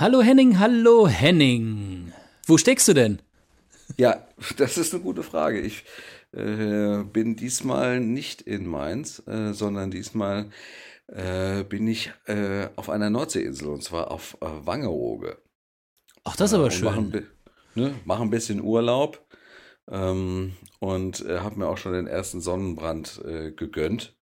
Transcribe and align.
Hallo 0.00 0.22
Henning, 0.22 0.60
hallo 0.60 1.08
Henning. 1.08 2.12
Wo 2.46 2.56
steckst 2.56 2.86
du 2.86 2.94
denn? 2.94 3.20
Ja, 3.96 4.28
das 4.56 4.78
ist 4.78 4.94
eine 4.94 5.02
gute 5.02 5.24
Frage. 5.24 5.58
Ich 5.58 5.82
äh, 6.30 7.02
bin 7.02 7.34
diesmal 7.34 7.98
nicht 7.98 8.40
in 8.42 8.68
Mainz, 8.68 9.20
äh, 9.26 9.52
sondern 9.52 9.90
diesmal 9.90 10.50
äh, 11.08 11.64
bin 11.64 11.88
ich 11.88 12.12
äh, 12.26 12.68
auf 12.76 12.90
einer 12.90 13.10
Nordseeinsel 13.10 13.66
und 13.66 13.82
zwar 13.82 14.12
auf 14.12 14.38
äh, 14.40 14.46
Wangerooge. 14.46 15.36
Ach, 16.22 16.36
das 16.36 16.52
ist 16.52 16.54
aber 16.54 16.66
und 16.66 16.72
schön. 16.74 16.84
Mach 16.84 16.96
ein, 16.96 17.26
ne, 17.74 17.94
mach 18.04 18.20
ein 18.20 18.30
bisschen 18.30 18.62
Urlaub 18.62 19.26
ähm, 19.90 20.52
und 20.78 21.26
äh, 21.26 21.40
habe 21.40 21.58
mir 21.58 21.66
auch 21.66 21.78
schon 21.78 21.94
den 21.94 22.06
ersten 22.06 22.40
Sonnenbrand 22.40 23.20
gegönnt. 23.56 24.16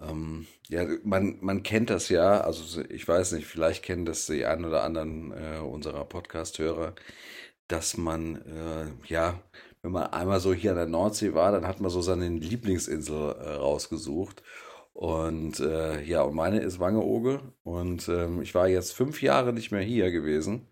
Ähm, 0.00 0.46
ja, 0.68 0.86
man, 1.04 1.38
man 1.40 1.62
kennt 1.62 1.90
das 1.90 2.08
ja, 2.08 2.40
also 2.40 2.82
ich 2.88 3.06
weiß 3.06 3.32
nicht, 3.32 3.46
vielleicht 3.46 3.82
kennen 3.82 4.04
das 4.04 4.26
die 4.26 4.44
ein 4.44 4.64
oder 4.64 4.82
anderen 4.82 5.32
äh, 5.32 5.58
unserer 5.58 6.04
Podcast-Hörer, 6.04 6.94
dass 7.68 7.96
man, 7.96 8.36
äh, 8.36 8.86
ja, 9.08 9.40
wenn 9.82 9.92
man 9.92 10.12
einmal 10.12 10.40
so 10.40 10.52
hier 10.52 10.72
an 10.72 10.76
der 10.76 10.86
Nordsee 10.86 11.34
war, 11.34 11.52
dann 11.52 11.66
hat 11.66 11.80
man 11.80 11.90
so 11.90 12.00
seine 12.02 12.28
Lieblingsinsel 12.28 13.36
äh, 13.38 13.50
rausgesucht. 13.54 14.42
Und 14.92 15.60
äh, 15.60 16.02
ja, 16.04 16.22
und 16.22 16.34
meine 16.34 16.60
ist 16.60 16.80
Wangeoge. 16.80 17.40
Und 17.64 18.08
ähm, 18.08 18.40
ich 18.42 18.54
war 18.54 18.68
jetzt 18.68 18.92
fünf 18.92 19.22
Jahre 19.22 19.52
nicht 19.52 19.70
mehr 19.70 19.82
hier 19.82 20.10
gewesen. 20.10 20.68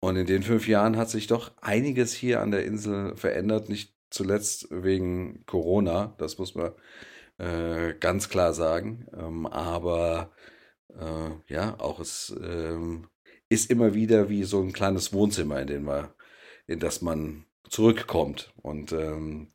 Und 0.00 0.16
in 0.16 0.26
den 0.26 0.42
fünf 0.42 0.68
Jahren 0.68 0.96
hat 0.96 1.10
sich 1.10 1.26
doch 1.26 1.52
einiges 1.60 2.12
hier 2.14 2.40
an 2.40 2.50
der 2.50 2.64
Insel 2.64 3.16
verändert, 3.16 3.68
nicht 3.68 3.94
zuletzt 4.10 4.68
wegen 4.70 5.44
Corona. 5.46 6.14
Das 6.18 6.38
muss 6.38 6.54
man 6.54 6.72
äh, 7.44 7.94
ganz 7.98 8.28
klar 8.28 8.52
sagen. 8.54 9.06
Ähm, 9.16 9.46
aber 9.46 10.32
äh, 10.98 11.52
ja, 11.52 11.78
auch 11.78 12.00
es 12.00 12.34
ähm, 12.42 13.08
ist 13.48 13.70
immer 13.70 13.94
wieder 13.94 14.28
wie 14.28 14.44
so 14.44 14.60
ein 14.60 14.72
kleines 14.72 15.12
Wohnzimmer, 15.12 15.60
in, 15.60 15.66
den 15.66 15.84
man, 15.84 16.08
in 16.66 16.80
das 16.80 17.02
man 17.02 17.44
zurückkommt. 17.68 18.52
Und 18.62 18.92
ähm, 18.92 19.52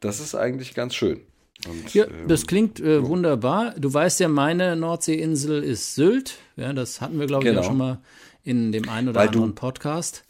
das 0.00 0.20
ist 0.20 0.34
eigentlich 0.34 0.74
ganz 0.74 0.94
schön. 0.94 1.20
Und, 1.66 1.92
ja, 1.92 2.06
das 2.28 2.46
klingt 2.46 2.78
äh, 2.78 3.04
wunderbar. 3.04 3.74
Du 3.76 3.92
weißt 3.92 4.20
ja, 4.20 4.28
meine 4.28 4.76
Nordseeinsel 4.76 5.64
ist 5.64 5.96
Sylt. 5.96 6.38
Ja, 6.56 6.72
das 6.72 7.00
hatten 7.00 7.18
wir, 7.18 7.26
glaube 7.26 7.44
ich, 7.44 7.50
genau. 7.50 7.62
auch 7.62 7.66
schon 7.66 7.78
mal 7.78 8.00
in 8.44 8.70
dem 8.70 8.88
einen 8.88 9.08
oder 9.08 9.20
Weil 9.20 9.28
anderen 9.28 9.50
du, 9.50 9.54
Podcast. 9.54 10.24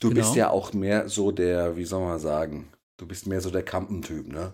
Du 0.00 0.10
genau. 0.10 0.20
bist 0.20 0.36
ja 0.36 0.50
auch 0.50 0.74
mehr 0.74 1.08
so 1.08 1.32
der, 1.32 1.78
wie 1.78 1.86
soll 1.86 2.04
man 2.04 2.18
sagen, 2.18 2.68
du 2.98 3.06
bist 3.06 3.26
mehr 3.26 3.40
so 3.40 3.50
der 3.50 3.62
Kampentyp, 3.62 4.28
ne? 4.28 4.52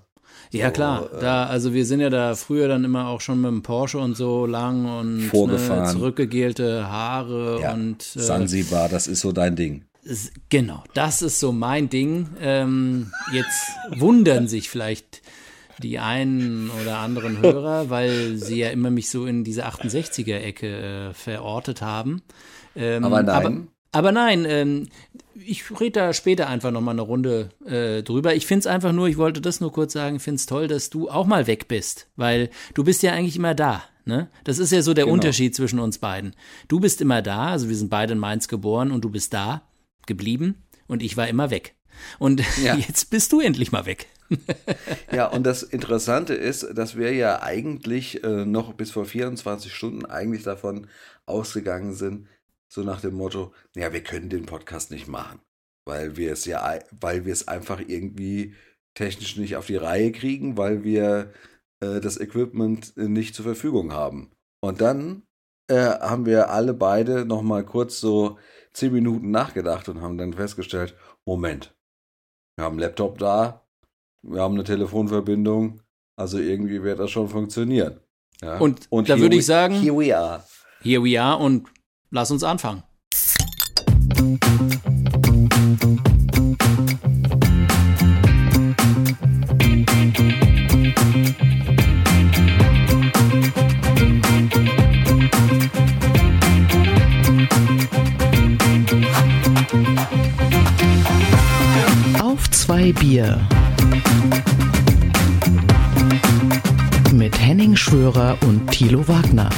Ja, 0.51 0.69
so, 0.69 0.73
klar. 0.73 1.11
Äh, 1.13 1.21
da, 1.21 1.47
also 1.47 1.73
wir 1.73 1.87
sind 1.87 2.01
ja 2.01 2.11
da 2.11 2.35
früher 2.35 2.69
dann 2.69 2.85
immer 2.85 3.09
auch 3.09 3.21
schon 3.21 3.41
mit 3.41 3.51
dem 3.51 3.63
Porsche 3.63 3.99
und 3.99 4.17
so 4.17 4.47
lang 4.47 4.87
und 4.99 5.23
vorgefahren. 5.23 5.85
Ne, 5.85 5.93
zurückgegelte 5.93 6.89
Haare 6.89 7.61
ja, 7.63 7.73
und 7.73 8.03
äh, 8.17 8.21
Sansibar, 8.21 8.89
das 8.89 9.07
ist 9.07 9.21
so 9.21 9.33
dein 9.33 9.57
Ding. 9.57 9.85
Genau, 10.49 10.83
das 10.95 11.23
ist 11.23 11.39
so 11.39 11.53
mein 11.53 11.89
Ding. 11.89 12.31
Ähm, 12.41 13.13
jetzt 13.33 13.71
wundern 13.97 14.49
sich 14.49 14.69
vielleicht 14.69 15.23
die 15.79 15.99
einen 15.99 16.71
oder 16.83 16.99
anderen 16.99 17.41
Hörer, 17.41 17.89
weil 17.91 18.37
sie 18.37 18.59
ja 18.59 18.71
immer 18.71 18.91
mich 18.91 19.11
so 19.11 19.27
in 19.27 19.45
diese 19.45 19.67
68er-Ecke 19.67 21.11
äh, 21.11 21.15
verortet 21.15 21.83
haben. 21.83 22.23
Ähm, 22.75 23.05
aber 23.05 23.23
nein. 23.23 23.35
Aber, 23.35 23.57
aber 23.93 24.11
nein, 24.11 24.47
ähm, 24.49 24.89
ich 25.35 25.71
rede 25.81 26.01
da 26.01 26.13
später 26.13 26.49
einfach 26.49 26.71
nochmal 26.71 26.95
eine 26.95 27.03
Runde 27.03 27.51
äh, 27.65 28.03
drüber. 28.03 28.35
Ich 28.35 28.47
finde 28.47 28.61
es 28.61 28.67
einfach 28.67 28.93
nur, 28.93 29.09
ich 29.09 29.19
wollte 29.19 29.41
das 29.41 29.61
nur 29.61 29.73
kurz 29.73 29.93
sagen, 29.93 30.17
ich 30.17 30.23
finde 30.23 30.37
es 30.37 30.47
toll, 30.47 30.69
dass 30.69 30.91
du 30.91 31.11
auch 31.11 31.27
mal 31.27 31.47
weg 31.47 31.69
bist, 31.69 32.09
weil 32.17 32.51
du 32.75 32.85
bist 32.85 33.03
ja 33.03 33.13
eigentlich 33.13 33.37
immer 33.37 33.55
da. 33.55 33.83
Ne? 34.05 34.29
Das 34.45 34.59
ist 34.59 34.73
ja 34.73 34.83
so 34.83 34.95
der 34.95 35.05
genau. 35.05 35.15
Unterschied 35.15 35.55
zwischen 35.55 35.79
uns 35.79 35.99
beiden. 35.99 36.35
Du 36.69 36.81
bist 36.81 37.01
immer 37.01 37.23
da, 37.23 37.49
also 37.49 37.69
wir 37.69 37.77
sind 37.77 37.91
beide 37.91 38.15
in 38.15 38.19
Mainz 38.19 38.49
geboren 38.49 38.91
und 38.91 39.05
du 39.05 39.11
bist 39.11 39.33
da 39.33 39.63
geblieben 40.07 40.57
und 40.89 41.03
ich 41.03 41.17
war 41.17 41.29
immer 41.29 41.51
weg. 41.51 41.77
Und 42.19 42.43
ja. 42.63 42.75
jetzt 42.89 43.11
bist 43.11 43.33
du 43.33 43.41
endlich 43.41 43.73
mal 43.73 43.87
weg. 43.87 44.09
ja, 45.13 45.27
und 45.27 45.45
das 45.45 45.63
Interessante 45.63 46.35
ist, 46.35 46.67
dass 46.75 46.97
wir 46.97 47.15
ja 47.15 47.43
eigentlich 47.43 48.25
äh, 48.25 48.45
noch 48.45 48.73
bis 48.73 48.91
vor 48.91 49.05
24 49.05 49.73
Stunden 49.73 50.07
eigentlich 50.07 50.43
davon 50.43 50.89
ausgegangen 51.27 51.95
sind, 51.95 52.27
so 52.73 52.83
nach 52.83 53.03
dem 53.03 53.15
Motto, 53.15 53.53
ja, 53.77 53.93
wir 53.93 54.03
können 54.03 54.31
den 54.31 54.47
Podcast 54.47 54.91
nicht 54.91 55.07
machen, 55.07 55.41
weil 55.85 56.17
wir 56.17 56.33
es 56.33 56.47
ja, 56.47 56.79
weil 56.91 57.27
wir 57.27 57.33
es 57.33 57.47
einfach 57.47 57.81
irgendwie 57.87 58.55
technisch 58.95 59.37
nicht 59.37 59.57
auf 59.57 59.67
die 59.67 59.77
Reihe 59.77 60.11
kriegen, 60.11 60.57
weil 60.57 60.83
wir 60.83 61.33
äh, 61.81 62.01
das 62.01 62.19
Equipment 62.19 62.97
nicht 62.97 63.35
zur 63.35 63.45
Verfügung 63.45 63.93
haben. 63.93 64.31
Und 64.65 64.81
dann 64.81 65.25
äh, 65.69 65.77
haben 65.77 66.25
wir 66.25 66.49
alle 66.49 66.73
beide 66.73 67.27
noch 67.27 67.43
mal 67.43 67.63
kurz 67.63 68.01
so 68.01 68.39
zehn 68.73 68.93
Minuten 68.93 69.31
nachgedacht 69.31 69.91
und 69.91 70.01
haben 70.01 70.17
dann 70.17 70.33
festgestellt, 70.33 70.97
Moment, 71.27 71.75
wir 72.57 72.65
haben 72.65 72.73
einen 72.73 72.81
Laptop 72.81 73.19
da, 73.19 73.67
wir 74.23 74.41
haben 74.41 74.55
eine 74.55 74.65
Telefonverbindung, 74.65 75.83
also 76.17 76.39
irgendwie 76.39 76.83
wird 76.83 77.01
das 77.01 77.11
schon 77.11 77.29
funktionieren. 77.29 78.01
Ja? 78.41 78.57
Und, 78.59 78.87
und 78.91 79.11
da 79.11 79.19
würde 79.19 79.37
ich 79.37 79.45
sagen, 79.45 79.75
here 79.75 79.95
we 79.95 80.17
are. 80.17 80.43
Here 80.81 81.05
we 81.05 81.21
are 81.21 81.37
und 81.37 81.69
lass 82.13 82.31
uns 82.31 82.45
anfangen. 82.45 82.83
Auf 102.21 102.51
zwei 102.51 102.93
Bier. 102.93 103.41
Mit 107.13 107.39
Henning 107.41 107.75
Schwörer 107.75 108.37
und 108.47 108.71
Thilo 108.71 109.07
Wagner. 109.09 109.51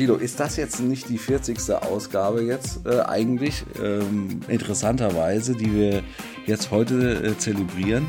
Gilo, 0.00 0.14
ist 0.14 0.40
das 0.40 0.56
jetzt 0.56 0.80
nicht 0.80 1.10
die 1.10 1.18
40. 1.18 1.58
Ausgabe 1.74 2.42
jetzt 2.42 2.86
äh, 2.86 3.00
eigentlich, 3.00 3.64
ähm, 3.84 4.40
interessanterweise, 4.48 5.54
die 5.54 5.74
wir 5.74 6.02
jetzt 6.46 6.70
heute 6.70 7.22
äh, 7.22 7.36
zelebrieren? 7.36 8.08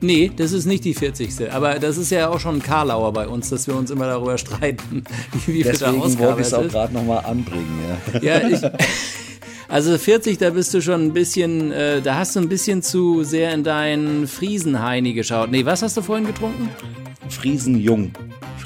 Nee, 0.00 0.32
das 0.34 0.52
ist 0.52 0.64
nicht 0.64 0.86
die 0.86 0.94
40. 0.94 1.52
Aber 1.52 1.78
das 1.80 1.98
ist 1.98 2.10
ja 2.10 2.30
auch 2.30 2.40
schon 2.40 2.56
ein 2.56 2.62
Karlauer 2.62 3.12
bei 3.12 3.28
uns, 3.28 3.50
dass 3.50 3.66
wir 3.66 3.76
uns 3.76 3.90
immer 3.90 4.06
darüber 4.06 4.38
streiten, 4.38 5.04
wie, 5.44 5.56
wie 5.56 5.62
Deswegen 5.64 6.02
viel 6.02 6.18
wollte 6.18 6.40
ich 6.40 6.46
es 6.46 6.54
auch 6.54 6.66
gerade 6.66 6.94
nochmal 6.94 7.26
anbringen. 7.26 7.78
Ja, 8.14 8.38
ja 8.40 8.48
ich, 8.48 8.62
also 9.68 9.98
40, 9.98 10.38
da 10.38 10.48
bist 10.48 10.72
du 10.72 10.80
schon 10.80 11.02
ein 11.02 11.12
bisschen, 11.12 11.72
äh, 11.72 12.00
da 12.00 12.14
hast 12.14 12.36
du 12.36 12.40
ein 12.40 12.48
bisschen 12.48 12.80
zu 12.80 13.22
sehr 13.22 13.52
in 13.52 13.64
deinen 13.64 14.26
Friesenheini 14.26 15.12
geschaut. 15.12 15.50
Nee, 15.50 15.66
was 15.66 15.82
hast 15.82 15.98
du 15.98 16.00
vorhin 16.00 16.26
getrunken? 16.26 16.70
Friesenjung. 17.28 18.12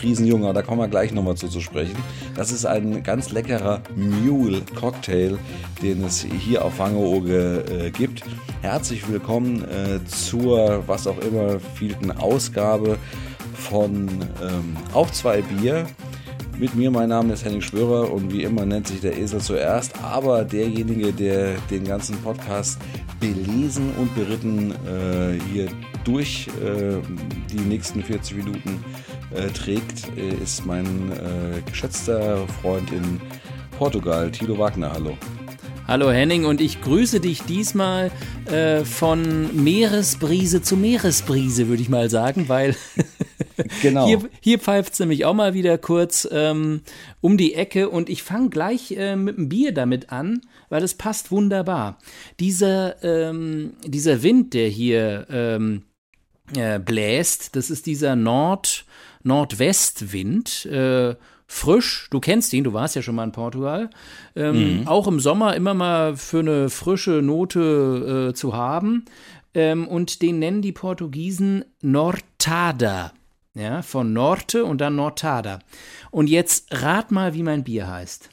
Friesenjunger, 0.01 0.55
da 0.55 0.63
kommen 0.63 0.81
wir 0.81 0.89
gleich 0.89 1.13
nochmal 1.13 1.35
zu, 1.35 1.49
zu 1.49 1.61
sprechen. 1.61 1.97
Das 2.35 2.53
ist 2.53 2.65
ein 2.65 3.03
ganz 3.03 3.33
leckerer 3.33 3.83
Mule-Cocktail, 3.95 5.37
den 5.83 6.05
es 6.05 6.23
hier 6.23 6.65
auf 6.65 6.79
Wangerooge 6.79 7.65
äh, 7.69 7.91
gibt. 7.91 8.23
Herzlich 8.63 9.07
willkommen 9.11 9.63
äh, 9.65 10.03
zur, 10.07 10.85
was 10.87 11.07
auch 11.07 11.19
immer, 11.19 11.61
vielten 11.75 12.13
Ausgabe 12.13 12.97
von 13.53 14.09
ähm, 14.43 14.77
Auf 14.95 15.13
zwei 15.13 15.43
Bier. 15.43 15.87
Mit 16.59 16.75
mir, 16.75 16.91
mein 16.91 17.11
Name 17.11 17.35
ist 17.35 17.45
Henning 17.45 17.61
Schwörer 17.61 18.11
und 18.11 18.33
wie 18.33 18.43
immer 18.43 18.65
nennt 18.65 18.89
sich 18.89 19.03
der 19.03 19.19
Esel 19.19 19.41
zuerst, 19.41 19.93
aber 20.03 20.45
derjenige, 20.45 21.13
der 21.13 21.57
den 21.71 21.85
ganzen 21.85 22.17
Podcast 22.23 22.79
belesen 23.19 23.91
und 23.99 24.15
beritten 24.15 24.73
äh, 24.73 25.39
hier 25.53 25.69
durch 26.05 26.49
äh, 26.63 26.97
die 27.53 27.61
nächsten 27.61 28.03
40 28.03 28.37
Minuten 28.39 28.83
äh, 29.35 29.49
trägt, 29.49 30.17
äh, 30.17 30.43
ist 30.43 30.67
mein 30.67 31.13
äh, 31.13 31.61
geschätzter 31.69 32.47
Freund 32.61 32.91
in 32.93 33.21
Portugal, 33.79 34.31
Tilo 34.31 34.59
Wagner. 34.59 34.93
Hallo. 34.93 35.17
Hallo 35.87 36.11
Henning 36.13 36.45
und 36.45 36.61
ich 36.61 36.81
grüße 36.83 37.19
dich 37.19 37.43
diesmal 37.43 38.13
äh, 38.47 38.85
von 38.85 39.65
Meeresbrise 39.65 40.63
zu 40.63 40.77
Meeresbrise, 40.77 41.69
würde 41.69 41.83
ich 41.83 41.89
mal 41.89 42.09
sagen, 42.09 42.49
weil 42.49 42.77
genau. 43.83 44.07
hier, 44.07 44.21
hier 44.41 44.59
pfeift 44.61 44.93
es 44.93 45.01
nämlich 45.01 45.25
auch 45.25 45.35
mal 45.35 45.53
wieder 45.53 45.79
kurz 45.79 46.29
ähm, 46.31 46.83
um 47.21 47.37
die 47.37 47.55
Ecke 47.55 47.89
und 47.89 48.09
ich 48.09 48.23
fange 48.23 48.51
gleich 48.51 48.93
äh, 48.93 49.17
mit 49.17 49.37
dem 49.37 49.49
Bier 49.49 49.73
damit 49.73 50.13
an, 50.13 50.43
weil 50.69 50.85
es 50.85 50.95
passt 50.95 51.33
wunderbar. 51.33 51.99
Dieser, 52.39 53.03
ähm, 53.03 53.73
dieser 53.85 54.23
Wind, 54.23 54.55
der 54.55 54.69
hier 54.69 55.27
ähm, 55.29 55.83
äh, 56.55 56.79
bläst, 56.79 57.57
das 57.57 57.69
ist 57.69 57.87
dieser 57.87 58.15
Nord- 58.15 58.85
Nordwestwind. 59.23 60.67
Äh, 60.67 61.17
frisch, 61.47 62.09
du 62.11 62.21
kennst 62.21 62.53
ihn, 62.53 62.65
du 62.65 62.73
warst 62.73 62.97
ja 62.97 63.03
schon 63.03 63.15
mal 63.15 63.25
in 63.25 63.33
Portugal. 63.33 63.91
Ähm, 64.37 64.81
mhm. 64.81 64.89
Auch 64.89 65.09
im 65.09 65.21
Sommer 65.21 65.57
immer 65.57 65.75
mal 65.75 66.17
für 66.17 66.41
eine 66.41 66.71
frische 66.71 67.23
Note 67.23 68.31
äh, 68.31 68.35
zu 68.35 68.55
haben. 68.55 69.05
Ähm, 69.53 69.89
und 69.89 70.23
den 70.23 70.39
nennen 70.39 70.63
die 70.63 70.73
Portugiesen 70.73 71.65
Nortada. 71.83 73.13
Ja, 73.55 73.83
von 73.83 74.13
Norte 74.13 74.65
und 74.65 74.81
dann 74.81 74.95
Nortada. 74.95 75.59
Und 76.13 76.29
jetzt 76.29 76.83
rat 76.83 77.11
mal, 77.11 77.35
wie 77.35 77.43
mein 77.43 77.65
Bier 77.65 77.89
heißt. 77.89 78.31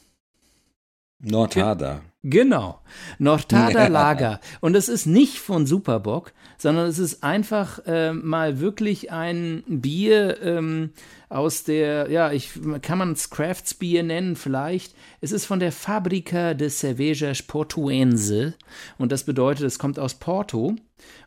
Nordhader. 1.19 2.01
Genau, 2.23 2.81
Nordhader 3.19 3.89
Lager. 3.89 4.39
Und 4.59 4.75
es 4.75 4.89
ist 4.89 5.05
nicht 5.05 5.37
von 5.37 5.67
Superbock, 5.67 6.33
sondern 6.57 6.87
es 6.87 6.97
ist 6.97 7.23
einfach 7.23 7.79
äh, 7.85 8.11
mal 8.11 8.59
wirklich 8.59 9.11
ein 9.11 9.63
Bier 9.67 10.41
ähm, 10.41 10.89
aus 11.29 11.63
der, 11.63 12.09
ja, 12.09 12.31
ich 12.31 12.51
kann 12.81 12.97
man 12.97 13.11
es 13.11 13.29
Craftsbier 13.29 14.01
nennen 14.01 14.35
vielleicht. 14.35 14.95
Es 15.21 15.31
ist 15.31 15.45
von 15.45 15.59
der 15.59 15.71
Fabrica 15.71 16.55
de 16.55 16.69
Cervejas 16.69 17.43
Portuense 17.43 18.55
und 18.97 19.11
das 19.11 19.23
bedeutet, 19.23 19.65
es 19.65 19.77
kommt 19.77 19.99
aus 19.99 20.15
Porto. 20.15 20.75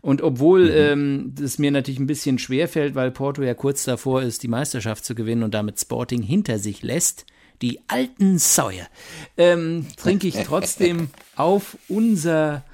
Und 0.01 0.23
obwohl 0.23 0.65
mhm. 0.65 1.35
ähm, 1.39 1.53
mir 1.59 1.71
natürlich 1.71 2.01
ein 2.01 2.09
bisschen 2.09 2.39
schwer 2.39 2.67
fällt, 2.67 2.97
weil 2.97 3.13
Porto 3.13 3.43
ja 3.43 3.55
kurz 3.55 3.85
davor 3.85 4.23
ist, 4.23 4.43
die 4.43 4.49
Meisterschaft 4.49 5.05
zu 5.05 5.15
gewinnen 5.15 5.45
und 5.45 5.55
damit 5.55 5.79
Sporting 5.79 6.23
hinter 6.23 6.59
sich 6.59 6.83
lässt, 6.83 7.27
die 7.63 7.81
alten 7.89 8.39
Säue, 8.39 8.87
ähm, 9.37 9.87
trinke 9.97 10.29
ich 10.29 10.37
trotzdem 10.45 11.11
auf 11.37 11.77
unser 11.89 12.65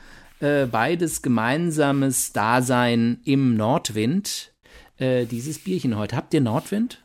äh, 0.41 0.67
beides 0.67 1.23
gemeinsames 1.23 2.33
Dasein 2.33 3.21
im 3.25 3.57
Nordwind 3.57 4.53
äh, 4.99 5.27
dieses 5.27 5.59
Bierchen 5.59 5.97
heute. 5.97 6.17
Habt 6.17 6.35
ihr 6.35 6.41
Nordwind? 6.41 7.03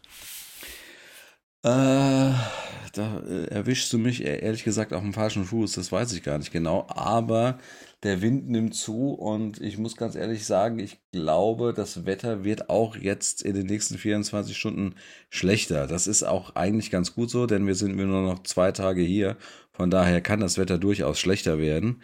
Äh, 1.64 1.70
da 1.70 3.22
äh, 3.28 3.46
erwischst 3.50 3.92
du 3.94 3.98
mich 3.98 4.24
e-, 4.24 4.40
ehrlich 4.40 4.64
gesagt 4.64 4.94
auf 4.94 5.02
dem 5.02 5.14
falschen 5.14 5.46
Fuß, 5.46 5.74
das 5.74 5.92
weiß 5.92 6.14
ich 6.14 6.24
gar 6.24 6.38
nicht 6.38 6.52
genau, 6.52 6.88
aber 6.90 7.60
der 8.04 8.22
Wind 8.22 8.50
nimmt 8.50 8.74
zu 8.76 9.14
und 9.14 9.62
ich 9.62 9.78
muss 9.78 9.96
ganz 9.96 10.16
ehrlich 10.16 10.46
sagen, 10.46 10.80
ich 10.80 11.00
glaube, 11.12 11.74
das 11.74 12.06
Wetter 12.06 12.44
wird 12.44 12.70
auch 12.70 12.96
jetzt 12.96 13.44
in 13.44 13.54
den 13.54 13.68
nächsten 13.68 13.98
24 13.98 14.58
Stunden 14.58 14.96
schlechter. 15.30 15.86
Das 15.88 16.08
ist 16.08 16.24
auch 16.24 16.56
eigentlich 16.56 16.90
ganz 16.90 17.14
gut 17.14 17.30
so, 17.30 17.46
denn 17.46 17.68
wir 17.68 17.76
sind 17.76 17.96
nur 17.96 18.08
noch 18.08 18.44
zwei 18.44 18.72
Tage 18.72 19.02
hier. 19.02 19.38
Von 19.72 19.92
daher 19.92 20.22
kann 20.22 20.40
das 20.40 20.58
Wetter 20.58 20.78
durchaus 20.80 21.20
schlechter 21.20 21.60
werden. 21.60 22.02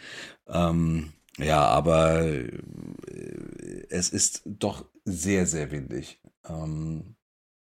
Ähm, 0.48 1.14
ja, 1.38 1.62
aber 1.66 2.22
äh, 2.24 2.62
es 3.90 4.10
ist 4.10 4.44
doch 4.46 4.86
sehr, 5.06 5.46
sehr 5.46 5.72
windig. 5.72 6.20
Ähm, 6.48 7.16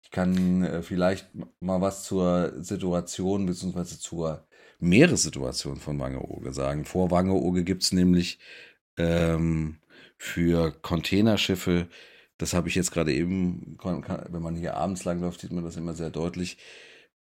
ich 0.02 0.11
kann 0.11 0.64
äh, 0.64 0.82
vielleicht 0.82 1.28
mal 1.61 1.81
was 1.81 2.05
zur 2.05 2.62
Situation 2.62 3.46
bzw. 3.46 3.84
zur 3.99 4.46
Meeressituation 4.81 5.77
von 5.77 5.99
Wangerooge 5.99 6.53
sagen. 6.53 6.85
Vor 6.85 7.11
Wangerooge 7.11 7.65
gibt 7.65 7.82
es 7.82 7.93
nämlich 7.93 8.38
ähm, 8.97 9.77
für 10.19 10.73
Containerschiffe, 10.82 11.88
das 12.41 12.55
habe 12.55 12.69
ich 12.69 12.75
jetzt 12.75 12.91
gerade 12.91 13.12
eben, 13.12 13.77
wenn 13.82 14.43
man 14.43 14.56
hier 14.56 14.75
abends 14.75 15.05
langläuft, 15.05 15.41
sieht 15.41 15.53
man 15.53 15.65
das 15.65 15.77
immer 15.77 15.94
sehr 15.94 16.11
deutlich. 16.11 16.56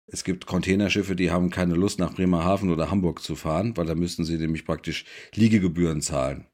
Es 0.06 0.24
gibt 0.24 0.46
Containerschiffe, 0.46 1.16
die 1.16 1.30
haben 1.30 1.50
keine 1.50 1.74
Lust 1.74 1.98
nach 1.98 2.14
Bremerhaven 2.14 2.70
oder 2.70 2.90
Hamburg 2.90 3.22
zu 3.22 3.34
fahren, 3.34 3.76
weil 3.76 3.86
da 3.86 3.94
müssten 3.94 4.24
sie 4.24 4.36
nämlich 4.36 4.64
praktisch 4.64 5.04
Liegegebühren 5.34 6.02
zahlen. 6.02 6.46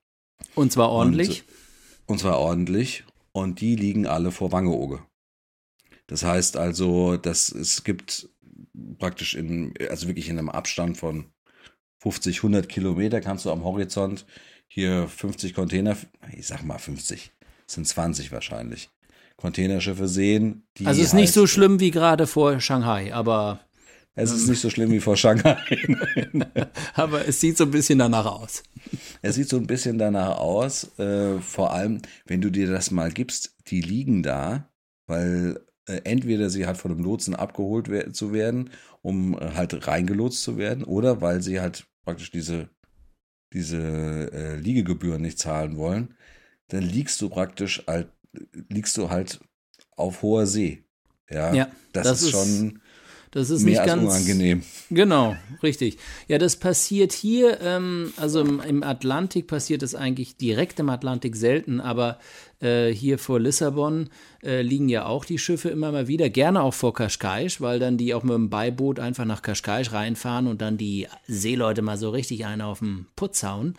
Und 0.54 0.72
zwar 0.72 0.90
ordentlich? 0.90 1.44
Und, 2.06 2.12
und 2.12 2.18
zwar 2.20 2.38
ordentlich. 2.38 3.04
Und 3.32 3.60
die 3.60 3.76
liegen 3.76 4.06
alle 4.06 4.30
vor 4.30 4.52
Wangerooge. 4.52 5.04
Das 6.06 6.24
heißt 6.24 6.56
also, 6.56 7.16
dass 7.16 7.50
es 7.50 7.84
gibt 7.84 8.28
praktisch 9.02 9.34
in, 9.34 9.74
also 9.90 10.06
wirklich 10.06 10.28
in 10.28 10.38
einem 10.38 10.48
Abstand 10.48 10.96
von 10.96 11.24
50, 11.98 12.36
100 12.36 12.68
Kilometer 12.68 13.20
kannst 13.20 13.44
du 13.44 13.50
am 13.50 13.64
Horizont 13.64 14.26
hier 14.68 15.08
50 15.08 15.54
Container, 15.54 15.96
ich 16.32 16.46
sag 16.46 16.62
mal 16.62 16.78
50, 16.78 17.32
sind 17.66 17.88
20 17.88 18.30
wahrscheinlich, 18.30 18.90
Containerschiffe 19.36 20.06
sehen. 20.06 20.68
also 20.84 21.00
es 21.00 21.08
ist 21.08 21.14
nicht 21.14 21.32
so 21.32 21.48
schlimm 21.48 21.80
wie 21.80 21.90
gerade 21.90 22.28
vor 22.28 22.60
Shanghai, 22.60 23.12
aber. 23.12 23.58
Es 24.14 24.30
ist 24.30 24.46
nicht 24.46 24.60
so 24.60 24.70
schlimm 24.70 24.92
wie 24.92 25.00
vor 25.00 25.16
Shanghai. 25.16 25.56
aber 26.94 27.26
es 27.26 27.40
sieht 27.40 27.56
so 27.56 27.64
ein 27.64 27.72
bisschen 27.72 27.98
danach 27.98 28.26
aus. 28.26 28.62
Es 29.20 29.34
sieht 29.34 29.48
so 29.48 29.56
ein 29.56 29.66
bisschen 29.66 29.98
danach 29.98 30.38
aus. 30.38 30.96
Äh, 31.00 31.40
vor 31.40 31.72
allem, 31.72 32.02
wenn 32.26 32.40
du 32.40 32.50
dir 32.50 32.70
das 32.70 32.92
mal 32.92 33.10
gibst, 33.10 33.56
die 33.66 33.80
liegen 33.80 34.22
da, 34.22 34.70
weil 35.08 35.58
entweder 35.86 36.50
sie 36.50 36.66
halt 36.66 36.76
von 36.76 36.92
einem 36.92 37.02
Lotsen 37.02 37.34
abgeholt 37.34 38.14
zu 38.14 38.32
werden, 38.32 38.70
um 39.02 39.34
äh, 39.38 39.52
halt 39.54 39.86
reingelotst 39.86 40.42
zu 40.42 40.56
werden, 40.56 40.84
oder 40.84 41.20
weil 41.20 41.42
sie 41.42 41.60
halt 41.60 41.86
praktisch 42.04 42.30
diese, 42.30 42.68
diese 43.52 43.78
äh, 44.32 44.56
Liegegebühren 44.56 45.22
nicht 45.22 45.38
zahlen 45.38 45.76
wollen, 45.76 46.14
dann 46.68 46.82
liegst 46.82 47.20
du 47.20 47.28
praktisch 47.28 47.84
halt, 47.86 48.08
liegst 48.68 48.96
du 48.96 49.10
halt 49.10 49.40
auf 49.96 50.22
hoher 50.22 50.46
See. 50.46 50.84
Ja, 51.30 51.54
ja 51.54 51.68
das, 51.92 52.08
das 52.08 52.22
ist, 52.22 52.28
ist 52.28 52.30
schon 52.30 52.80
das 53.32 53.48
ist 53.48 53.62
Mehr 53.64 53.80
nicht 53.80 53.86
ganz 53.86 54.02
unangenehm. 54.02 54.62
Genau, 54.90 55.34
richtig. 55.62 55.96
Ja, 56.28 56.36
das 56.36 56.56
passiert 56.56 57.12
hier, 57.12 57.60
ähm, 57.62 58.12
also 58.18 58.42
im, 58.42 58.60
im, 58.60 58.82
Atlantik 58.82 59.46
passiert 59.46 59.82
es 59.82 59.94
eigentlich 59.94 60.36
direkt 60.36 60.78
im 60.80 60.90
Atlantik 60.90 61.34
selten, 61.34 61.80
aber 61.80 62.18
äh, 62.60 62.90
hier 62.90 63.18
vor 63.18 63.40
Lissabon 63.40 64.10
äh, 64.44 64.60
liegen 64.60 64.90
ja 64.90 65.06
auch 65.06 65.24
die 65.24 65.38
Schiffe 65.38 65.70
immer 65.70 65.92
mal 65.92 66.08
wieder, 66.08 66.28
gerne 66.28 66.62
auch 66.62 66.74
vor 66.74 66.92
Kaschkaisch, 66.92 67.62
weil 67.62 67.78
dann 67.78 67.96
die 67.96 68.12
auch 68.12 68.22
mit 68.22 68.34
dem 68.34 68.50
Beiboot 68.50 69.00
einfach 69.00 69.24
nach 69.24 69.40
Kaschkaisch 69.40 69.92
reinfahren 69.92 70.46
und 70.46 70.60
dann 70.60 70.76
die 70.76 71.08
Seeleute 71.26 71.80
mal 71.80 71.96
so 71.96 72.10
richtig 72.10 72.44
einen 72.44 72.60
auf 72.60 72.80
den 72.80 73.06
Putz 73.16 73.44
hauen. 73.44 73.78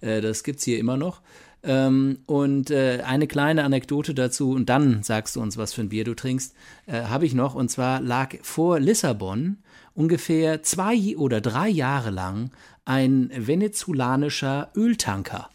Äh, 0.00 0.22
das 0.22 0.42
es 0.46 0.64
hier 0.64 0.78
immer 0.78 0.96
noch. 0.96 1.20
Ähm, 1.64 2.18
und 2.26 2.70
äh, 2.70 3.02
eine 3.06 3.26
kleine 3.26 3.64
Anekdote 3.64 4.14
dazu, 4.14 4.50
und 4.50 4.68
dann 4.68 5.02
sagst 5.02 5.36
du 5.36 5.40
uns, 5.40 5.56
was 5.56 5.72
für 5.72 5.80
ein 5.80 5.88
Bier 5.88 6.04
du 6.04 6.14
trinkst, 6.14 6.54
äh, 6.86 7.04
habe 7.04 7.24
ich 7.24 7.34
noch. 7.34 7.54
Und 7.54 7.70
zwar 7.70 8.00
lag 8.00 8.34
vor 8.42 8.78
Lissabon 8.78 9.58
ungefähr 9.94 10.62
zwei 10.62 11.16
oder 11.16 11.40
drei 11.40 11.68
Jahre 11.68 12.10
lang 12.10 12.50
ein 12.84 13.30
venezolanischer 13.34 14.70
Öltanker. 14.76 15.48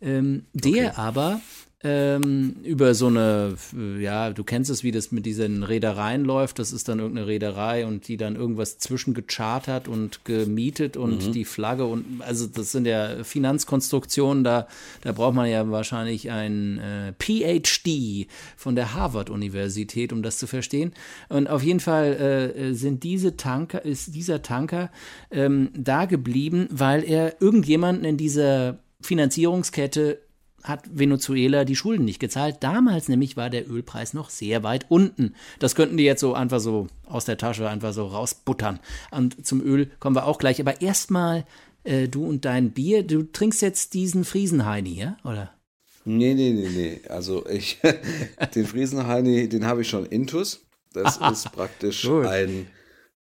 Ähm, 0.00 0.46
der 0.52 0.90
okay. 0.90 0.96
aber 0.96 1.40
ähm, 1.82 2.56
über 2.62 2.94
so 2.94 3.06
eine, 3.06 3.54
ja, 3.98 4.30
du 4.30 4.44
kennst 4.44 4.70
es, 4.70 4.84
wie 4.84 4.90
das 4.90 5.12
mit 5.12 5.24
diesen 5.24 5.62
Reedereien 5.62 6.26
läuft. 6.26 6.58
Das 6.58 6.72
ist 6.72 6.88
dann 6.88 6.98
irgendeine 6.98 7.26
Reederei 7.26 7.86
und 7.86 8.06
die 8.06 8.18
dann 8.18 8.36
irgendwas 8.36 8.78
zwischengechartert 8.78 9.88
und 9.88 10.24
gemietet 10.26 10.98
und 10.98 11.28
mhm. 11.28 11.32
die 11.32 11.46
Flagge 11.46 11.86
und 11.86 12.20
also 12.20 12.46
das 12.46 12.72
sind 12.72 12.86
ja 12.86 13.24
Finanzkonstruktionen, 13.24 14.44
da, 14.44 14.68
da 15.00 15.12
braucht 15.12 15.34
man 15.34 15.48
ja 15.48 15.70
wahrscheinlich 15.70 16.30
ein 16.30 16.78
äh, 16.78 17.12
PhD 17.18 18.28
von 18.56 18.76
der 18.76 18.92
Harvard-Universität, 18.92 20.12
um 20.12 20.22
das 20.22 20.36
zu 20.36 20.46
verstehen. 20.46 20.92
Und 21.30 21.48
auf 21.48 21.62
jeden 21.62 21.80
Fall 21.80 22.52
äh, 22.56 22.74
sind 22.74 23.04
diese 23.04 23.38
Tanker, 23.38 23.82
ist 23.86 24.14
dieser 24.14 24.42
Tanker 24.42 24.90
ähm, 25.30 25.70
da 25.74 26.04
geblieben, 26.04 26.68
weil 26.70 27.04
er 27.04 27.40
irgendjemanden 27.40 28.04
in 28.04 28.18
dieser 28.18 28.78
Finanzierungskette 29.00 30.18
hat 30.62 30.84
Venezuela 30.92 31.64
die 31.64 31.76
Schulden 31.76 32.04
nicht 32.04 32.20
gezahlt. 32.20 32.58
Damals 32.60 33.08
nämlich 33.08 33.36
war 33.36 33.50
der 33.50 33.68
Ölpreis 33.70 34.14
noch 34.14 34.30
sehr 34.30 34.62
weit 34.62 34.86
unten. 34.88 35.34
Das 35.58 35.74
könnten 35.74 35.96
die 35.96 36.04
jetzt 36.04 36.20
so 36.20 36.34
einfach 36.34 36.60
so 36.60 36.86
aus 37.06 37.24
der 37.24 37.38
Tasche 37.38 37.68
einfach 37.68 37.92
so 37.92 38.06
rausbuttern. 38.06 38.80
Und 39.10 39.46
zum 39.46 39.60
Öl 39.60 39.90
kommen 39.98 40.16
wir 40.16 40.26
auch 40.26 40.38
gleich. 40.38 40.60
Aber 40.60 40.80
erstmal 40.80 41.44
äh, 41.84 42.08
du 42.08 42.24
und 42.24 42.44
dein 42.44 42.72
Bier. 42.72 43.02
Du 43.02 43.22
trinkst 43.24 43.62
jetzt 43.62 43.94
diesen 43.94 44.24
Friesenheini, 44.24 44.94
ja? 44.94 45.16
Oder? 45.24 45.52
Nee, 46.04 46.34
nee, 46.34 46.52
nee, 46.52 46.68
nee. 46.68 47.00
Also 47.08 47.46
ich, 47.46 47.78
den 48.54 48.66
Friesenheini, 48.66 49.48
den 49.48 49.66
habe 49.66 49.82
ich 49.82 49.88
schon 49.88 50.06
intus. 50.06 50.66
Das 50.92 51.16
ist 51.32 51.52
praktisch 51.52 52.08
ein 52.08 52.66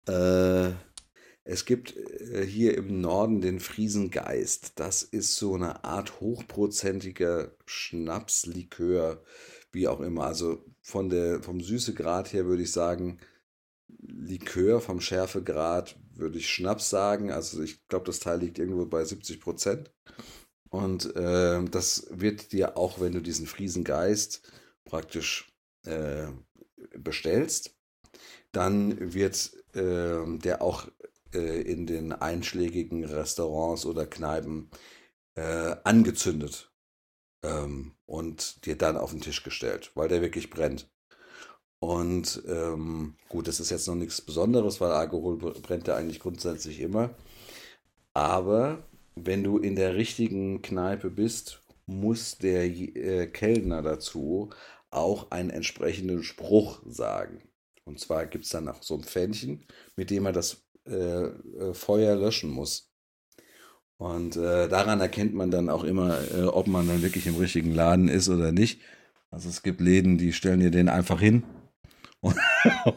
äh, 0.08 0.70
es 1.50 1.64
gibt 1.64 1.96
äh, 1.96 2.46
hier 2.46 2.78
im 2.78 3.00
Norden 3.00 3.40
den 3.40 3.62
Friesengeist. 3.62 4.74
Das 4.76 5.02
ist 5.02 5.36
so 5.36 5.56
eine 5.56 5.86
Art 5.86 6.20
hochprozentiger 6.20 7.56
Schnapslikör, 7.66 9.24
wie 9.72 9.88
auch 9.88 10.02
immer. 10.02 10.26
Also 10.26 10.66
von 10.82 11.10
der, 11.10 11.42
vom 11.42 11.62
Süßegrad 11.62 12.34
her 12.34 12.48
würde 12.48 12.64
ich 12.64 12.74
sagen, 12.74 13.20
Likör, 13.88 14.82
vom 14.82 15.00
Schärfegrad 15.00 15.98
würde 16.14 16.38
ich 16.38 16.50
Schnaps 16.50 16.90
sagen. 16.90 17.32
Also 17.32 17.62
ich 17.64 17.88
glaube, 17.88 18.06
das 18.06 18.20
Teil 18.20 18.40
liegt 18.40 18.60
irgendwo 18.60 18.86
bei 18.86 19.06
70 19.06 19.40
Prozent. 19.40 19.92
Und 20.70 21.16
äh, 21.16 21.64
das 21.64 22.08
wird 22.10 22.52
dir 22.52 22.76
auch, 22.76 23.00
wenn 23.00 23.14
du 23.14 23.22
diesen 23.22 23.48
Friesengeist 23.48 24.52
praktisch 24.84 25.50
äh, 25.86 26.28
bestellst, 26.98 27.74
dann 28.52 29.14
wird 29.14 29.54
äh, 29.76 30.26
der 30.40 30.62
auch 30.62 30.88
äh, 31.34 31.62
in 31.62 31.86
den 31.86 32.14
einschlägigen 32.14 33.04
Restaurants 33.06 33.86
oder 33.86 34.06
Kneipen 34.06 34.70
äh, 35.36 35.76
angezündet 35.84 36.72
ähm, 37.44 37.94
und 38.06 38.66
dir 38.66 38.78
dann 38.78 38.98
auf 38.98 39.12
den 39.12 39.22
Tisch 39.22 39.44
gestellt, 39.44 39.92
weil 39.96 40.08
der 40.10 40.22
wirklich 40.22 40.50
brennt. 40.50 40.90
Und 41.80 42.42
ähm, 42.48 43.16
gut, 43.30 43.48
das 43.48 43.60
ist 43.60 43.70
jetzt 43.70 43.88
noch 43.88 43.96
nichts 43.96 44.22
Besonderes, 44.22 44.82
weil 44.82 44.92
Alkohol 44.92 45.38
brennt 45.38 45.88
ja 45.88 45.96
eigentlich 45.96 46.20
grundsätzlich 46.20 46.80
immer. 46.80 47.16
Aber 48.14 48.84
wenn 49.16 49.44
du 49.44 49.60
in 49.60 49.76
der 49.76 49.96
richtigen 49.96 50.62
Kneipe 50.62 51.10
bist, 51.12 51.62
muss 51.86 52.38
der 52.38 52.66
äh, 52.66 53.28
Kellner 53.28 53.82
dazu 53.82 54.50
auch 54.90 55.32
einen 55.32 55.50
entsprechenden 55.50 56.24
Spruch 56.24 56.82
sagen. 56.86 57.42
Und 57.86 58.00
zwar 58.00 58.26
gibt 58.26 58.46
es 58.46 58.52
dann 58.52 58.68
auch 58.68 58.84
so 58.84 58.96
ein 58.96 59.04
Pfännchen, 59.04 59.66
mit 59.96 60.10
dem 60.10 60.26
er 60.26 60.34
das 60.34 60.67
äh, 60.90 61.26
äh, 61.26 61.74
Feuer 61.74 62.16
löschen 62.16 62.50
muss. 62.50 62.92
Und 63.98 64.36
äh, 64.36 64.68
daran 64.68 65.02
erkennt 65.02 65.34
man 65.34 65.50
dann 65.50 65.70
auch 65.70 65.84
immer, 65.84 66.20
äh, 66.36 66.44
ob 66.44 66.68
man 66.68 66.88
dann 66.88 67.02
wirklich 67.02 67.26
im 67.26 67.36
richtigen 67.36 67.74
Laden 67.74 68.08
ist 68.08 68.30
oder 68.30 68.52
nicht. 68.52 68.80
Also 69.32 69.50
es 69.50 69.64
gibt 69.64 69.82
Läden, 69.82 70.18
die 70.18 70.34
stellen 70.34 70.60
dir 70.60 70.72
den 70.72 70.90
einfach 70.90 71.20
hin. 71.20 71.44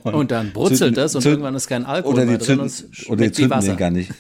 Und, 0.03 0.15
und 0.15 0.31
dann 0.31 0.53
brutzelt 0.53 0.79
zünden, 0.79 0.95
das 0.95 1.15
und 1.15 1.21
zünden, 1.21 1.41
irgendwann 1.41 1.55
ist 1.55 1.69
kein 1.69 1.85
Alkohol 1.85 2.15
oder 2.15 2.25
mehr 2.25 2.39
die 2.39 2.45
zünden, 2.45 2.69
drin 2.69 3.07
oder 3.09 3.25
die 3.25 3.33
zünden 3.33 3.61
den 3.61 3.77
gar 3.77 3.91
nicht. 3.91 4.13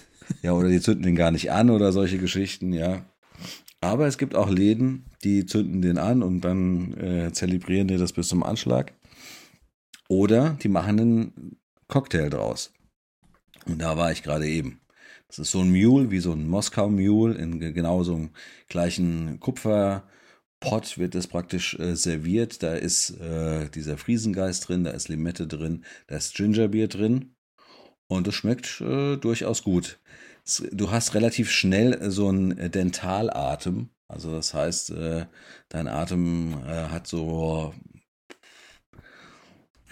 Ja, 0.42 0.52
oder 0.52 0.68
die 0.68 0.80
zünden 0.80 1.02
den 1.02 1.16
gar 1.16 1.30
nicht 1.30 1.50
an 1.50 1.70
oder 1.70 1.90
solche 1.90 2.18
Geschichten, 2.18 2.72
ja. 2.74 3.04
Aber 3.80 4.06
es 4.06 4.18
gibt 4.18 4.36
auch 4.36 4.50
Läden, 4.50 5.06
die 5.24 5.46
zünden 5.46 5.80
den 5.80 5.96
an 5.96 6.22
und 6.22 6.42
dann 6.42 6.92
äh, 6.98 7.32
zelebrieren 7.32 7.88
die 7.88 7.96
das 7.96 8.12
bis 8.12 8.28
zum 8.28 8.42
Anschlag. 8.42 8.92
Oder 10.08 10.58
die 10.62 10.68
machen 10.68 11.00
einen 11.00 11.56
Cocktail 11.88 12.28
draus. 12.28 12.72
Und 13.66 13.80
da 13.80 13.96
war 13.96 14.12
ich 14.12 14.22
gerade 14.22 14.48
eben. 14.48 14.80
Das 15.28 15.38
ist 15.38 15.50
so 15.52 15.60
ein 15.60 15.70
Mule, 15.70 16.10
wie 16.10 16.20
so 16.20 16.32
ein 16.32 16.48
Moskau 16.48 16.88
Mule, 16.88 17.34
in 17.34 17.60
genau 17.60 18.02
so 18.02 18.14
einem 18.14 18.30
gleichen 18.68 19.38
Kupferpot 19.38 20.98
wird 20.98 21.14
das 21.14 21.28
praktisch 21.28 21.78
äh, 21.78 21.94
serviert. 21.94 22.62
Da 22.62 22.74
ist 22.74 23.10
äh, 23.20 23.68
dieser 23.70 23.96
Friesengeist 23.96 24.68
drin, 24.68 24.84
da 24.84 24.90
ist 24.90 25.08
Limette 25.08 25.46
drin, 25.46 25.84
da 26.08 26.16
ist 26.16 26.34
Gingerbier 26.34 26.88
drin. 26.88 27.34
Und 28.08 28.26
es 28.26 28.34
schmeckt 28.34 28.80
äh, 28.80 29.16
durchaus 29.16 29.62
gut 29.62 30.00
du 30.72 30.90
hast 30.90 31.14
relativ 31.14 31.50
schnell 31.50 32.10
so 32.10 32.28
einen 32.28 32.70
Dentalatem. 32.70 33.90
Also 34.08 34.32
das 34.32 34.54
heißt, 34.54 34.90
äh, 34.90 35.26
dein 35.68 35.86
Atem 35.86 36.54
äh, 36.66 36.88
hat 36.88 37.06
so 37.06 37.72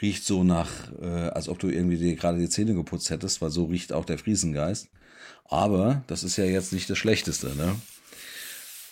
riecht 0.00 0.24
so 0.24 0.44
nach, 0.44 0.68
äh, 1.00 1.06
als 1.06 1.48
ob 1.48 1.58
du 1.58 1.68
irgendwie 1.68 1.96
dir 1.96 2.14
gerade 2.16 2.38
die 2.38 2.48
Zähne 2.48 2.74
geputzt 2.74 3.10
hättest, 3.10 3.40
weil 3.40 3.50
so 3.50 3.64
riecht 3.64 3.92
auch 3.92 4.04
der 4.04 4.18
Friesengeist. 4.18 4.88
Aber 5.44 6.02
das 6.06 6.24
ist 6.24 6.36
ja 6.36 6.44
jetzt 6.44 6.72
nicht 6.72 6.88
das 6.90 6.98
Schlechteste, 6.98 7.54
ne? 7.56 7.74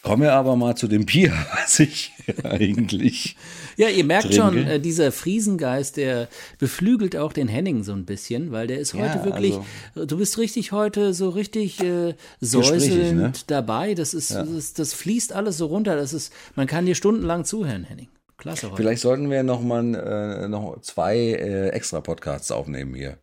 Kommen 0.07 0.23
wir 0.23 0.35
aber 0.35 0.55
mal 0.55 0.77
zu 0.77 0.87
dem 0.87 1.05
Bier, 1.05 1.33
was 1.61 1.81
ich 1.81 2.13
eigentlich. 2.45 3.37
Ja, 3.77 3.89
ihr 3.89 4.05
merkt 4.05 4.29
trinke. 4.29 4.37
schon, 4.37 4.59
äh, 4.59 4.79
dieser 4.79 5.11
Friesengeist, 5.11 5.97
der 5.97 6.29
beflügelt 6.61 7.17
auch 7.17 7.33
den 7.33 7.49
Henning 7.49 7.83
so 7.83 7.93
ein 7.93 8.05
bisschen, 8.05 8.53
weil 8.53 8.69
der 8.69 8.79
ist 8.79 8.95
heute 8.95 9.19
ja, 9.19 9.25
wirklich, 9.25 9.55
also, 9.97 10.07
du 10.07 10.19
bist 10.19 10.39
richtig 10.39 10.71
heute 10.71 11.13
so 11.13 11.31
richtig 11.31 11.83
äh, 11.83 12.15
säuselnd 12.41 13.19
ne? 13.21 13.33
dabei. 13.49 13.95
Das 13.95 14.15
ist, 14.15 14.31
ja. 14.31 14.45
das, 14.45 14.75
das, 14.75 14.95
fließt 14.95 15.33
alles 15.33 15.59
so 15.59 15.67
runter. 15.67 15.97
Das 15.97 16.13
ist, 16.13 16.33
man 16.55 16.69
kann 16.69 16.87
dir 16.87 16.95
stundenlang 16.95 17.45
zuhören, 17.45 17.83
Henning. 17.83 18.09
Klasse 18.37 18.67
heute. 18.67 18.77
Vielleicht 18.77 19.03
sollten 19.03 19.31
wir 19.31 19.43
noch 19.43 19.63
mal 19.63 19.95
äh, 19.95 20.49
noch 20.49 20.81
zwei 20.83 21.17
äh, 21.17 21.69
extra 21.69 22.01
Podcasts 22.01 22.51
aufnehmen 22.51 22.95
hier. 22.95 23.19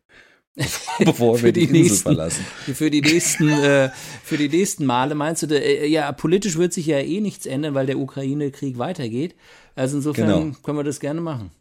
bevor 0.99 1.41
wir 1.41 1.51
die, 1.51 1.61
die 1.61 1.65
Insel 1.65 1.81
nächsten, 1.81 2.03
verlassen. 2.03 2.45
Für 2.73 2.91
die 2.91 3.01
nächsten, 3.01 3.49
äh, 3.63 3.89
für 4.23 4.37
die 4.37 4.49
nächsten 4.49 4.85
Male 4.85 5.15
meinst 5.15 5.43
du, 5.43 5.47
äh, 5.47 5.87
ja, 5.87 6.11
politisch 6.11 6.57
wird 6.57 6.73
sich 6.73 6.85
ja 6.85 6.99
eh 6.99 7.21
nichts 7.21 7.45
ändern, 7.45 7.73
weil 7.73 7.85
der 7.85 7.97
Ukraine-Krieg 7.97 8.77
weitergeht. 8.77 9.35
Also 9.75 9.97
insofern 9.97 10.27
genau. 10.27 10.57
können 10.63 10.77
wir 10.77 10.83
das 10.83 10.99
gerne 10.99 11.21
machen. 11.21 11.51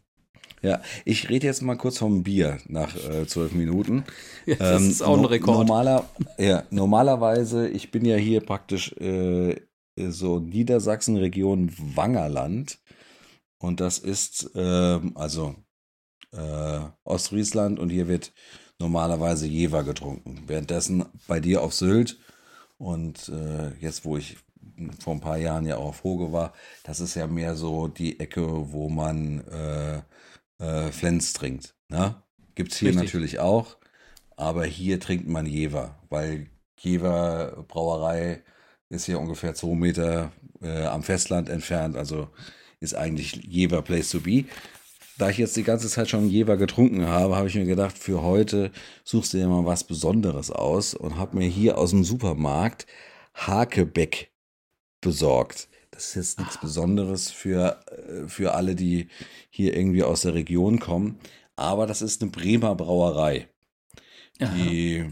Ja, 0.61 0.81
ich 1.03 1.29
rede 1.29 1.45
jetzt 1.45 1.61
mal 1.61 1.75
kurz 1.75 1.97
vom 1.97 2.23
Bier 2.23 2.59
nach 2.67 2.95
äh, 2.95 3.27
zwölf 3.27 3.51
Minuten. 3.51 4.05
Ja, 4.45 4.55
das 4.55 4.81
ähm, 4.81 4.89
ist 4.89 5.01
auch 5.01 5.17
ein 5.17 5.25
Rekord. 5.25 5.57
Normaler, 5.57 6.05
ja, 6.37 6.63
normalerweise, 6.69 7.67
ich 7.67 7.91
bin 7.91 8.05
ja 8.05 8.15
hier 8.15 8.39
praktisch 8.39 8.93
äh, 8.93 9.59
so 9.97 10.39
Niedersachsen-Region 10.39 11.69
Wangerland. 11.95 12.79
Und 13.63 13.79
das 13.79 13.97
ist 13.97 14.51
ähm, 14.55 15.13
also 15.15 15.55
äh, 16.33 16.79
Ostfriesland 17.05 17.79
und 17.79 17.91
hier 17.91 18.09
wird 18.09 18.33
normalerweise 18.77 19.47
Jever 19.47 19.85
getrunken. 19.85 20.43
Währenddessen 20.47 21.05
bei 21.27 21.39
dir 21.39 21.61
auf 21.61 21.73
Sylt 21.73 22.19
und 22.77 23.29
äh, 23.29 23.73
jetzt, 23.79 24.03
wo 24.03 24.17
ich 24.17 24.35
vor 24.99 25.13
ein 25.13 25.21
paar 25.21 25.37
Jahren 25.37 25.65
ja 25.65 25.77
auch 25.77 25.85
auf 25.85 26.03
Hoge 26.03 26.33
war, 26.33 26.51
das 26.83 26.99
ist 26.99 27.15
ja 27.15 27.25
mehr 27.25 27.55
so 27.55 27.87
die 27.87 28.19
Ecke, 28.19 28.73
wo 28.73 28.89
man 28.89 29.47
äh, 29.47 30.01
äh, 30.57 30.91
Flens 30.91 31.31
trinkt. 31.31 31.73
Ne? 31.87 32.21
Gibt 32.55 32.73
es 32.73 32.79
hier 32.79 32.89
Richtig. 32.89 33.05
natürlich 33.05 33.39
auch, 33.39 33.77
aber 34.35 34.65
hier 34.65 34.99
trinkt 34.99 35.29
man 35.29 35.45
Jever, 35.45 35.97
weil 36.09 36.47
Jever 36.77 37.63
Brauerei 37.69 38.43
ist 38.89 39.07
ja 39.07 39.15
ungefähr 39.15 39.55
zwei 39.55 39.73
Meter 39.73 40.33
äh, 40.61 40.83
am 40.83 41.01
Festland 41.01 41.47
entfernt, 41.47 41.95
also 41.95 42.27
ist 42.83 42.93
eigentlich 42.93 43.41
Jever 43.47 43.81
Place 43.81 44.09
to 44.09 44.19
be 44.19 44.45
da 45.17 45.29
ich 45.29 45.37
jetzt 45.37 45.55
die 45.55 45.63
ganze 45.63 45.87
Zeit 45.87 46.09
schon 46.09 46.29
Jever 46.29 46.57
getrunken 46.57 47.07
habe, 47.07 47.35
habe 47.35 47.47
ich 47.47 47.55
mir 47.55 47.65
gedacht, 47.65 47.97
für 47.97 48.21
heute 48.21 48.71
suchst 49.03 49.33
du 49.33 49.37
dir 49.37 49.47
mal 49.47 49.65
was 49.65 49.83
Besonderes 49.83 50.49
aus 50.51 50.93
und 50.93 51.17
habe 51.17 51.37
mir 51.37 51.47
hier 51.47 51.77
aus 51.77 51.91
dem 51.91 52.03
Supermarkt 52.03 52.87
Hakebeck 53.35 54.31
besorgt. 55.01 55.69
Das 55.91 56.07
ist 56.07 56.15
jetzt 56.15 56.39
nichts 56.39 56.59
Besonderes 56.59 57.29
für, 57.29 57.79
äh, 57.91 58.27
für 58.27 58.55
alle, 58.55 58.75
die 58.75 59.07
hier 59.49 59.75
irgendwie 59.75 60.03
aus 60.03 60.21
der 60.21 60.33
Region 60.33 60.79
kommen. 60.79 61.19
Aber 61.55 61.85
das 61.85 62.01
ist 62.01 62.21
eine 62.21 62.31
Bremer 62.31 62.73
Brauerei, 62.73 63.47
die 64.39 65.05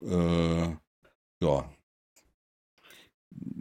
äh, 0.00 0.68
ja 1.42 1.70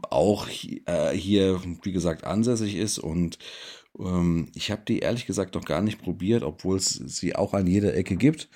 auch 0.09 0.47
äh, 0.85 1.11
hier, 1.11 1.61
wie 1.83 1.91
gesagt, 1.91 2.23
ansässig 2.23 2.75
ist 2.75 2.99
und 2.99 3.37
ähm, 3.99 4.51
ich 4.55 4.71
habe 4.71 4.83
die 4.87 4.99
ehrlich 4.99 5.25
gesagt 5.25 5.55
noch 5.55 5.65
gar 5.65 5.81
nicht 5.81 6.01
probiert, 6.01 6.43
obwohl 6.43 6.77
es 6.77 6.89
sie 6.93 7.35
auch 7.35 7.53
an 7.53 7.67
jeder 7.67 7.95
Ecke 7.95 8.15
gibt. 8.15 8.49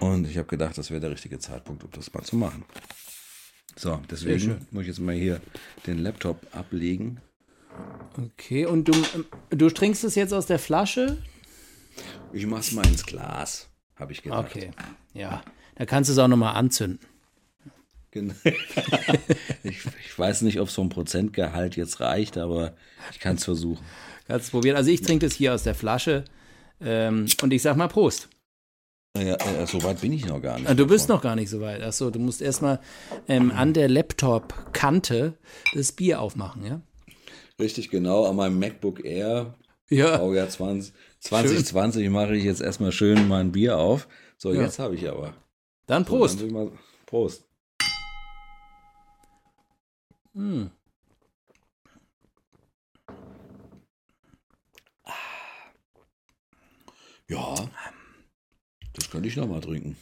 Und 0.00 0.28
ich 0.28 0.36
habe 0.36 0.48
gedacht, 0.48 0.76
das 0.76 0.90
wäre 0.90 1.00
der 1.00 1.10
richtige 1.10 1.38
Zeitpunkt, 1.38 1.84
um 1.84 1.90
das 1.92 2.12
mal 2.12 2.22
zu 2.22 2.36
machen. 2.36 2.64
So, 3.76 4.00
deswegen 4.10 4.66
muss 4.70 4.82
ich 4.82 4.88
jetzt 4.88 5.00
mal 5.00 5.14
hier 5.14 5.40
den 5.86 5.98
Laptop 5.98 6.46
ablegen. 6.52 7.20
Okay, 8.16 8.64
und 8.64 8.88
du, 8.88 8.94
du 9.50 9.70
trinkst 9.70 10.04
es 10.04 10.14
jetzt 10.14 10.32
aus 10.32 10.46
der 10.46 10.58
Flasche? 10.58 11.18
Ich 12.32 12.46
mach's 12.46 12.72
mal 12.72 12.86
ins 12.86 13.04
Glas, 13.04 13.68
habe 13.96 14.12
ich 14.12 14.22
gedacht. 14.22 14.46
Okay, 14.50 14.70
ja. 15.12 15.42
Da 15.74 15.84
kannst 15.84 16.08
du 16.08 16.12
es 16.12 16.18
auch 16.18 16.28
nochmal 16.28 16.54
anzünden. 16.56 17.00
Ich, 19.62 19.78
ich, 19.84 20.16
weiß 20.16 20.42
nicht, 20.42 20.60
ob 20.60 20.70
so 20.70 20.80
ein 20.80 20.90
Prozentgehalt 20.90 21.76
jetzt 21.76 21.98
reicht, 21.98 22.38
aber 22.38 22.74
ich 23.10 23.18
kann 23.18 23.34
es 23.34 23.44
versuchen. 23.44 23.84
Kannst 24.28 24.52
probieren. 24.52 24.76
Also 24.76 24.90
ich 24.90 25.02
trinke 25.02 25.26
das 25.26 25.34
hier 25.34 25.54
aus 25.54 25.64
der 25.64 25.74
Flasche 25.74 26.24
ähm, 26.80 27.26
und 27.42 27.52
ich 27.52 27.62
sag 27.62 27.76
mal 27.76 27.88
Prost. 27.88 28.28
Ja, 29.16 29.34
äh, 29.34 29.66
so 29.66 29.82
weit 29.82 30.00
bin 30.00 30.12
ich 30.12 30.26
noch 30.26 30.40
gar 30.40 30.58
nicht. 30.58 30.68
Ah, 30.68 30.74
du 30.74 30.86
bist 30.86 31.08
noch 31.08 31.22
gar 31.22 31.36
nicht 31.36 31.50
so 31.50 31.60
weit. 31.60 31.82
Achso, 31.82 32.10
du 32.10 32.18
musst 32.18 32.42
erstmal 32.42 32.80
ähm, 33.28 33.50
an 33.50 33.72
der 33.72 33.88
Laptop-Kante 33.88 35.34
das 35.74 35.92
Bier 35.92 36.20
aufmachen, 36.20 36.64
ja? 36.64 36.80
Richtig, 37.58 37.90
genau. 37.90 38.26
An 38.26 38.36
meinem 38.36 38.58
MacBook 38.58 39.04
Air, 39.04 39.54
ja. 39.88 40.18
Baujahr 40.18 40.48
20, 40.48 40.92
2020, 41.20 42.10
mache 42.10 42.36
ich 42.36 42.44
jetzt 42.44 42.60
erstmal 42.60 42.92
schön 42.92 43.28
mein 43.28 43.52
Bier 43.52 43.78
auf. 43.78 44.08
So, 44.36 44.52
ja. 44.52 44.62
jetzt 44.62 44.78
habe 44.78 44.94
ich 44.94 45.08
aber. 45.08 45.32
Dann 45.86 46.04
Prost. 46.04 46.40
So, 46.40 46.48
dann 46.48 46.72
Prost. 47.06 47.45
Mm. 50.36 50.66
Ja, 57.28 57.54
das 58.92 59.10
könnte 59.10 59.28
ich 59.28 59.36
noch 59.36 59.48
mal 59.48 59.60
trinken. 59.60 59.96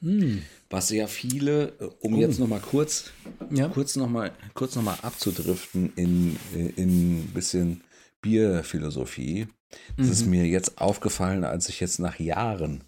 Hm. 0.00 0.42
Was 0.68 0.90
ja 0.90 1.06
viele, 1.06 1.68
äh, 1.80 1.88
um 2.00 2.14
oh. 2.14 2.18
jetzt 2.18 2.38
noch 2.38 2.48
mal 2.48 2.60
kurz, 2.60 3.10
ja. 3.50 3.68
kurz 3.68 3.96
noch 3.96 4.10
mal, 4.10 4.30
kurz 4.52 4.76
noch 4.76 4.82
mal 4.82 4.98
abzudriften 5.00 5.90
in, 5.96 6.36
in 6.54 7.20
ein 7.20 7.30
bisschen 7.32 7.82
Bierphilosophie. 8.20 9.48
Das 9.96 10.06
mhm. 10.06 10.12
ist 10.12 10.26
mir 10.26 10.46
jetzt 10.46 10.78
aufgefallen, 10.78 11.44
als 11.44 11.70
ich 11.70 11.80
jetzt 11.80 11.98
nach 11.98 12.20
Jahren 12.20 12.84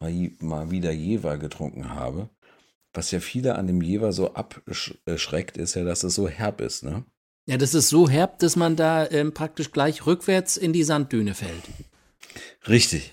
mal, 0.00 0.12
mal 0.40 0.70
wieder 0.70 0.92
Jever 0.92 1.36
getrunken 1.36 1.90
habe. 1.90 2.30
Was 2.96 3.10
ja 3.10 3.20
viele 3.20 3.56
an 3.56 3.66
dem 3.66 3.82
Jever 3.82 4.12
so 4.14 4.32
abschreckt, 4.32 5.58
ist 5.58 5.74
ja, 5.74 5.84
dass 5.84 6.02
es 6.02 6.14
so 6.14 6.28
herb 6.28 6.62
ist, 6.62 6.82
ne? 6.82 7.04
Ja, 7.46 7.58
das 7.58 7.74
ist 7.74 7.90
so 7.90 8.08
herb, 8.08 8.38
dass 8.38 8.56
man 8.56 8.74
da 8.74 9.08
ähm, 9.10 9.34
praktisch 9.34 9.70
gleich 9.70 10.06
rückwärts 10.06 10.56
in 10.56 10.72
die 10.72 10.82
Sanddüne 10.82 11.34
fällt. 11.34 11.62
Richtig. 12.66 13.12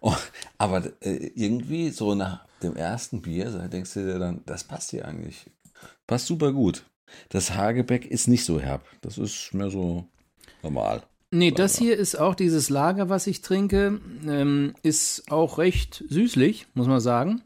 Oh, 0.00 0.14
aber 0.58 0.92
äh, 1.00 1.30
irgendwie 1.34 1.90
so 1.90 2.14
nach 2.14 2.46
dem 2.62 2.76
ersten 2.76 3.20
Bier, 3.20 3.50
da 3.50 3.66
denkst 3.66 3.94
du 3.94 4.06
dir 4.06 4.20
dann, 4.20 4.42
das 4.46 4.62
passt 4.62 4.90
hier 4.90 5.06
eigentlich. 5.06 5.44
Passt 6.06 6.26
super 6.26 6.52
gut. 6.52 6.84
Das 7.30 7.54
Hagebeck 7.54 8.06
ist 8.06 8.28
nicht 8.28 8.44
so 8.44 8.60
herb. 8.60 8.84
Das 9.00 9.18
ist 9.18 9.52
mehr 9.52 9.70
so 9.70 10.06
normal. 10.62 11.02
Nee, 11.32 11.50
das 11.50 11.76
hier 11.76 11.96
ist 11.96 12.16
auch 12.16 12.36
dieses 12.36 12.70
Lager, 12.70 13.08
was 13.08 13.26
ich 13.26 13.42
trinke, 13.42 14.00
ähm, 14.24 14.74
ist 14.82 15.30
auch 15.32 15.58
recht 15.58 16.04
süßlich, 16.08 16.68
muss 16.74 16.86
man 16.86 17.00
sagen. 17.00 17.42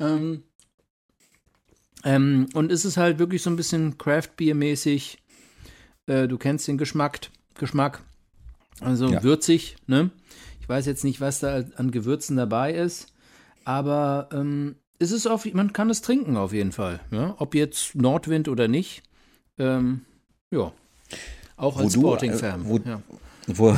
Ähm, 0.00 0.42
ähm, 2.06 2.46
und 2.54 2.70
es 2.70 2.84
ist 2.84 2.96
halt 2.96 3.18
wirklich 3.18 3.42
so 3.42 3.50
ein 3.50 3.56
bisschen 3.56 3.98
Craft-Bier-mäßig. 3.98 5.18
Äh, 6.06 6.28
du 6.28 6.38
kennst 6.38 6.68
den 6.68 6.78
Geschmack. 6.78 7.18
Geschmack. 7.54 8.00
Also 8.80 9.08
ja. 9.08 9.24
würzig, 9.24 9.76
ne? 9.88 10.10
Ich 10.60 10.68
weiß 10.68 10.86
jetzt 10.86 11.02
nicht, 11.02 11.20
was 11.20 11.40
da 11.40 11.64
an 11.76 11.90
Gewürzen 11.90 12.36
dabei 12.36 12.72
ist, 12.72 13.12
aber 13.64 14.28
ähm, 14.32 14.76
es 15.00 15.10
ist 15.10 15.26
auf, 15.26 15.52
man 15.52 15.72
kann 15.72 15.90
es 15.90 16.00
trinken 16.00 16.36
auf 16.36 16.52
jeden 16.52 16.70
Fall. 16.70 17.00
Ja? 17.10 17.34
Ob 17.38 17.56
jetzt 17.56 17.96
Nordwind 17.96 18.48
oder 18.48 18.68
nicht. 18.68 19.02
Ähm, 19.58 20.02
ja. 20.52 20.72
Auch 21.56 21.76
als 21.76 21.94
Sporting-Fan. 21.94 22.62
Äh, 22.62 22.68
wo, 22.68 22.78
ja. 22.78 23.02
Wo, 23.46 23.74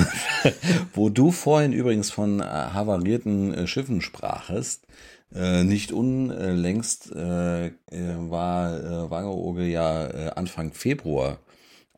wo, 0.93 1.09
du 1.09 1.31
vorhin 1.31 1.73
übrigens 1.73 2.11
von 2.11 2.41
äh, 2.41 2.45
havarierten 2.45 3.55
äh, 3.55 3.67
Schiffen 3.67 4.01
sprachest, 4.01 4.87
äh, 5.35 5.63
nicht 5.65 5.93
unlängst 5.93 7.13
äh, 7.13 7.67
äh, 7.67 7.73
war 7.91 8.79
äh, 8.79 9.11
Wangerooge 9.11 9.65
ja 9.65 10.07
äh, 10.07 10.31
Anfang 10.31 10.73
Februar 10.73 11.39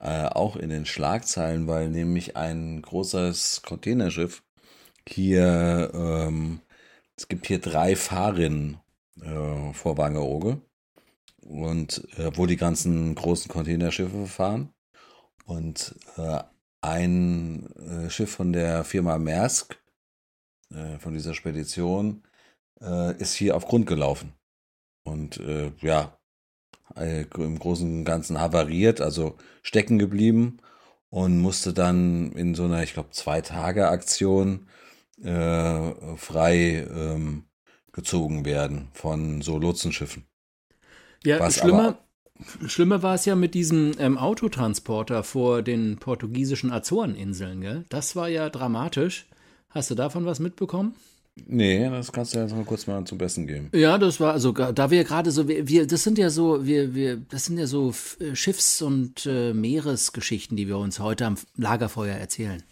auch 0.03 0.57
in 0.57 0.71
den 0.71 0.87
Schlagzeilen, 0.87 1.67
weil 1.67 1.91
nämlich 1.91 2.35
ein 2.35 2.81
großes 2.81 3.61
Containerschiff 3.61 4.43
hier, 5.07 5.91
ähm, 5.93 6.61
es 7.19 7.29
gibt 7.29 7.47
hier 7.47 7.59
drei 7.59 7.97
Fahrrinnen 7.97 8.79
vor 9.75 9.99
Wangerooge 9.99 10.63
und 11.43 12.09
wo 12.33 12.47
die 12.47 12.57
ganzen 12.57 13.15
großen 13.15 13.51
Containerschiffe 13.51 14.25
fahren 14.25 14.71
und 15.45 15.95
ein 16.81 17.71
äh, 17.77 18.11
Schiff 18.11 18.31
von 18.31 18.53
der 18.53 18.85
Firma 18.85 19.19
Maersk, 19.19 19.79
äh, 20.73 20.99
von 20.99 21.15
dieser 21.15 21.35
Spedition, 21.35 22.23
äh, 22.81 23.17
ist 23.19 23.35
hier 23.35 23.57
auf 23.57 23.67
Grund 23.67 23.87
gelaufen. 23.87 24.33
Und 25.05 25.41
ja, 25.81 26.19
im 26.95 27.59
Großen 27.59 28.01
und 28.01 28.05
Ganzen 28.05 28.39
havariert, 28.39 29.01
also 29.01 29.39
stecken 29.63 29.99
geblieben 29.99 30.59
und 31.09 31.39
musste 31.41 31.73
dann 31.73 32.33
in 32.33 32.55
so 32.55 32.65
einer, 32.65 32.83
ich 32.83 32.93
glaube, 32.93 33.11
Zwei-Tage-Aktion 33.11 34.69
frei 35.23 36.87
ähm, 36.95 37.49
gezogen 37.93 38.45
werden 38.45 38.91
von 38.93 39.41
so 39.41 39.59
Lotsenschiffen. 39.59 40.27
Ja, 41.25 41.41
Was 41.41 41.57
schlimmer, 41.57 41.99
schlimmer 42.67 43.03
war 43.03 43.15
es 43.15 43.25
ja 43.25 43.35
mit 43.35 43.55
diesem 43.55 43.93
ähm, 43.99 44.19
Autotransporter 44.19 45.23
vor 45.23 45.63
den 45.63 45.97
portugiesischen 45.99 46.73
Azoreninseln, 46.73 47.61
gell? 47.61 47.85
Das 47.89 48.17
war 48.17 48.29
ja 48.29 48.51
dramatisch. 48.51 49.27
Hast 49.71 49.91
du 49.91 49.95
davon 49.95 50.25
was 50.25 50.41
mitbekommen? 50.41 50.95
Nee, 51.47 51.89
das 51.89 52.13
kannst 52.13 52.35
du 52.35 52.39
jetzt 52.39 52.55
mal 52.55 52.65
kurz 52.65 52.87
mal 52.87 53.05
zum 53.05 53.19
Besten 53.19 53.47
geben. 53.47 53.71
Ja, 53.73 53.99
das 53.99 54.21
war 54.21 54.33
also 54.33 54.53
da 54.53 54.91
wir 54.91 55.05
gerade 55.05 55.31
so 55.31 55.49
wir, 55.49 55.87
das 55.87 56.03
sind 56.03 56.19
ja 56.19 56.29
so 56.29 56.67
wir 56.67 56.95
wir 56.95 57.17
das 57.17 57.45
sind 57.45 57.59
ja 57.59 57.67
so 57.67 57.95
äh, 58.19 58.35
Schiffs- 58.35 58.83
und 58.83 59.27
äh, 59.27 59.55
Meeresgeschichten, 59.55 60.57
die 60.57 60.67
wir 60.67 60.79
uns 60.79 60.99
heute 60.99 61.27
am 61.27 61.37
Lagerfeuer 61.57 62.17
erzählen. 62.17 62.63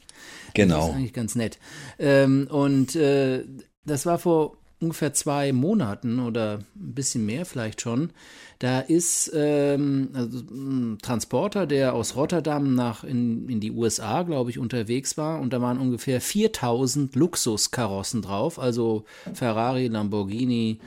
Genau. 0.54 0.80
Das 0.80 0.88
ist 0.88 0.94
eigentlich 0.96 1.12
ganz 1.12 1.34
nett. 1.34 1.58
Ähm, 1.98 2.48
und 2.50 2.96
äh, 2.96 3.44
das 3.84 4.06
war 4.06 4.18
vor 4.18 4.56
ungefähr 4.80 5.12
zwei 5.14 5.52
Monaten 5.52 6.20
oder 6.20 6.58
ein 6.58 6.94
bisschen 6.94 7.26
mehr 7.26 7.44
vielleicht 7.44 7.80
schon. 7.80 8.10
Da 8.58 8.80
ist 8.80 9.30
ähm, 9.34 10.10
also 10.14 10.40
ein 10.50 10.98
Transporter, 11.00 11.66
der 11.66 11.94
aus 11.94 12.16
Rotterdam 12.16 12.74
nach 12.74 13.04
in, 13.04 13.48
in 13.48 13.60
die 13.60 13.70
USA, 13.70 14.24
glaube 14.24 14.50
ich, 14.50 14.58
unterwegs 14.58 15.16
war. 15.16 15.40
Und 15.40 15.52
da 15.52 15.60
waren 15.60 15.78
ungefähr 15.78 16.20
4000 16.20 17.14
Luxuskarossen 17.14 18.20
drauf, 18.20 18.58
also 18.58 19.04
Ferrari, 19.32 19.86
Lamborghini, 19.86 20.80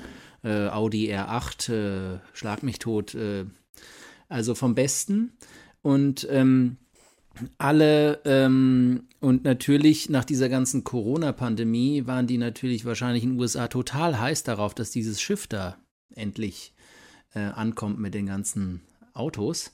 äh, 0.44 0.68
Audi 0.68 1.14
R8, 1.14 1.72
äh, 1.72 2.20
Schlag 2.34 2.62
mich 2.64 2.80
tot, 2.80 3.16
äh, 3.16 3.46
also 4.28 4.54
vom 4.54 4.76
Besten. 4.76 5.32
Und 5.82 6.28
ähm, 6.30 6.76
alle 7.58 8.20
ähm, 8.26 9.04
und 9.22 9.46
natürlich 9.46 10.10
nach 10.10 10.26
dieser 10.26 10.50
ganzen 10.50 10.84
Corona-Pandemie 10.84 12.06
waren 12.06 12.28
die 12.28 12.38
natürlich 12.38 12.84
wahrscheinlich 12.84 13.24
in 13.24 13.32
den 13.32 13.40
USA 13.40 13.68
total 13.68 14.20
heiß 14.20 14.44
darauf, 14.44 14.74
dass 14.74 14.92
dieses 14.92 15.22
Schiff 15.22 15.48
da 15.48 15.78
endlich 16.16 16.74
äh, 17.34 17.40
ankommt 17.40 18.00
mit 18.00 18.14
den 18.14 18.26
ganzen 18.26 18.82
Autos. 19.14 19.72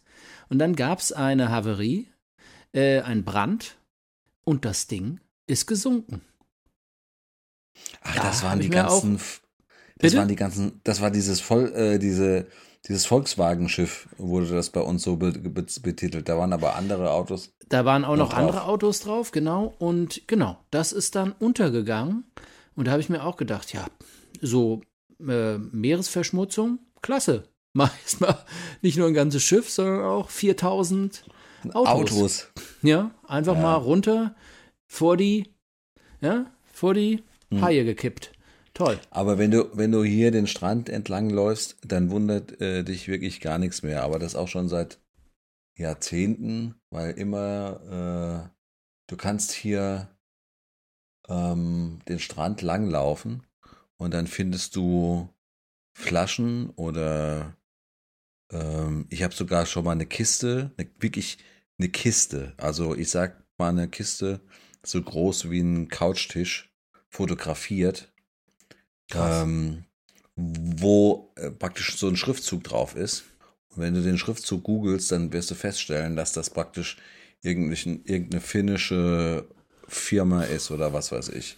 Und 0.50 0.60
dann 0.60 0.76
gab 0.76 1.00
es 1.00 1.12
eine 1.12 1.50
Haverie, 1.50 2.08
äh, 2.74 3.02
ein 3.02 3.24
Brand 3.24 3.78
und 4.44 4.66
das 4.66 4.88
Ding 4.88 5.20
ist 5.46 5.68
gesunken. 5.68 6.22
Ach, 8.02 8.16
da 8.16 8.24
das 8.24 8.44
waren 8.44 8.60
die 8.60 8.70
ganzen. 8.70 9.20
Das 10.00 10.16
waren 10.16 10.28
die 10.28 10.36
ganzen, 10.36 10.80
das 10.84 11.02
war 11.02 11.10
dieses 11.10 11.42
voll, 11.42 11.74
äh, 11.74 11.98
diese, 11.98 12.48
dieses 12.88 13.08
Volkswagen-Schiff 13.08 14.08
wurde 14.18 14.48
das 14.48 14.70
bei 14.70 14.82
uns 14.82 15.02
so 15.02 15.16
be 15.16 15.32
be 15.32 15.66
betitelt. 15.82 16.30
Da 16.30 16.38
waren 16.38 16.54
aber 16.54 16.76
andere 16.76 17.12
Autos. 17.12 17.52
Da 17.70 17.84
waren 17.84 18.06
auch 18.06 18.16
noch 18.16 18.30
drauf. 18.30 18.40
andere 18.40 18.64
Autos 18.66 19.00
drauf, 19.00 19.32
genau. 19.32 19.74
Und 19.80 20.28
genau, 20.28 20.60
das 20.70 20.92
ist 20.92 21.16
dann 21.16 21.32
untergegangen. 21.32 22.26
Und 22.76 22.86
da 22.86 22.92
habe 22.92 23.02
ich 23.02 23.10
mir 23.10 23.24
auch 23.24 23.38
gedacht, 23.38 23.74
ja, 23.74 23.88
so 24.40 24.82
äh, 25.20 25.58
Meeresverschmutzung, 25.58 26.80
klasse. 27.02 27.44
Mal 27.78 27.92
erstmal 28.04 28.44
nicht 28.82 28.98
nur 28.98 29.08
ein 29.08 29.14
ganzes 29.14 29.44
Schiff, 29.44 29.70
sondern 29.70 30.04
auch 30.04 30.32
4000 30.32 31.24
Autos. 31.74 32.12
Autos. 32.12 32.48
Ja, 32.82 33.12
einfach 33.28 33.56
ja. 33.56 33.62
mal 33.62 33.76
runter 33.76 34.36
vor 34.88 35.16
die, 35.16 35.54
ja, 36.20 36.52
vor 36.74 36.96
die 36.96 37.24
hm. 37.52 37.62
Haie 37.62 37.86
gekippt. 37.86 38.32
Toll. 38.74 39.00
Aber 39.12 39.38
wenn 39.38 39.52
du, 39.52 39.70
wenn 39.74 39.92
du 39.92 40.04
hier 40.04 40.32
den 40.32 40.48
Strand 40.48 40.90
entlang 40.90 41.30
läufst, 41.30 41.78
dann 41.86 42.10
wundert 42.10 42.60
äh, 42.62 42.84
dich 42.84 43.08
wirklich 43.08 43.42
gar 43.42 43.60
nichts 43.60 43.84
mehr. 43.84 44.04
Aber 44.04 44.18
das 44.18 44.36
auch 44.36 44.48
schon 44.48 44.70
seit 44.70 45.00
Jahrzehnten, 45.76 46.76
weil 46.90 47.12
immer, 47.12 48.48
äh, 48.48 48.50
du 49.06 49.18
kannst 49.18 49.52
hier 49.52 50.10
ähm, 51.28 52.00
den 52.08 52.18
Strand 52.20 52.64
langlaufen 52.64 53.44
und 53.98 54.16
dann 54.16 54.26
findest 54.26 54.76
du 54.76 55.30
Flaschen 55.94 56.70
oder 56.72 57.57
ähm, 58.52 59.06
ich 59.10 59.24
habe 59.24 59.34
sogar 59.34 59.66
schon 59.66 59.86
mal 59.86 59.92
eine 59.92 60.06
Kiste, 60.06 60.72
eine, 60.78 60.90
wirklich 61.00 61.38
eine 61.80 61.90
Kiste. 61.90 62.54
Also 62.58 62.96
ich 62.96 63.10
sag 63.10 63.44
mal 63.58 63.70
eine 63.70 63.88
Kiste 63.88 64.42
so 64.84 65.02
groß 65.02 65.50
wie 65.50 65.62
ein 65.62 65.90
Couchtisch 65.90 66.74
fotografiert 67.10 68.12
ähm, 69.14 69.86
wo 70.36 71.34
äh, 71.36 71.50
praktisch 71.50 71.98
so 71.98 72.08
ein 72.08 72.18
Schriftzug 72.18 72.64
drauf 72.64 72.96
ist. 72.96 73.24
Und 73.70 73.82
wenn 73.82 73.94
du 73.94 74.02
den 74.02 74.18
Schriftzug 74.18 74.64
googelst, 74.64 75.12
dann 75.12 75.34
wirst 75.34 75.52
du 75.52 75.56
feststellen, 75.56 76.16
dass 76.16 76.34
das 76.34 76.50
praktisch 76.50 76.98
irgendeine 77.42 78.42
finnische 78.42 79.48
Firma 79.88 80.44
ist 80.44 80.72
oder 80.72 80.94
was 80.94 81.12
weiß 81.12 81.30
ich. 81.30 81.58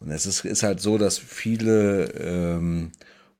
Und 0.00 0.10
es 0.10 0.26
ist, 0.26 0.44
ist 0.44 0.62
halt 0.62 0.80
so, 0.80 0.98
dass 0.98 1.18
viele 1.18 2.04
ähm, 2.12 2.92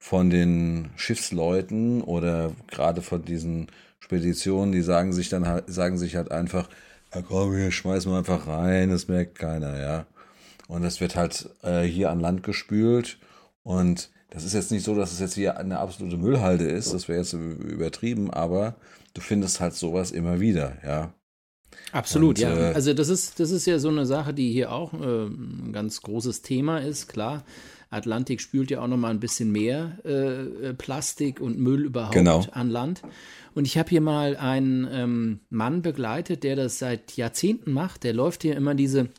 von 0.02 0.30
den 0.30 0.90
Schiffsleuten 0.96 2.02
oder 2.02 2.50
gerade 2.66 3.02
von 3.02 3.24
diesen 3.24 3.68
Speditionen, 4.00 4.72
die 4.72 4.82
sagen 4.82 5.12
sich 5.12 5.28
dann 5.28 5.46
halt, 5.46 5.72
sagen 5.72 5.96
sich 5.96 6.16
halt 6.16 6.32
einfach, 6.32 6.68
ja 7.14 7.22
komm, 7.22 7.54
hier 7.54 7.70
schmeißen 7.70 8.10
wir 8.10 8.18
einfach 8.18 8.48
rein, 8.48 8.90
das 8.90 9.06
merkt 9.06 9.38
keiner, 9.38 9.80
ja. 9.80 10.06
Und 10.66 10.82
das 10.82 11.00
wird 11.00 11.14
halt 11.14 11.48
äh, 11.62 11.82
hier 11.82 12.10
an 12.10 12.18
Land 12.18 12.42
gespült 12.42 13.18
und 13.62 14.10
das 14.30 14.44
ist 14.44 14.54
jetzt 14.54 14.72
nicht 14.72 14.84
so, 14.84 14.96
dass 14.96 15.12
es 15.12 15.20
jetzt 15.20 15.34
hier 15.34 15.56
eine 15.56 15.78
absolute 15.78 16.16
Müllhalde 16.16 16.64
ist, 16.64 16.92
das 16.92 17.06
wäre 17.06 17.20
jetzt 17.20 17.32
übertrieben, 17.32 18.28
aber 18.28 18.74
du 19.14 19.20
findest 19.20 19.60
halt 19.60 19.74
sowas 19.74 20.10
immer 20.10 20.40
wieder, 20.40 20.78
ja. 20.84 21.14
Absolut, 21.92 22.38
Und, 22.38 22.42
ja. 22.42 22.70
Äh, 22.70 22.74
also 22.74 22.92
das 22.92 23.08
ist, 23.08 23.38
das 23.38 23.52
ist 23.52 23.66
ja 23.66 23.78
so 23.78 23.88
eine 23.88 24.04
Sache, 24.04 24.34
die 24.34 24.50
hier 24.50 24.72
auch 24.72 24.94
äh, 24.94 25.26
ein 25.26 25.70
ganz 25.72 26.02
großes 26.02 26.42
Thema 26.42 26.78
ist, 26.78 27.06
klar. 27.06 27.44
Atlantik 27.92 28.40
spült 28.40 28.70
ja 28.70 28.80
auch 28.80 28.88
noch 28.88 28.96
mal 28.96 29.10
ein 29.10 29.20
bisschen 29.20 29.52
mehr 29.52 29.98
äh, 30.04 30.68
äh 30.68 30.74
Plastik 30.74 31.40
und 31.40 31.58
Müll 31.58 31.84
überhaupt 31.84 32.14
genau. 32.14 32.44
an 32.52 32.70
Land. 32.70 33.02
Und 33.54 33.66
ich 33.66 33.76
habe 33.76 33.90
hier 33.90 34.00
mal 34.00 34.36
einen 34.36 34.88
ähm, 34.90 35.40
Mann 35.50 35.82
begleitet, 35.82 36.42
der 36.42 36.56
das 36.56 36.78
seit 36.78 37.16
Jahrzehnten 37.16 37.72
macht. 37.72 38.04
Der 38.04 38.14
läuft 38.14 38.42
hier 38.42 38.56
immer 38.56 38.74
diese 38.74 39.10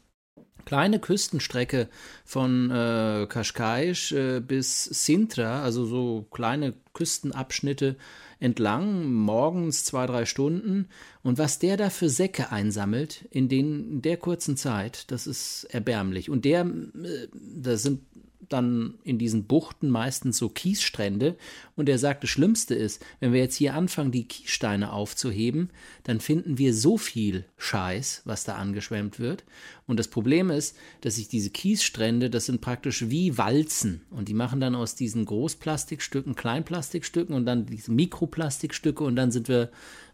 kleine 0.66 1.00
Küstenstrecke 1.00 1.90
von 2.26 2.72
äh, 2.72 3.28
Kaschkaisch 3.30 4.12
äh, 4.14 4.40
bis 4.40 4.86
Sintra, 4.86 5.62
also 5.62 5.86
so 5.86 6.26
kleine 6.32 6.74
Küstenabschnitte 6.94 7.96
entlang, 8.40 9.12
morgens 9.12 9.86
zwei, 9.86 10.06
drei 10.06 10.26
Stunden. 10.26 10.88
Und 11.22 11.38
was 11.38 11.60
der 11.60 11.78
da 11.78 11.90
für 11.90 12.10
Säcke 12.10 12.52
einsammelt 12.52 13.26
in, 13.32 13.50
den, 13.50 13.92
in 13.92 14.02
der 14.02 14.18
kurzen 14.18 14.58
Zeit, 14.58 15.12
das 15.12 15.28
ist 15.28 15.66
erbärmlich. 15.66 16.30
Und 16.30 16.46
der, 16.46 16.62
äh, 16.62 17.28
da 17.34 17.78
sind 17.78 18.02
dann 18.50 18.96
in 19.04 19.18
diesen 19.18 19.46
Buchten 19.46 19.90
meistens 19.90 20.38
so 20.38 20.50
Kiesstrände. 20.50 21.36
Und 21.76 21.90
er 21.90 21.98
sagt, 21.98 22.24
das 22.24 22.30
Schlimmste 22.30 22.76
ist, 22.76 23.04
wenn 23.20 23.34
wir 23.34 23.40
jetzt 23.40 23.56
hier 23.56 23.74
anfangen, 23.74 24.12
die 24.12 24.28
Kiessteine 24.28 24.92
aufzuheben, 24.92 25.70
dann 26.04 26.20
finden 26.20 26.58
wir 26.58 26.74
so 26.74 26.98
viel 26.98 27.46
Scheiß, 27.58 28.22
was 28.26 28.44
da 28.44 28.56
angeschwemmt 28.56 29.20
wird. 29.20 29.44
Und 29.88 30.00
das 30.00 30.08
Problem 30.08 30.50
ist, 30.50 30.78
dass 31.02 31.16
sich 31.16 31.28
diese 31.28 31.50
Kiesstrände, 31.50 32.30
das 32.30 32.46
sind 32.46 32.62
praktisch 32.62 33.10
wie 33.10 33.38
Walzen. 33.38 34.02
Und 34.10 34.28
die 34.28 34.34
machen 34.34 34.60
dann 34.60 34.76
aus 34.76 34.96
diesen 34.96 35.26
Großplastikstücken 35.26 36.36
Kleinplastikstücken 36.36 37.36
und 37.36 37.46
dann 37.46 37.66
diese 37.66 37.92
Mikroplastikstücke. 37.92 39.04
Und 39.04 39.16
dann 39.16 39.32
sind 39.32 39.48
wir 39.48 39.70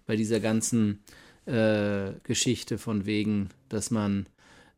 bei 0.06 0.16
dieser 0.16 0.40
ganzen 0.40 1.00
äh, 1.46 2.14
Geschichte 2.24 2.78
von 2.78 3.06
wegen, 3.06 3.50
dass 3.70 3.92
man 3.92 4.26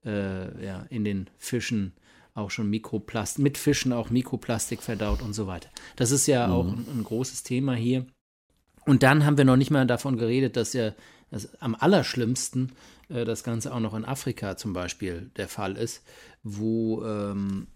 äh, 0.05 0.65
ja, 0.65 0.85
in 0.89 1.03
den 1.03 1.29
Fischen 1.37 1.93
auch 2.33 2.51
schon 2.51 2.69
Mikroplastik, 2.69 3.43
mit 3.43 3.57
Fischen 3.57 3.93
auch 3.93 4.09
Mikroplastik 4.09 4.81
verdaut 4.81 5.21
und 5.21 5.33
so 5.33 5.47
weiter. 5.47 5.69
Das 5.95 6.11
ist 6.11 6.27
ja 6.27 6.47
mhm. 6.47 6.53
auch 6.53 6.67
ein, 6.67 6.85
ein, 6.99 7.03
großes 7.03 7.43
Thema 7.43 7.73
hier. 7.73 8.05
Und 8.85 9.03
dann 9.03 9.25
haben 9.25 9.37
wir 9.37 9.45
noch 9.45 9.57
nicht 9.57 9.71
mal 9.71 9.85
davon 9.85 10.17
geredet, 10.17 10.55
dass 10.55 10.73
ja 10.73 10.93
dass 11.29 11.55
am 11.61 11.75
allerschlimmsten 11.75 12.73
äh, 13.09 13.25
das 13.25 13.43
Ganze 13.43 13.73
auch 13.73 13.79
noch 13.79 13.93
in 13.93 14.05
Afrika 14.05 14.57
zum 14.57 14.73
Beispiel 14.73 15.31
der 15.37 15.47
Fall 15.47 15.77
ist, 15.77 16.03
wo 16.43 17.03
ähm, 17.03 17.67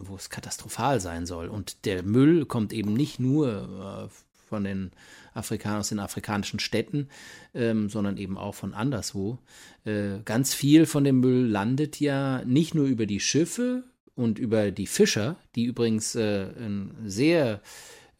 wo 0.00 0.16
es 0.16 0.30
katastrophal 0.30 1.00
sein 1.00 1.26
soll. 1.26 1.48
Und 1.48 1.84
der 1.84 2.02
Müll 2.02 2.46
kommt 2.46 2.72
eben 2.72 2.94
nicht 2.94 3.20
nur 3.20 4.08
äh, 4.10 4.27
von 4.48 4.64
den 4.64 4.90
Afrikanern 5.34 5.80
aus 5.80 5.90
den 5.90 6.00
afrikanischen 6.00 6.58
Städten, 6.58 7.08
ähm, 7.54 7.88
sondern 7.88 8.16
eben 8.16 8.36
auch 8.36 8.54
von 8.54 8.74
anderswo. 8.74 9.38
Äh, 9.84 10.20
ganz 10.24 10.54
viel 10.54 10.86
von 10.86 11.04
dem 11.04 11.20
Müll 11.20 11.46
landet 11.46 12.00
ja 12.00 12.44
nicht 12.44 12.74
nur 12.74 12.86
über 12.86 13.06
die 13.06 13.20
Schiffe 13.20 13.84
und 14.14 14.38
über 14.38 14.70
die 14.70 14.86
Fischer, 14.86 15.36
die 15.54 15.64
übrigens 15.64 16.14
äh, 16.14 16.48
eine 16.58 16.90
sehr 17.04 17.60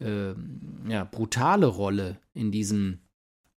äh, 0.00 0.34
ja, 0.88 1.04
brutale 1.04 1.66
Rolle 1.66 2.18
in 2.34 2.52
diesem 2.52 3.00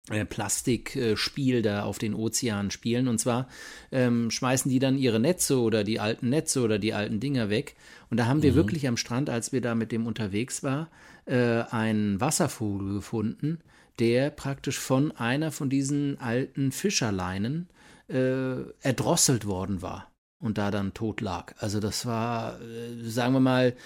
äh, 0.08 0.24
Plastikspiel 0.24 1.62
da 1.62 1.84
auf 1.84 1.98
den 1.98 2.14
Ozeanen 2.14 2.70
spielen. 2.70 3.06
Und 3.08 3.18
zwar 3.18 3.48
ähm, 3.92 4.30
schmeißen 4.30 4.70
die 4.70 4.78
dann 4.78 4.98
ihre 4.98 5.20
Netze 5.20 5.60
oder 5.60 5.84
die 5.84 6.00
alten 6.00 6.30
Netze 6.30 6.62
oder 6.62 6.78
die 6.78 6.94
alten 6.94 7.20
Dinger 7.20 7.50
weg. 7.50 7.76
Und 8.10 8.16
da 8.18 8.26
haben 8.26 8.42
wir 8.42 8.52
mhm. 8.52 8.56
wirklich 8.56 8.88
am 8.88 8.96
Strand, 8.96 9.30
als 9.30 9.52
wir 9.52 9.60
da 9.60 9.74
mit 9.74 9.92
dem 9.92 10.06
unterwegs 10.06 10.62
waren, 10.62 10.88
äh, 11.30 11.62
einen 11.70 12.20
Wasservogel 12.20 12.94
gefunden, 12.94 13.60
der 13.98 14.30
praktisch 14.30 14.78
von 14.78 15.12
einer 15.12 15.52
von 15.52 15.70
diesen 15.70 16.18
alten 16.20 16.72
Fischerleinen 16.72 17.68
äh, 18.08 18.62
erdrosselt 18.80 19.46
worden 19.46 19.80
war 19.80 20.10
und 20.40 20.58
da 20.58 20.70
dann 20.70 20.92
tot 20.92 21.20
lag. 21.20 21.54
Also 21.58 21.78
das 21.78 22.04
war, 22.04 22.60
äh, 22.60 23.08
sagen 23.08 23.34
wir 23.34 23.40
mal, 23.40 23.76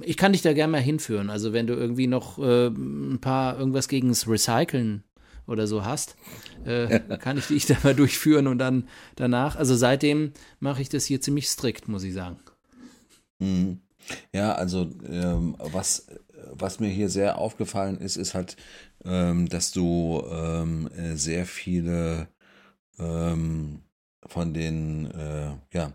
ich 0.00 0.16
kann 0.16 0.32
dich 0.32 0.42
da 0.42 0.52
gerne 0.52 0.72
mal 0.72 0.80
hinführen. 0.80 1.30
Also 1.30 1.52
wenn 1.52 1.68
du 1.68 1.74
irgendwie 1.74 2.08
noch 2.08 2.38
äh, 2.38 2.66
ein 2.66 3.20
paar 3.20 3.58
irgendwas 3.58 3.86
gegen 3.86 4.08
das 4.08 4.28
Recyceln 4.28 5.04
oder 5.46 5.68
so 5.68 5.84
hast, 5.84 6.16
äh, 6.64 6.98
kann 7.20 7.38
ich 7.38 7.46
dich 7.46 7.66
da 7.66 7.76
mal 7.84 7.94
durchführen 7.94 8.48
und 8.48 8.58
dann 8.58 8.88
danach. 9.14 9.54
Also 9.54 9.76
seitdem 9.76 10.32
mache 10.58 10.82
ich 10.82 10.88
das 10.88 11.04
hier 11.04 11.20
ziemlich 11.20 11.48
strikt, 11.48 11.86
muss 11.86 12.02
ich 12.02 12.14
sagen. 12.14 12.40
Mhm. 13.38 13.80
Ja, 14.32 14.52
also 14.54 14.90
ähm, 15.08 15.56
was, 15.58 16.06
was 16.52 16.80
mir 16.80 16.88
hier 16.88 17.08
sehr 17.08 17.38
aufgefallen 17.38 17.98
ist, 17.98 18.16
ist 18.16 18.34
halt, 18.34 18.56
ähm, 19.04 19.48
dass 19.48 19.70
du 19.72 20.22
ähm, 20.30 20.90
äh, 20.96 21.14
sehr 21.16 21.46
viele 21.46 22.28
ähm, 22.98 23.82
von 24.26 24.52
den 24.54 25.10
äh, 25.10 25.50
ja, 25.72 25.92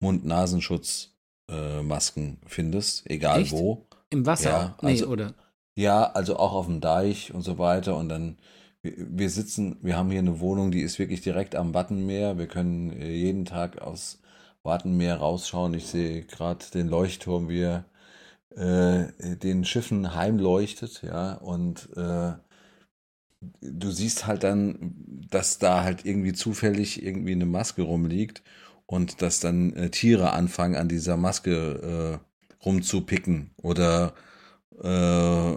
Mund-Nasenschutz-Masken 0.00 2.38
äh, 2.42 2.46
findest, 2.46 3.08
egal 3.10 3.42
Echt? 3.42 3.52
wo. 3.52 3.86
Im 4.10 4.26
Wasser? 4.26 4.50
Ja, 4.50 4.74
also, 4.78 5.06
nee, 5.06 5.12
oder? 5.12 5.34
Ja, 5.76 6.04
also 6.12 6.36
auch 6.36 6.52
auf 6.52 6.66
dem 6.66 6.80
Deich 6.80 7.34
und 7.34 7.42
so 7.42 7.58
weiter 7.58 7.96
und 7.96 8.08
dann 8.08 8.38
wir 8.84 9.30
sitzen, 9.30 9.78
wir 9.80 9.96
haben 9.96 10.10
hier 10.10 10.18
eine 10.18 10.40
Wohnung, 10.40 10.70
die 10.70 10.82
ist 10.82 10.98
wirklich 10.98 11.22
direkt 11.22 11.56
am 11.56 11.72
Wattenmeer. 11.72 12.36
Wir 12.36 12.46
können 12.46 12.90
äh, 12.90 13.12
jeden 13.12 13.46
Tag 13.46 13.80
aus 13.80 14.20
Wattenmeer 14.62 15.16
rausschauen. 15.16 15.72
Ich 15.74 15.86
sehe 15.86 16.22
gerade 16.22 16.64
den 16.72 16.88
Leuchtturm, 16.88 17.48
wie 17.48 17.62
er 17.62 17.84
äh, 18.56 19.36
den 19.36 19.64
Schiffen 19.64 20.14
heimleuchtet, 20.14 21.02
ja, 21.02 21.34
und 21.34 21.88
äh, 21.96 22.32
du 23.60 23.90
siehst 23.90 24.26
halt 24.26 24.44
dann, 24.44 24.94
dass 25.30 25.58
da 25.58 25.82
halt 25.84 26.04
irgendwie 26.04 26.32
zufällig 26.32 27.02
irgendwie 27.04 27.32
eine 27.32 27.46
Maske 27.46 27.82
rumliegt 27.82 28.42
und 28.86 29.22
dass 29.22 29.40
dann 29.40 29.72
äh, 29.74 29.90
Tiere 29.90 30.32
anfangen 30.32 30.76
an 30.76 30.88
dieser 30.88 31.16
Maske 31.16 32.20
äh, 32.20 32.64
rumzupicken 32.64 33.50
oder 33.62 34.14
äh, 34.82 35.56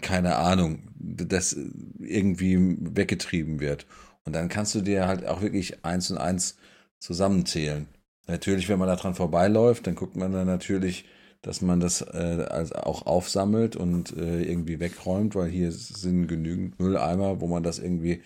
keine 0.00 0.36
Ahnung, 0.36 0.82
das 0.96 1.56
irgendwie 1.98 2.76
weggetrieben 2.80 3.60
wird. 3.60 3.86
Und 4.24 4.34
dann 4.34 4.48
kannst 4.48 4.74
du 4.74 4.80
dir 4.80 5.06
halt 5.06 5.26
auch 5.26 5.42
wirklich 5.42 5.84
eins 5.84 6.10
und 6.10 6.18
eins 6.18 6.56
zusammenzählen. 6.98 7.88
Natürlich, 8.26 8.68
wenn 8.68 8.78
man 8.78 8.88
da 8.88 8.96
dran 8.96 9.14
vorbeiläuft, 9.14 9.86
dann 9.86 9.94
guckt 9.96 10.16
man 10.16 10.32
dann 10.32 10.46
natürlich, 10.46 11.04
dass 11.44 11.60
man 11.60 11.78
das 11.78 12.00
äh, 12.00 12.46
also 12.48 12.74
auch 12.76 13.06
aufsammelt 13.06 13.76
und 13.76 14.16
äh, 14.16 14.42
irgendwie 14.42 14.80
wegräumt, 14.80 15.34
weil 15.34 15.50
hier 15.50 15.70
sind 15.72 16.26
genügend 16.26 16.80
Mülleimer, 16.80 17.40
wo 17.40 17.46
man 17.46 17.62
das 17.62 17.78
irgendwie 17.78 18.22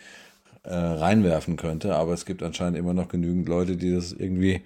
äh, 0.63 0.75
reinwerfen 0.75 1.57
könnte. 1.57 1.97
Aber 1.97 2.13
es 2.13 2.25
gibt 2.25 2.43
anscheinend 2.43 2.79
immer 2.79 2.95
noch 2.95 3.09
genügend 3.09 3.49
Leute, 3.49 3.77
die 3.77 3.93
das 3.93 4.13
irgendwie 4.13 4.63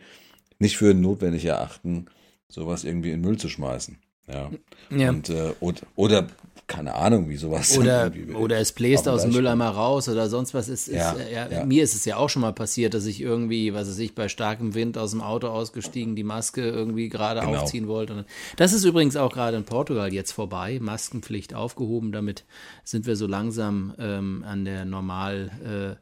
nicht 0.59 0.77
für 0.77 0.93
notwendig 0.93 1.47
erachten, 1.47 2.07
sowas 2.49 2.85
irgendwie 2.85 3.13
in 3.13 3.23
Müll 3.23 3.39
zu 3.39 3.49
schmeißen. 3.49 3.97
Ja. 4.29 4.51
ja. 4.91 5.09
Und, 5.09 5.31
äh, 5.31 5.55
oder, 5.61 5.81
oder, 5.97 6.27
keine 6.73 6.95
Ahnung, 6.95 7.29
wie 7.29 7.37
sowas. 7.37 7.77
Oder, 7.83 8.11
oder 8.35 8.59
es 8.59 8.73
bläst 8.73 9.09
aus 9.09 9.23
dem 9.23 9.33
Mülleimer 9.33 9.69
raus 9.69 10.09
oder 10.09 10.29
sonst 10.29 10.55
was. 10.55 10.69
Ist, 10.69 10.89
ja, 10.89 11.13
ist, 11.13 11.31
ja, 11.31 11.49
ja, 11.49 11.65
Mir 11.65 11.83
ist 11.83 11.95
es 11.95 12.05
ja 12.05 12.17
auch 12.17 12.29
schon 12.29 12.43
mal 12.43 12.53
passiert, 12.53 12.95
dass 12.95 13.07
ich 13.07 13.21
irgendwie, 13.21 13.75
was 13.75 13.89
weiß 13.89 13.99
ich, 13.99 14.15
bei 14.15 14.29
starkem 14.29 14.75
Wind 14.75 14.97
aus 14.97 15.11
dem 15.11 15.21
Auto 15.21 15.49
ausgestiegen, 15.49 16.17
die 16.17 16.25
Maske 16.25 16.63
irgendwie 16.63 17.09
gerade 17.09 17.41
genau. 17.41 17.61
aufziehen 17.61 17.89
wollte. 17.89 18.25
Das 18.57 18.73
ist 18.73 18.85
übrigens 18.85 19.17
auch 19.17 19.33
gerade 19.33 19.57
in 19.57 19.65
Portugal 19.65 20.13
jetzt 20.13 20.33
vorbei. 20.33 20.79
Maskenpflicht 20.81 21.55
aufgehoben. 21.55 22.13
Damit 22.13 22.45
sind 22.85 23.07
wir 23.07 23.17
so 23.17 23.27
langsam 23.27 23.95
ähm, 23.99 24.45
an 24.47 24.65
der 24.65 24.85
normal. 24.85 25.51
Äh, 25.65 25.73
äh, 25.73 25.97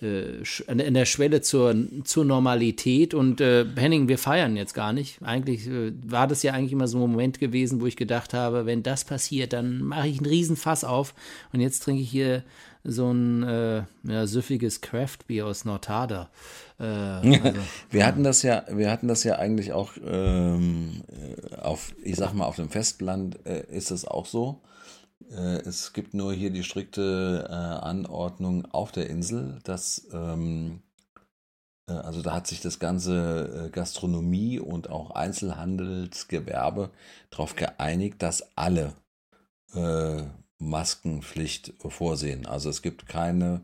in 0.00 0.94
der 0.94 1.06
Schwelle 1.06 1.40
zur, 1.40 1.74
zur 2.04 2.24
Normalität. 2.24 3.14
Und 3.14 3.40
äh, 3.40 3.64
Henning, 3.76 4.08
wir 4.08 4.18
feiern 4.18 4.56
jetzt 4.56 4.74
gar 4.74 4.92
nicht. 4.92 5.22
Eigentlich 5.22 5.66
äh, 5.66 5.92
war 6.06 6.26
das 6.26 6.42
ja 6.42 6.52
eigentlich 6.52 6.72
immer 6.72 6.88
so 6.88 6.98
ein 6.98 7.10
Moment 7.10 7.38
gewesen, 7.40 7.80
wo 7.80 7.86
ich 7.86 7.96
gedacht 7.96 8.34
habe, 8.34 8.66
wenn 8.66 8.82
das 8.82 9.04
passiert, 9.04 9.52
dann 9.52 9.82
mache 9.82 10.08
ich 10.08 10.18
einen 10.18 10.26
riesen 10.26 10.56
Fass 10.56 10.84
auf. 10.84 11.14
Und 11.52 11.60
jetzt 11.60 11.80
trinke 11.80 12.02
ich 12.02 12.10
hier 12.10 12.42
so 12.84 13.10
ein 13.10 13.42
äh, 13.42 13.82
ja, 14.04 14.26
süffiges 14.26 14.80
Craftbier 14.80 15.46
aus 15.46 15.64
Nordhader. 15.64 16.30
Äh, 16.78 16.84
also, 16.84 17.58
wir 17.90 18.00
ja. 18.00 18.06
hatten 18.06 18.22
das 18.22 18.42
ja, 18.42 18.64
wir 18.70 18.90
hatten 18.90 19.08
das 19.08 19.24
ja 19.24 19.36
eigentlich 19.36 19.72
auch 19.72 19.92
ähm, 20.04 21.02
äh, 21.08 21.56
auf, 21.56 21.94
ich 22.02 22.16
sag 22.16 22.34
mal, 22.34 22.44
auf 22.44 22.56
dem 22.56 22.68
Festland 22.68 23.38
äh, 23.44 23.64
ist 23.70 23.90
es 23.90 24.04
auch 24.04 24.26
so. 24.26 24.60
Äh, 25.30 25.60
es 25.60 25.92
gibt 25.92 26.14
nur 26.14 26.32
hier 26.32 26.50
die 26.50 26.64
strikte 26.64 27.46
äh, 27.48 27.52
Anordnung 27.52 28.66
auf 28.66 28.92
der 28.92 29.08
Insel, 29.10 29.58
dass 29.64 30.06
ähm, 30.12 30.82
äh, 31.88 31.92
also 31.92 32.22
da 32.22 32.32
hat 32.34 32.46
sich 32.46 32.60
das 32.60 32.78
ganze 32.78 33.70
Gastronomie 33.72 34.60
und 34.60 34.90
auch 34.90 35.10
Einzelhandelsgewerbe 35.12 36.90
darauf 37.30 37.56
geeinigt, 37.56 38.22
dass 38.22 38.56
alle 38.56 38.94
Maskenpflicht 40.58 41.74
vorsehen. 41.86 42.46
Also 42.46 42.70
es 42.70 42.80
gibt 42.80 43.06
keine, 43.08 43.62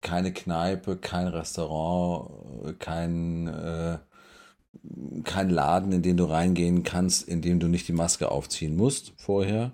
keine 0.00 0.32
Kneipe, 0.32 0.96
kein 0.96 1.26
Restaurant, 1.26 2.78
kein, 2.78 4.00
kein 5.24 5.50
Laden, 5.50 5.92
in 5.92 6.00
den 6.00 6.16
du 6.16 6.24
reingehen 6.24 6.84
kannst, 6.84 7.28
in 7.28 7.42
dem 7.42 7.60
du 7.60 7.68
nicht 7.68 7.86
die 7.88 7.92
Maske 7.92 8.30
aufziehen 8.30 8.76
musst 8.76 9.12
vorher. 9.18 9.72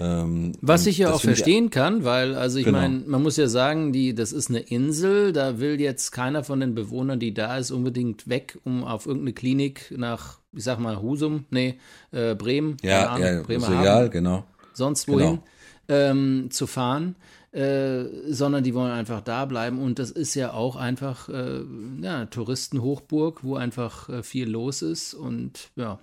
Ähm, 0.00 0.52
Was 0.60 0.86
ich 0.86 0.98
ja 0.98 1.12
auch 1.12 1.20
verstehen 1.20 1.66
ich, 1.66 1.70
kann, 1.72 2.04
weil, 2.04 2.36
also 2.36 2.58
ich 2.58 2.64
genau. 2.64 2.78
meine, 2.78 3.02
man 3.06 3.22
muss 3.22 3.36
ja 3.36 3.48
sagen, 3.48 3.92
die, 3.92 4.14
das 4.14 4.32
ist 4.32 4.48
eine 4.48 4.60
Insel, 4.60 5.32
da 5.32 5.58
will 5.58 5.80
jetzt 5.80 6.12
keiner 6.12 6.44
von 6.44 6.60
den 6.60 6.74
Bewohnern, 6.74 7.18
die 7.18 7.34
da 7.34 7.56
ist, 7.56 7.72
unbedingt 7.72 8.28
weg, 8.28 8.58
um 8.64 8.84
auf 8.84 9.06
irgendeine 9.06 9.32
Klinik 9.32 9.92
nach, 9.96 10.38
ich 10.52 10.62
sag 10.62 10.78
mal, 10.78 11.02
Husum, 11.02 11.46
nee, 11.50 11.78
äh, 12.12 12.36
Bremen, 12.36 12.76
ja, 12.82 13.08
Ahnung, 13.08 13.26
ja, 13.26 13.42
Bremerhaven, 13.42 14.10
genau. 14.10 14.44
sonst 14.72 15.08
wohin 15.08 15.40
genau. 15.88 16.00
ähm, 16.10 16.48
zu 16.50 16.66
fahren. 16.66 17.16
Äh, 17.50 18.04
sondern 18.28 18.62
die 18.62 18.74
wollen 18.74 18.92
einfach 18.92 19.22
da 19.22 19.46
bleiben. 19.46 19.80
Und 19.80 19.98
das 19.98 20.10
ist 20.10 20.34
ja 20.34 20.52
auch 20.52 20.76
einfach 20.76 21.30
äh, 21.30 21.62
ja, 22.02 22.26
Touristenhochburg, 22.26 23.42
wo 23.42 23.56
einfach 23.56 24.10
äh, 24.10 24.22
viel 24.22 24.50
los 24.50 24.82
ist. 24.82 25.14
Und 25.14 25.70
ja, 25.74 25.98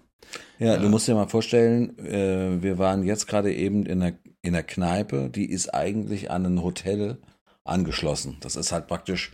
ja, 0.59 0.73
ja, 0.73 0.77
du 0.77 0.89
musst 0.89 1.07
dir 1.07 1.15
mal 1.15 1.27
vorstellen, 1.27 1.97
äh, 1.99 2.61
wir 2.61 2.77
waren 2.77 3.03
jetzt 3.03 3.27
gerade 3.27 3.53
eben 3.53 3.85
in 3.85 3.99
der, 3.99 4.13
in 4.41 4.53
der 4.53 4.63
Kneipe, 4.63 5.29
die 5.29 5.49
ist 5.49 5.73
eigentlich 5.73 6.31
an 6.31 6.45
ein 6.45 6.63
Hotel 6.63 7.17
angeschlossen. 7.63 8.37
Das 8.41 8.55
ist 8.55 8.71
halt 8.71 8.87
praktisch 8.87 9.31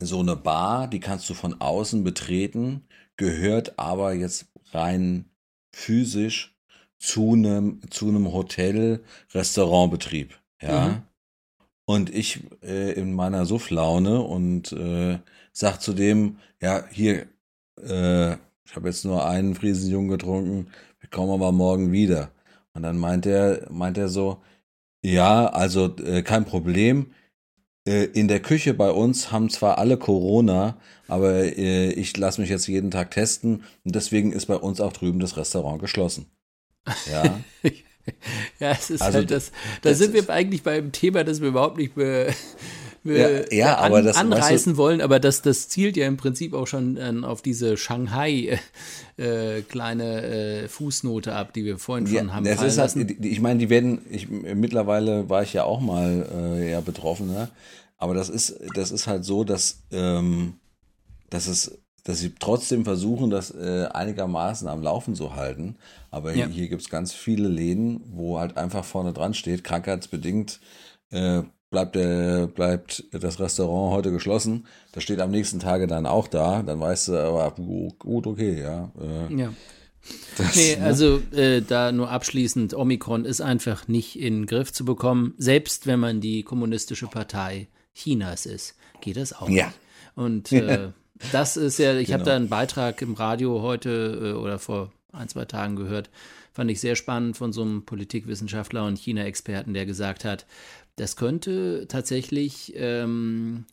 so 0.00 0.20
eine 0.20 0.36
Bar, 0.36 0.88
die 0.88 1.00
kannst 1.00 1.28
du 1.30 1.34
von 1.34 1.60
außen 1.60 2.04
betreten, 2.04 2.86
gehört 3.16 3.78
aber 3.78 4.12
jetzt 4.12 4.46
rein 4.72 5.26
physisch 5.72 6.56
zu 6.98 7.32
einem 7.32 7.80
zu 7.90 8.08
einem 8.08 8.32
Hotel 8.32 9.04
Restaurantbetrieb, 9.32 10.38
ja. 10.60 10.88
Mhm. 10.88 11.02
Und 11.86 12.14
ich 12.14 12.40
äh, 12.62 12.92
in 12.92 13.12
meiner 13.12 13.44
Sufflaune 13.44 14.22
und 14.22 14.72
äh, 14.72 15.18
sag 15.52 15.82
zu 15.82 15.92
dem, 15.92 16.38
ja, 16.62 16.86
hier, 16.90 17.26
äh, 17.76 18.36
ich 18.66 18.76
habe 18.76 18.88
jetzt 18.88 19.04
nur 19.04 19.26
einen 19.26 19.54
Friesenjungen 19.54 20.08
getrunken, 20.10 20.68
wir 21.00 21.10
kommen 21.10 21.32
aber 21.32 21.52
morgen 21.52 21.92
wieder. 21.92 22.30
Und 22.72 22.82
dann 22.82 22.98
meint 22.98 23.26
er, 23.26 23.66
meint 23.70 23.98
er 23.98 24.08
so, 24.08 24.42
ja, 25.04 25.46
also 25.46 25.96
äh, 25.98 26.22
kein 26.22 26.44
Problem. 26.44 27.12
äh, 27.86 28.04
in 28.04 28.28
der 28.28 28.40
Küche 28.40 28.74
bei 28.74 28.90
uns 28.90 29.30
haben 29.30 29.50
zwar 29.50 29.78
alle 29.78 29.98
Corona, 29.98 30.78
aber 31.08 31.56
äh, 31.56 31.90
ich 31.92 32.16
lasse 32.16 32.40
mich 32.40 32.50
jetzt 32.50 32.66
jeden 32.66 32.90
Tag 32.90 33.10
testen 33.10 33.64
und 33.84 33.94
deswegen 33.94 34.32
ist 34.32 34.46
bei 34.46 34.56
uns 34.56 34.80
auch 34.80 34.92
drüben 34.92 35.20
das 35.20 35.36
Restaurant 35.36 35.80
geschlossen. 35.80 36.26
Ja. 37.10 37.40
ja, 38.60 38.72
es 38.72 38.90
ist 38.90 39.02
also, 39.02 39.18
halt 39.18 39.30
das. 39.30 39.50
Da 39.82 39.90
das 39.90 39.98
sind 39.98 40.14
wir 40.14 40.28
eigentlich 40.30 40.62
beim 40.62 40.92
Thema, 40.92 41.24
das 41.24 41.40
wir 41.40 41.48
überhaupt 41.48 41.76
nicht 41.78 41.94
be, 41.94 42.32
be, 43.04 43.46
ja, 43.50 43.56
ja, 43.56 43.74
an, 43.78 44.04
das, 44.04 44.16
anreißen 44.16 44.54
weißt 44.54 44.66
du, 44.66 44.76
wollen, 44.76 45.00
aber 45.00 45.20
das, 45.20 45.42
das 45.42 45.68
zielt 45.68 45.96
ja 45.96 46.06
im 46.06 46.16
Prinzip 46.16 46.54
auch 46.54 46.66
schon 46.66 46.96
äh, 46.96 47.12
auf 47.24 47.42
diese 47.42 47.76
Shanghai 47.76 48.58
äh, 49.16 49.62
kleine 49.62 50.22
äh, 50.22 50.68
Fußnote 50.68 51.34
ab, 51.34 51.52
die 51.52 51.64
wir 51.64 51.78
vorhin 51.78 52.06
schon 52.06 52.28
ja, 52.28 52.32
haben. 52.32 52.44
Das 52.44 52.62
ist 52.62 52.78
halt, 52.78 52.96
ich 53.24 53.40
meine, 53.40 53.60
die 53.60 53.70
werden, 53.70 54.00
ich, 54.10 54.28
mittlerweile 54.28 55.28
war 55.28 55.42
ich 55.42 55.52
ja 55.52 55.64
auch 55.64 55.80
mal 55.80 56.26
äh, 56.34 56.70
ja 56.72 56.80
betroffen, 56.80 57.28
ne? 57.28 57.48
aber 57.98 58.14
das 58.14 58.28
ist, 58.28 58.58
das 58.74 58.90
ist 58.90 59.06
halt 59.06 59.24
so, 59.24 59.44
dass, 59.44 59.82
ähm, 59.92 60.54
dass 61.30 61.46
es 61.46 61.78
dass 62.04 62.18
sie 62.18 62.34
trotzdem 62.38 62.84
versuchen, 62.84 63.30
das 63.30 63.50
äh, 63.50 63.86
einigermaßen 63.90 64.68
am 64.68 64.82
Laufen 64.82 65.14
zu 65.14 65.36
halten. 65.36 65.76
Aber 66.10 66.34
ja. 66.34 66.46
hier, 66.46 66.70
es 66.70 66.90
ganz 66.90 67.14
viele 67.14 67.48
Läden, 67.48 68.02
wo 68.12 68.38
halt 68.38 68.58
einfach 68.58 68.84
vorne 68.84 69.14
dran 69.14 69.32
steht, 69.32 69.64
krankheitsbedingt 69.64 70.60
äh, 71.10 71.42
bleibt, 71.74 71.96
der, 71.96 72.46
bleibt 72.46 73.04
das 73.10 73.40
Restaurant 73.40 73.92
heute 73.92 74.12
geschlossen. 74.12 74.66
Das 74.92 75.02
steht 75.02 75.20
am 75.20 75.32
nächsten 75.32 75.58
Tage 75.58 75.88
dann 75.88 76.06
auch 76.06 76.28
da. 76.28 76.62
Dann 76.62 76.78
weißt 76.78 77.08
du 77.08 77.18
aber, 77.18 77.50
gut, 77.50 78.26
okay, 78.26 78.60
ja. 78.60 78.92
Äh, 79.00 79.34
ja. 79.34 79.52
Das, 80.36 80.54
nee, 80.54 80.76
ne? 80.76 80.84
also 80.84 81.20
äh, 81.32 81.62
da 81.62 81.90
nur 81.90 82.10
abschließend, 82.10 82.74
Omikron 82.74 83.24
ist 83.24 83.40
einfach 83.40 83.88
nicht 83.88 84.18
in 84.18 84.42
den 84.42 84.46
Griff 84.46 84.72
zu 84.72 84.84
bekommen. 84.84 85.34
Selbst 85.36 85.86
wenn 85.86 85.98
man 85.98 86.20
die 86.20 86.44
kommunistische 86.44 87.08
Partei 87.08 87.66
Chinas 87.94 88.46
ist, 88.46 88.76
geht 89.00 89.16
das 89.16 89.32
auch 89.32 89.48
ja. 89.48 89.66
nicht. 89.66 89.78
Und 90.14 90.52
äh, 90.52 90.90
das 91.32 91.56
ist 91.56 91.78
ja, 91.78 91.96
ich 91.96 92.06
genau. 92.06 92.20
habe 92.20 92.30
da 92.30 92.36
einen 92.36 92.48
Beitrag 92.48 93.02
im 93.02 93.14
Radio 93.14 93.62
heute 93.62 94.20
äh, 94.22 94.38
oder 94.38 94.60
vor 94.60 94.92
ein, 95.12 95.28
zwei 95.28 95.44
Tagen 95.44 95.74
gehört, 95.74 96.10
fand 96.52 96.70
ich 96.70 96.80
sehr 96.80 96.94
spannend 96.94 97.36
von 97.36 97.52
so 97.52 97.62
einem 97.62 97.84
Politikwissenschaftler 97.84 98.84
und 98.84 98.98
China-Experten, 98.98 99.74
der 99.74 99.86
gesagt 99.86 100.24
hat, 100.24 100.46
das 100.96 101.16
könnte 101.16 101.86
tatsächlich 101.88 102.72
ähm, 102.76 103.66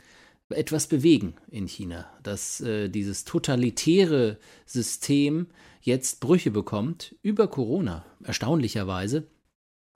etwas 0.49 0.88
bewegen 0.88 1.36
in 1.49 1.67
China, 1.67 2.05
dass 2.23 2.62
äh, 2.62 2.89
dieses 2.89 3.23
totalitäre 3.23 4.38
System 4.65 5.47
jetzt 5.81 6.19
Brüche 6.19 6.51
bekommt 6.51 7.15
über 7.21 7.47
Corona, 7.47 8.05
erstaunlicherweise, 8.23 9.27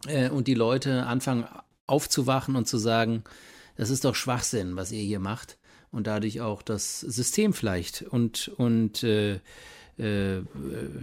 äh, 0.07 0.29
und 0.29 0.47
die 0.47 0.53
Leute 0.53 1.05
anfangen 1.05 1.45
aufzuwachen 1.87 2.55
und 2.55 2.67
zu 2.67 2.77
sagen, 2.77 3.23
das 3.75 3.89
ist 3.89 4.05
doch 4.05 4.15
Schwachsinn, 4.15 4.75
was 4.75 4.91
ihr 4.91 5.03
hier 5.03 5.19
macht. 5.19 5.57
Und 5.91 6.07
dadurch 6.07 6.41
auch 6.41 6.61
das 6.61 6.99
System 6.99 7.53
vielleicht. 7.53 8.01
Und, 8.01 8.49
und 8.57 9.03
äh, 9.03 9.39
äh, 9.97 10.41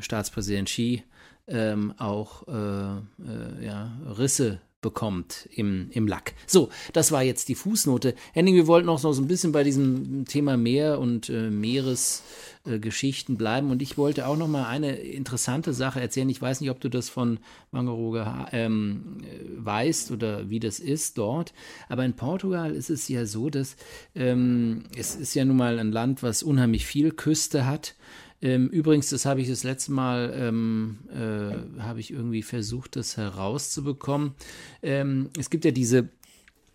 Staatspräsident 0.00 0.68
Xi 0.68 1.02
ähm, 1.46 1.94
auch 1.98 2.46
äh, 2.48 2.96
äh 2.98 3.64
ja, 3.64 3.98
Risse 4.18 4.60
bekommt 4.82 5.48
im, 5.54 5.88
im 5.92 6.06
Lack. 6.06 6.34
So, 6.46 6.68
das 6.92 7.12
war 7.12 7.22
jetzt 7.22 7.48
die 7.48 7.54
Fußnote. 7.54 8.14
Henning, 8.34 8.56
wir 8.56 8.66
wollten 8.66 8.88
auch 8.90 9.02
noch 9.02 9.14
so 9.14 9.22
ein 9.22 9.28
bisschen 9.28 9.52
bei 9.52 9.64
diesem 9.64 10.26
Thema 10.26 10.58
Meer 10.58 10.98
und 10.98 11.30
äh, 11.30 11.48
Meeresgeschichten 11.48 13.36
äh, 13.36 13.38
bleiben 13.38 13.70
und 13.70 13.80
ich 13.80 13.96
wollte 13.96 14.26
auch 14.26 14.36
noch 14.36 14.48
mal 14.48 14.66
eine 14.66 14.96
interessante 14.96 15.72
Sache 15.72 16.00
erzählen. 16.00 16.28
Ich 16.28 16.42
weiß 16.42 16.60
nicht, 16.60 16.70
ob 16.70 16.80
du 16.80 16.90
das 16.90 17.08
von 17.08 17.38
Mangaroge 17.70 18.26
ähm, 18.52 19.22
weißt 19.56 20.10
oder 20.10 20.50
wie 20.50 20.60
das 20.60 20.80
ist 20.80 21.16
dort, 21.16 21.54
aber 21.88 22.04
in 22.04 22.14
Portugal 22.14 22.74
ist 22.74 22.90
es 22.90 23.08
ja 23.08 23.24
so, 23.24 23.48
dass 23.48 23.76
ähm, 24.14 24.82
es 24.96 25.14
ist 25.14 25.34
ja 25.34 25.44
nun 25.44 25.56
mal 25.56 25.78
ein 25.78 25.92
Land, 25.92 26.22
was 26.22 26.42
unheimlich 26.42 26.84
viel 26.84 27.12
Küste 27.12 27.66
hat 27.66 27.94
ähm, 28.42 28.68
übrigens, 28.68 29.08
das 29.10 29.24
habe 29.24 29.40
ich 29.40 29.48
das 29.48 29.62
letzte 29.62 29.92
Mal, 29.92 30.34
ähm, 30.36 30.98
äh, 31.10 31.80
habe 31.80 32.00
ich 32.00 32.10
irgendwie 32.10 32.42
versucht, 32.42 32.96
das 32.96 33.16
herauszubekommen. 33.16 34.34
Ähm, 34.82 35.30
es 35.38 35.48
gibt 35.48 35.64
ja 35.64 35.70
diese 35.70 36.08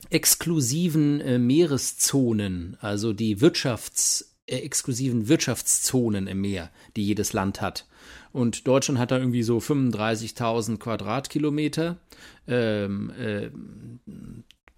exklusiven 0.09 1.19
äh, 1.19 1.37
Meereszonen, 1.37 2.77
also 2.79 3.11
die 3.11 3.41
Wirtschafts, 3.41 4.37
äh, 4.45 4.59
exklusiven 4.59 5.27
Wirtschaftszonen 5.27 6.27
im 6.27 6.39
Meer, 6.39 6.71
die 6.95 7.05
jedes 7.05 7.33
Land 7.33 7.59
hat. 7.59 7.85
Und 8.31 8.65
Deutschland 8.65 8.97
hat 8.97 9.11
da 9.11 9.17
irgendwie 9.17 9.43
so 9.43 9.57
35.000 9.57 10.77
Quadratkilometer 10.77 11.97
ähm, 12.47 13.11
äh, 13.19 13.49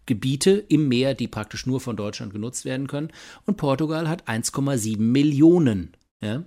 Gebiete 0.08 0.66
im 0.70 0.88
Meer, 0.88 1.14
die 1.14 1.28
praktisch 1.28 1.68
nur 1.68 1.80
von 1.80 1.96
Deutschland 1.96 2.34
genutzt 2.34 2.66
werden 2.66 2.88
können. 2.88 3.12
Und 3.46 3.58
Portugal 3.58 4.10
hat 4.10 4.28
1,7 4.28 5.00
Millionen 5.00 5.94
ja? 6.22 6.44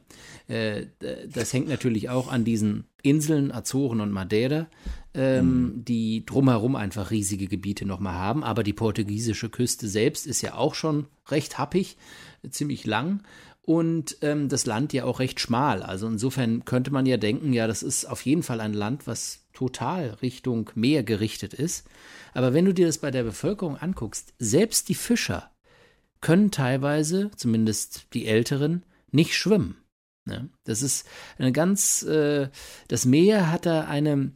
Äh, 0.49 0.87
das 1.29 1.53
hängt 1.53 1.69
natürlich 1.69 2.11
auch 2.11 2.31
an 2.31 2.45
diesen 2.45 2.85
Inseln, 3.03 3.53
Azoren 3.53 4.01
und 4.01 4.13
Madeira, 4.13 4.69
ähm, 5.15 5.47
mhm. 5.47 5.85
die 5.85 6.25
drumherum 6.27 6.77
einfach 6.77 7.11
riesige 7.11 7.47
Gebiete 7.47 7.87
nochmal 7.87 8.15
haben. 8.15 8.45
Aber 8.45 8.63
die 8.63 8.73
portugiesische 8.73 9.49
Küste 9.49 9.89
selbst 9.89 10.27
ist 10.27 10.43
ja 10.43 10.55
auch 10.55 10.75
schon 10.75 11.07
recht 11.29 11.59
happig, 11.59 11.97
ziemlich 12.51 12.87
lang. 12.87 13.23
Und 13.65 14.17
ähm, 14.23 14.49
das 14.49 14.67
Land 14.67 14.93
ja 14.93 15.05
auch 15.05 15.21
recht 15.21 15.39
schmal. 15.39 15.83
Also 15.83 16.09
insofern 16.09 16.65
könnte 16.65 16.91
man 16.91 17.07
ja 17.07 17.17
denken, 17.17 17.53
ja, 17.53 17.67
das 17.67 17.83
ist 17.83 18.07
auf 18.07 18.23
jeden 18.27 18.43
Fall 18.43 18.61
ein 18.61 18.75
Land, 18.75 19.07
was 19.07 19.47
total 19.53 20.11
Richtung 20.21 20.71
Meer 20.75 21.05
gerichtet 21.05 21.55
ist. 21.55 21.87
Aber 22.35 22.55
wenn 22.55 22.65
du 22.65 22.75
dir 22.75 22.87
das 22.87 22.99
bei 22.99 23.11
der 23.11 23.23
Bevölkerung 23.23 23.77
anguckst, 23.77 24.35
selbst 24.39 24.89
die 24.89 24.95
Fischer 24.95 25.51
können 26.21 26.51
teilweise, 26.51 27.31
zumindest 27.37 28.07
die 28.15 28.27
Älteren, 28.27 28.85
nicht 29.13 29.35
schwimmen. 29.35 29.77
Ja, 30.29 30.45
das 30.65 30.83
ist 30.83 31.07
eine 31.39 31.53
ganz, 31.53 32.03
äh, 32.05 32.49
das 32.89 33.05
Meer 33.05 33.51
hat 33.51 33.67
da 33.67 33.83
eine, 33.87 34.31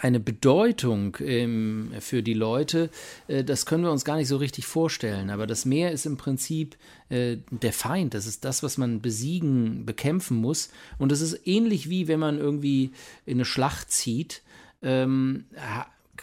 eine 0.00 0.20
Bedeutung 0.20 1.16
ähm, 1.20 1.92
für 2.00 2.22
die 2.22 2.34
Leute, 2.34 2.90
äh, 3.26 3.42
das 3.42 3.64
können 3.64 3.84
wir 3.84 3.90
uns 3.90 4.04
gar 4.04 4.16
nicht 4.16 4.28
so 4.28 4.36
richtig 4.36 4.66
vorstellen. 4.66 5.30
Aber 5.30 5.46
das 5.46 5.64
Meer 5.64 5.92
ist 5.92 6.04
im 6.04 6.18
Prinzip 6.18 6.76
äh, 7.08 7.38
der 7.50 7.72
Feind, 7.72 8.12
das 8.12 8.26
ist 8.26 8.44
das, 8.44 8.62
was 8.62 8.76
man 8.76 9.00
besiegen, 9.00 9.86
bekämpfen 9.86 10.36
muss. 10.36 10.70
Und 10.98 11.10
das 11.10 11.22
ist 11.22 11.46
ähnlich 11.46 11.88
wie 11.88 12.06
wenn 12.06 12.20
man 12.20 12.38
irgendwie 12.38 12.92
in 13.24 13.38
eine 13.38 13.46
Schlacht 13.46 13.90
zieht. 13.90 14.42
Ähm, 14.82 15.46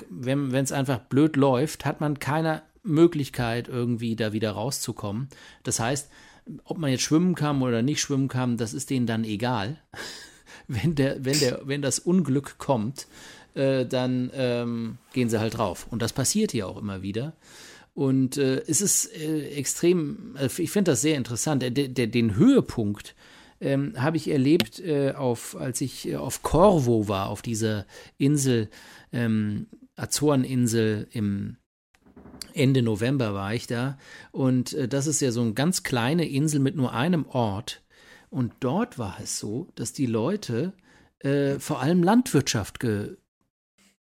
wenn 0.10 0.54
es 0.54 0.72
einfach 0.72 1.00
blöd 1.00 1.38
läuft, 1.38 1.86
hat 1.86 2.02
man 2.02 2.20
keine 2.20 2.62
Möglichkeit, 2.84 3.68
irgendwie 3.68 4.16
da 4.16 4.32
wieder 4.32 4.52
rauszukommen. 4.52 5.30
Das 5.64 5.80
heißt, 5.80 6.10
ob 6.64 6.78
man 6.78 6.92
jetzt 6.92 7.04
schwimmen 7.04 7.36
kann 7.36 7.62
oder 7.62 7.82
nicht 7.82 8.02
schwimmen 8.02 8.28
kann, 8.28 8.58
das 8.58 8.74
ist 8.74 8.90
denen 8.90 9.08
dann 9.08 9.24
egal. 9.24 9.78
wenn, 10.68 10.96
der, 10.96 11.24
wenn, 11.24 11.40
der, 11.40 11.62
wenn 11.66 11.82
das 11.82 12.00
Unglück 12.00 12.58
kommt, 12.58 13.08
äh, 13.54 13.86
dann 13.86 14.32
ähm, 14.34 14.98
gehen 15.14 15.30
sie 15.30 15.40
halt 15.40 15.58
drauf. 15.58 15.88
Und 15.90 16.02
das 16.02 16.14
passiert 16.14 16.52
hier 16.52 16.68
auch 16.68 16.78
immer 16.78 17.02
wieder. 17.02 17.34
Und 17.94 18.38
äh, 18.38 18.62
es 18.68 18.82
ist 18.82 19.06
äh, 19.16 19.50
extrem, 19.52 20.36
äh, 20.38 20.50
ich 20.58 20.72
finde 20.72 20.92
das 20.92 21.02
sehr 21.02 21.16
interessant. 21.16 21.62
Der, 21.62 21.72
der, 21.72 22.08
den 22.08 22.36
Höhepunkt 22.36 23.16
ähm, 23.62 23.94
habe 23.98 24.18
ich 24.18 24.30
erlebt, 24.30 24.80
äh, 24.80 25.14
auf, 25.14 25.56
als 25.56 25.80
ich 25.82 26.10
äh, 26.10 26.18
auf 26.18 26.44
Corvo 26.44 27.08
war, 27.08 27.30
auf 27.30 27.42
dieser 27.42 27.86
Insel, 28.18 28.70
ähm, 29.14 29.68
Azoreninsel 29.96 31.08
im 31.12 31.56
Ende 32.56 32.82
November 32.82 33.34
war 33.34 33.54
ich 33.54 33.68
da. 33.68 33.98
Und 34.32 34.74
äh, 34.74 34.88
das 34.88 35.08
ist 35.08 35.22
ja 35.22 35.32
so 35.32 35.42
eine 35.42 35.54
ganz 35.54 35.84
kleine 35.84 36.28
Insel 36.28 36.60
mit 36.60 36.76
nur 36.76 36.94
einem 36.94 37.26
Ort. 37.26 37.82
Und 38.30 38.54
dort 38.60 38.98
war 38.98 39.18
es 39.22 39.40
so, 39.40 39.68
dass 39.76 39.94
die 39.94 40.06
Leute 40.06 40.74
äh, 41.20 41.60
vor 41.60 41.82
allem 41.82 42.04
Landwirtschaft 42.04 42.80
ge, 42.80 43.18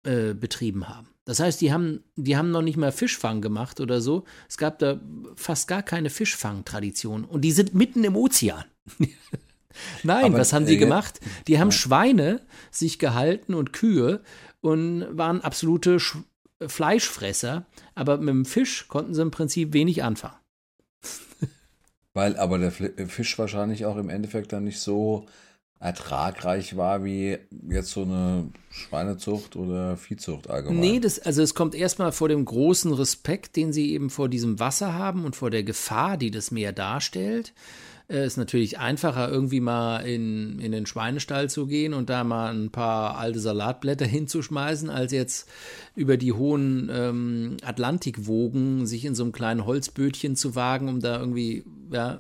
äh, 0.03 0.33
betrieben 0.33 0.89
haben. 0.89 1.07
Das 1.25 1.39
heißt, 1.39 1.61
die 1.61 1.71
haben, 1.71 2.03
die 2.15 2.35
haben 2.35 2.51
noch 2.51 2.61
nicht 2.61 2.77
mal 2.77 2.91
Fischfang 2.91 3.41
gemacht 3.41 3.79
oder 3.79 4.01
so. 4.01 4.25
Es 4.49 4.57
gab 4.57 4.79
da 4.79 4.99
fast 5.35 5.67
gar 5.67 5.81
keine 5.81 6.09
Fischfangtradition. 6.09 7.23
Und 7.23 7.41
die 7.41 7.51
sind 7.51 7.73
mitten 7.73 8.03
im 8.03 8.15
Ozean. 8.15 8.65
Nein, 10.03 10.25
Aber, 10.25 10.39
was 10.39 10.53
haben 10.53 10.65
die 10.65 10.75
äh, 10.75 10.79
gemacht? 10.79 11.19
Die 11.47 11.59
haben 11.59 11.69
ja. 11.69 11.77
Schweine 11.77 12.41
sich 12.71 12.99
gehalten 12.99 13.53
und 13.53 13.73
Kühe 13.73 14.21
und 14.61 15.05
waren 15.11 15.41
absolute 15.41 15.99
Fleischfresser, 16.69 17.65
aber 17.95 18.17
mit 18.17 18.29
dem 18.29 18.45
Fisch 18.45 18.87
konnten 18.87 19.13
sie 19.13 19.21
im 19.21 19.31
Prinzip 19.31 19.73
wenig 19.73 20.03
anfangen. 20.03 20.37
Weil 22.13 22.37
aber 22.37 22.59
der 22.59 22.71
Fisch 22.71 23.37
wahrscheinlich 23.39 23.85
auch 23.85 23.97
im 23.97 24.09
Endeffekt 24.09 24.53
dann 24.53 24.65
nicht 24.65 24.79
so 24.79 25.25
ertragreich 25.83 26.77
war 26.77 27.03
wie 27.03 27.37
jetzt 27.69 27.91
so 27.91 28.03
eine 28.03 28.49
Schweinezucht 28.69 29.57
oder 29.57 29.97
Viehzucht 29.97 30.49
allgemein. 30.49 30.79
Nee, 30.79 30.99
das, 31.01 31.19
also 31.19 31.41
es 31.41 31.55
kommt 31.55 31.75
erstmal 31.75 32.13
vor 32.13 32.29
dem 32.29 32.45
großen 32.45 32.93
Respekt, 32.93 33.57
den 33.57 33.73
sie 33.73 33.91
eben 33.91 34.09
vor 34.09 34.29
diesem 34.29 34.59
Wasser 34.61 34.93
haben 34.93 35.25
und 35.25 35.35
vor 35.35 35.49
der 35.49 35.63
Gefahr, 35.63 36.15
die 36.15 36.31
das 36.31 36.51
Meer 36.51 36.71
darstellt. 36.71 37.53
Äh, 38.09 38.25
ist 38.25 38.37
natürlich 38.37 38.79
einfacher, 38.79 39.29
irgendwie 39.29 39.59
mal 39.59 39.99
in, 39.99 40.59
in 40.59 40.71
den 40.71 40.85
Schweinestall 40.85 41.49
zu 41.49 41.67
gehen 41.67 41.93
und 41.93 42.09
da 42.09 42.23
mal 42.23 42.53
ein 42.53 42.71
paar 42.71 43.17
alte 43.17 43.39
Salatblätter 43.39 44.05
hinzuschmeißen, 44.07 44.89
als 44.89 45.11
jetzt 45.11 45.49
über 45.95 46.17
die 46.17 46.33
hohen 46.33 46.89
ähm, 46.91 47.57
Atlantikwogen 47.63 48.85
sich 48.85 49.05
in 49.05 49.15
so 49.15 49.23
einem 49.23 49.31
kleinen 49.31 49.65
Holzbötchen 49.65 50.35
zu 50.35 50.55
wagen, 50.55 50.89
um 50.89 50.99
da 50.99 51.19
irgendwie 51.19 51.63
ja, 51.91 52.19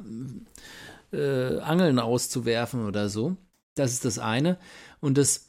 äh, 1.11 1.59
Angeln 1.59 1.99
auszuwerfen 1.99 2.85
oder 2.85 3.09
so. 3.09 3.37
Das 3.75 3.91
ist 3.91 4.05
das 4.05 4.19
eine. 4.19 4.57
Und 4.99 5.17
das, 5.17 5.47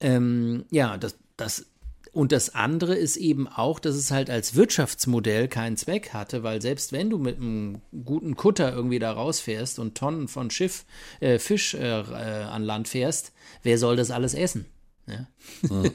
ähm, 0.00 0.64
ja, 0.70 0.98
das, 0.98 1.16
das 1.36 1.66
und 2.12 2.32
das 2.32 2.54
andere 2.54 2.96
ist 2.96 3.16
eben 3.16 3.46
auch, 3.46 3.78
dass 3.78 3.94
es 3.94 4.10
halt 4.10 4.30
als 4.30 4.56
Wirtschaftsmodell 4.56 5.46
keinen 5.46 5.76
Zweck 5.76 6.12
hatte, 6.12 6.42
weil 6.42 6.60
selbst 6.60 6.92
wenn 6.92 7.08
du 7.08 7.18
mit 7.18 7.36
einem 7.36 7.82
guten 8.04 8.36
Kutter 8.36 8.72
irgendwie 8.72 8.98
da 8.98 9.12
rausfährst 9.12 9.78
und 9.78 9.96
Tonnen 9.96 10.26
von 10.26 10.50
Schiff, 10.50 10.84
äh, 11.20 11.38
Fisch 11.38 11.74
äh, 11.74 12.00
äh, 12.00 12.42
an 12.44 12.64
Land 12.64 12.88
fährst, 12.88 13.32
wer 13.62 13.78
soll 13.78 13.96
das 13.96 14.10
alles 14.10 14.34
essen? 14.34 14.66
Ja? 15.06 15.26
Hm. 15.68 15.90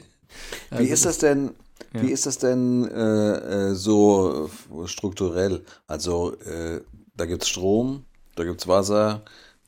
also 0.70 0.84
wie 0.84 0.88
ist 0.88 1.06
das 1.06 1.18
denn? 1.18 1.52
Ja. 1.94 2.02
Wie 2.02 2.10
ist 2.10 2.26
das 2.26 2.36
denn 2.36 2.86
äh, 2.90 3.70
äh 3.70 3.74
so 3.74 4.50
strukturell? 4.84 5.62
Also 5.86 6.34
äh, 6.40 6.82
da 7.16 7.24
gibt 7.24 7.42
es 7.42 7.48
Strom, 7.48 8.04
da 8.34 8.44
gibt 8.44 8.60
es 8.60 8.68
Wasser, 8.68 9.22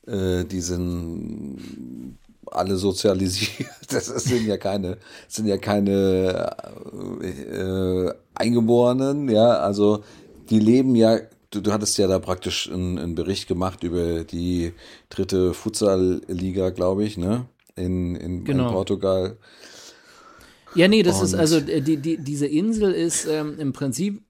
die 0.07 0.61
sind 0.61 2.19
alle 2.53 2.77
sozialisiert. 2.77 3.69
Das 3.91 4.07
sind 4.07 4.47
ja 4.47 4.59
keine, 4.59 4.99
sind 5.29 5.47
ja 5.47 5.57
keine 5.57 6.55
äh, 7.23 8.13
Eingeborenen, 8.35 9.31
ja, 9.31 9.61
also 9.61 10.05
die 10.51 10.59
leben 10.59 10.95
ja, 10.95 11.21
du, 11.51 11.63
du 11.63 11.73
hattest 11.73 11.97
ja 11.97 12.07
da 12.07 12.19
praktisch 12.19 12.71
einen, 12.71 12.99
einen 12.99 13.15
Bericht 13.15 13.49
gemacht 13.49 13.83
über 13.85 14.25
die 14.25 14.73
dritte 15.09 15.55
Futsal-Liga, 15.55 16.69
glaube 16.71 17.05
ich, 17.05 17.17
ne? 17.17 17.47
In, 17.77 18.15
in, 18.17 18.45
genau. 18.45 18.67
in 18.67 18.73
Portugal. 18.75 19.37
Ja, 20.75 20.87
nee, 20.87 21.03
das 21.03 21.21
Und 21.21 21.25
ist 21.25 21.35
also 21.35 21.57
äh, 21.57 21.81
die, 21.81 21.97
die, 21.97 22.19
diese 22.19 22.47
Insel 22.47 22.93
ist 22.93 23.27
ähm, 23.27 23.59
im 23.59 23.73
Prinzip 23.73 24.23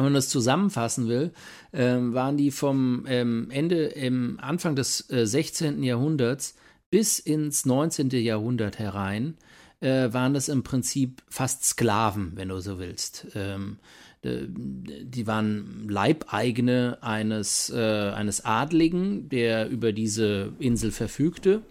wenn 0.00 0.06
man 0.06 0.14
das 0.14 0.30
zusammenfassen 0.30 1.08
will, 1.08 1.30
ähm, 1.74 2.14
waren 2.14 2.38
die 2.38 2.50
vom 2.50 3.04
ähm, 3.06 3.48
Ende, 3.50 3.84
im 3.84 4.38
Anfang 4.40 4.74
des 4.74 5.10
äh, 5.10 5.26
16. 5.26 5.82
Jahrhunderts 5.82 6.54
bis 6.90 7.18
ins 7.18 7.64
19. 7.64 8.10
Jahrhundert 8.10 8.78
herein 8.78 9.36
äh, 9.80 10.12
waren 10.12 10.34
das 10.34 10.48
im 10.48 10.62
Prinzip 10.62 11.22
fast 11.28 11.64
Sklaven, 11.64 12.32
wenn 12.34 12.48
du 12.48 12.60
so 12.60 12.78
willst. 12.78 13.28
Ähm, 13.34 13.78
die 14.22 15.26
waren 15.26 15.88
Leibeigene 15.88 16.98
eines, 17.00 17.70
äh, 17.70 18.10
eines 18.10 18.44
Adligen, 18.44 19.30
der 19.30 19.70
über 19.70 19.92
diese 19.92 20.52
Insel 20.58 20.90
verfügte. 20.90 21.62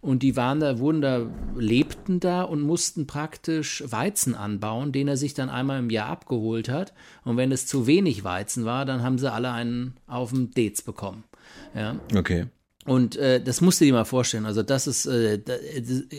Und 0.00 0.22
die 0.22 0.36
waren 0.36 0.60
da, 0.60 0.78
wurden 0.78 1.00
da, 1.00 1.26
lebten 1.56 2.20
da 2.20 2.42
und 2.42 2.60
mussten 2.60 3.08
praktisch 3.08 3.82
Weizen 3.84 4.36
anbauen, 4.36 4.92
den 4.92 5.08
er 5.08 5.16
sich 5.16 5.34
dann 5.34 5.50
einmal 5.50 5.80
im 5.80 5.90
Jahr 5.90 6.08
abgeholt 6.08 6.68
hat. 6.68 6.94
Und 7.24 7.36
wenn 7.36 7.50
es 7.50 7.66
zu 7.66 7.88
wenig 7.88 8.22
Weizen 8.22 8.64
war, 8.64 8.84
dann 8.84 9.02
haben 9.02 9.18
sie 9.18 9.32
alle 9.32 9.50
einen 9.50 9.94
auf 10.06 10.30
dem 10.30 10.52
Dez 10.52 10.82
bekommen. 10.82 11.24
Ja. 11.74 11.96
Okay. 12.14 12.46
Und 12.88 13.16
äh, 13.16 13.42
das 13.42 13.60
musst 13.60 13.80
du 13.80 13.84
dir 13.84 13.92
mal 13.92 14.04
vorstellen. 14.04 14.46
Also 14.46 14.62
das 14.62 14.86
ist, 14.86 15.06
äh, 15.06 15.38
da, 15.38 15.54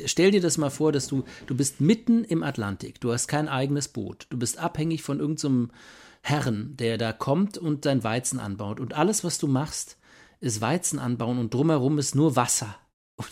stell 0.06 0.32
dir 0.32 0.42
das 0.42 0.58
mal 0.58 0.70
vor, 0.70 0.92
dass 0.92 1.08
du, 1.08 1.24
du 1.48 1.56
bist 1.56 1.82
mitten 1.82 2.24
im 2.24 2.44
Atlantik. 2.44 3.02
Du 3.02 3.12
hast 3.12 3.28
kein 3.28 3.48
eigenes 3.48 3.88
Boot. 3.88 4.28
Du 4.30 4.38
bist 4.38 4.58
abhängig 4.60 5.04
von 5.04 5.20
irgendeinem 5.20 5.72
so 5.72 5.78
Herren, 6.22 6.76
der 6.78 6.98
da 6.98 7.14
kommt 7.14 7.58
und 7.58 7.86
dein 7.86 8.04
Weizen 8.04 8.40
anbaut. 8.40 8.80
Und 8.80 8.94
alles, 8.94 9.24
was 9.24 9.38
du 9.38 9.48
machst, 9.48 9.98
ist 10.42 10.62
Weizen 10.62 11.00
anbauen 11.00 11.38
und 11.38 11.54
drumherum 11.54 11.98
ist 11.98 12.16
nur 12.16 12.36
Wasser. 12.36 12.76
Und 13.20 13.28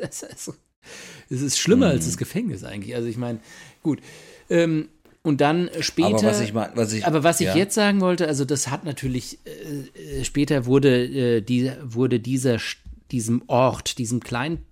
es 0.00 0.22
ist, 0.22 1.42
ist 1.42 1.58
schlimmer 1.58 1.86
mhm. 1.86 1.92
als 1.92 2.04
das 2.04 2.18
Gefängnis 2.18 2.64
eigentlich. 2.64 2.94
Also 2.94 3.08
ich 3.08 3.16
meine, 3.16 3.40
gut. 3.82 4.02
Ähm, 4.50 4.90
und 5.22 5.40
dann 5.40 5.70
später. 5.80 6.08
Aber 6.08 6.22
was 6.24 6.40
ich, 6.40 6.52
mal, 6.52 6.72
was 6.74 6.92
ich, 6.92 7.06
aber 7.06 7.24
was 7.24 7.40
ich 7.40 7.46
ja. 7.46 7.56
jetzt 7.56 7.74
sagen 7.74 8.00
wollte, 8.00 8.26
also 8.26 8.44
das 8.44 8.68
hat 8.70 8.84
natürlich, 8.84 9.38
äh, 9.44 10.20
äh, 10.20 10.24
später 10.24 10.66
wurde, 10.66 11.04
äh, 11.04 11.40
die, 11.40 11.72
wurde 11.82 12.20
dieser, 12.20 12.58
diesem 13.10 13.42
Ort, 13.46 13.98
diesem 13.98 14.20
kleinen 14.20 14.64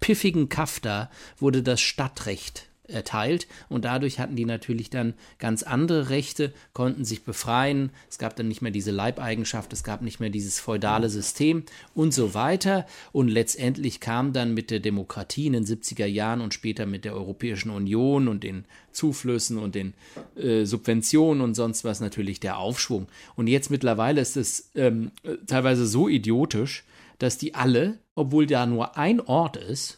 piffigen 0.00 0.48
Kaff 0.48 0.80
da, 0.80 1.10
wurde 1.38 1.62
das 1.62 1.80
Stadtrecht 1.80 2.67
erteilt. 2.88 3.46
Und 3.68 3.84
dadurch 3.84 4.18
hatten 4.18 4.36
die 4.36 4.44
natürlich 4.44 4.90
dann 4.90 5.14
ganz 5.38 5.62
andere 5.62 6.08
Rechte, 6.08 6.52
konnten 6.72 7.04
sich 7.04 7.24
befreien, 7.24 7.90
es 8.10 8.18
gab 8.18 8.36
dann 8.36 8.48
nicht 8.48 8.62
mehr 8.62 8.72
diese 8.72 8.90
Leibeigenschaft, 8.90 9.72
es 9.72 9.84
gab 9.84 10.02
nicht 10.02 10.20
mehr 10.20 10.30
dieses 10.30 10.58
feudale 10.58 11.08
System 11.08 11.64
und 11.94 12.12
so 12.12 12.34
weiter. 12.34 12.86
Und 13.12 13.28
letztendlich 13.28 14.00
kam 14.00 14.32
dann 14.32 14.54
mit 14.54 14.70
der 14.70 14.80
Demokratie 14.80 15.46
in 15.46 15.52
den 15.52 15.64
70er 15.64 16.06
Jahren 16.06 16.40
und 16.40 16.54
später 16.54 16.86
mit 16.86 17.04
der 17.04 17.14
Europäischen 17.14 17.70
Union 17.70 18.28
und 18.28 18.42
den 18.42 18.64
Zuflüssen 18.92 19.58
und 19.58 19.74
den 19.74 19.94
äh, 20.36 20.64
Subventionen 20.64 21.42
und 21.42 21.54
sonst 21.54 21.84
was 21.84 22.00
natürlich 22.00 22.40
der 22.40 22.58
Aufschwung. 22.58 23.06
Und 23.36 23.46
jetzt 23.46 23.70
mittlerweile 23.70 24.20
ist 24.20 24.36
es 24.36 24.70
ähm, 24.74 25.12
teilweise 25.46 25.86
so 25.86 26.08
idiotisch, 26.08 26.84
dass 27.18 27.38
die 27.38 27.54
alle, 27.54 27.98
obwohl 28.14 28.46
da 28.46 28.66
nur 28.66 28.96
ein 28.96 29.20
Ort 29.20 29.56
ist, 29.56 29.97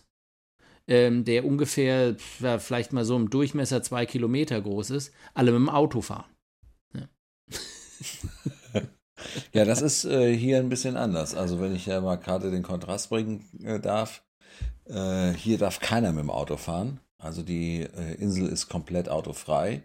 ähm, 0.91 1.25
der 1.25 1.47
ungefähr 1.47 2.17
ja, 2.41 2.59
vielleicht 2.59 2.93
mal 2.93 3.05
so 3.05 3.17
im 3.17 3.31
Durchmesser 3.31 3.83
zwei 3.83 4.07
Kilometer 4.07 4.61
groß 4.61 4.91
ist, 4.91 5.13
alle 5.35 5.53
mit 5.53 5.61
dem 5.61 5.69
Auto 5.69 6.01
fahren. 6.01 6.29
Ja, 6.93 7.09
ja 9.53 9.65
das 9.65 9.83
ist 9.83 10.05
äh, 10.05 10.37
hier 10.37 10.59
ein 10.59 10.69
bisschen 10.69 10.97
anders. 10.97 11.37
Also 11.37 11.61
wenn 11.61 11.77
ich 11.77 11.87
ja 11.87 12.01
mal 12.01 12.17
gerade 12.17 12.51
den 12.51 12.65
Kontrast 12.65 13.09
bringen 13.09 13.49
äh, 13.63 13.79
darf, 13.79 14.25
äh, 14.87 15.33
hier 15.33 15.59
darf 15.59 15.79
keiner 15.79 16.11
mit 16.11 16.25
dem 16.25 16.31
Auto 16.31 16.57
fahren. 16.57 16.99
Also 17.19 17.43
die 17.43 17.83
äh, 17.83 18.15
Insel 18.19 18.49
ist 18.49 18.69
komplett 18.69 19.09
autofrei. 19.09 19.85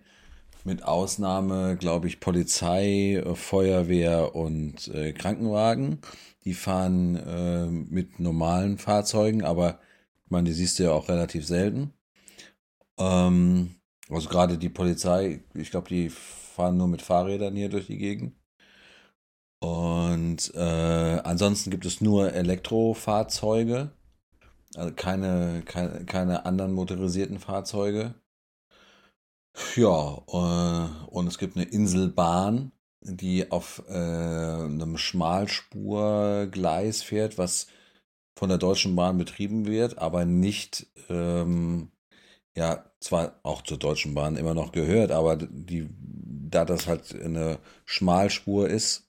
Mit 0.64 0.84
Ausnahme, 0.84 1.78
glaube 1.78 2.08
ich, 2.08 2.20
Polizei, 2.20 3.22
äh, 3.24 3.36
Feuerwehr 3.36 4.34
und 4.36 4.88
äh, 4.88 5.14
Krankenwagen. 5.14 6.00
Die 6.46 6.54
fahren 6.54 7.88
mit 7.90 8.20
normalen 8.20 8.78
Fahrzeugen, 8.78 9.44
aber 9.44 9.80
ich 10.26 10.32
meine, 10.32 10.50
die 10.50 10.54
siehst 10.54 10.80
du 10.80 10.84
ja 10.84 10.92
auch 10.92 11.08
relativ 11.08 11.46
selten. 11.46 11.94
Ähm, 12.98 13.76
also 14.10 14.30
gerade 14.30 14.58
die 14.58 14.70
Polizei, 14.70 15.44
ich 15.54 15.72
glaube, 15.72 15.90
die 15.90 16.10
fahren 16.10 16.78
nur 16.78 16.88
mit 16.88 17.02
Fahrrädern 17.02 17.56
hier 17.56 17.70
durch 17.70 17.88
die 17.88 17.98
Gegend. 17.98 18.36
Und 19.60 20.54
äh, 20.54 21.20
ansonsten 21.24 21.72
gibt 21.72 21.86
es 21.86 22.02
nur 22.02 22.34
Elektrofahrzeuge, 22.34 23.92
also 24.76 24.94
keine, 24.94 25.64
keine, 25.66 26.06
keine 26.06 26.46
anderen 26.46 26.74
motorisierten 26.74 27.40
Fahrzeuge. 27.40 28.16
Ja, 29.76 30.22
äh, 30.28 30.90
und 31.08 31.28
es 31.28 31.38
gibt 31.38 31.56
eine 31.56 31.66
Inselbahn, 31.66 32.72
die 33.02 33.52
auf 33.52 33.84
äh, 33.88 33.94
einem 33.94 34.98
Schmalspurgleis 34.98 37.04
fährt, 37.04 37.38
was 37.38 37.68
von 38.36 38.50
der 38.50 38.58
Deutschen 38.58 38.96
Bahn 38.96 39.18
betrieben 39.18 39.66
wird, 39.66 39.98
aber 39.98 40.26
nicht, 40.26 40.88
ähm, 41.10 41.90
ja, 42.56 42.86
zwar 43.00 43.40
auch 43.44 43.62
zur 43.62 43.78
Deutschen 43.78 44.14
Bahn 44.14 44.36
immer 44.36 44.54
noch 44.54 44.72
gehört, 44.72 45.12
aber 45.12 45.38
die, 45.38 45.88
da 46.00 46.66
das 46.66 46.88
halt 46.88 47.14
eine 47.16 47.60
Schmalspur 47.86 48.70
ist, 48.70 49.08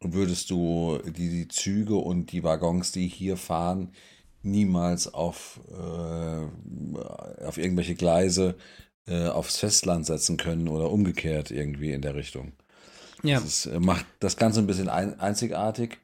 würdest 0.00 0.50
du 0.50 0.98
die, 1.04 1.28
die 1.30 1.48
Züge 1.48 1.96
und 1.96 2.32
die 2.32 2.44
Waggons, 2.44 2.92
die 2.92 3.08
hier 3.08 3.36
fahren, 3.36 3.92
niemals 4.42 5.12
auf, 5.12 5.60
äh, 5.70 7.44
auf 7.44 7.58
irgendwelche 7.58 7.94
Gleise 7.94 8.56
äh, 9.06 9.26
aufs 9.26 9.58
Festland 9.58 10.06
setzen 10.06 10.36
können 10.36 10.68
oder 10.68 10.90
umgekehrt 10.90 11.50
irgendwie 11.50 11.92
in 11.92 12.02
der 12.02 12.14
Richtung. 12.14 12.52
Ja. 13.22 13.40
Das 13.40 13.44
ist, 13.44 13.66
äh, 13.66 13.80
macht 13.80 14.06
das 14.20 14.36
Ganze 14.36 14.60
ein 14.60 14.66
bisschen 14.66 14.88
ein, 14.88 15.18
einzigartig 15.18 15.98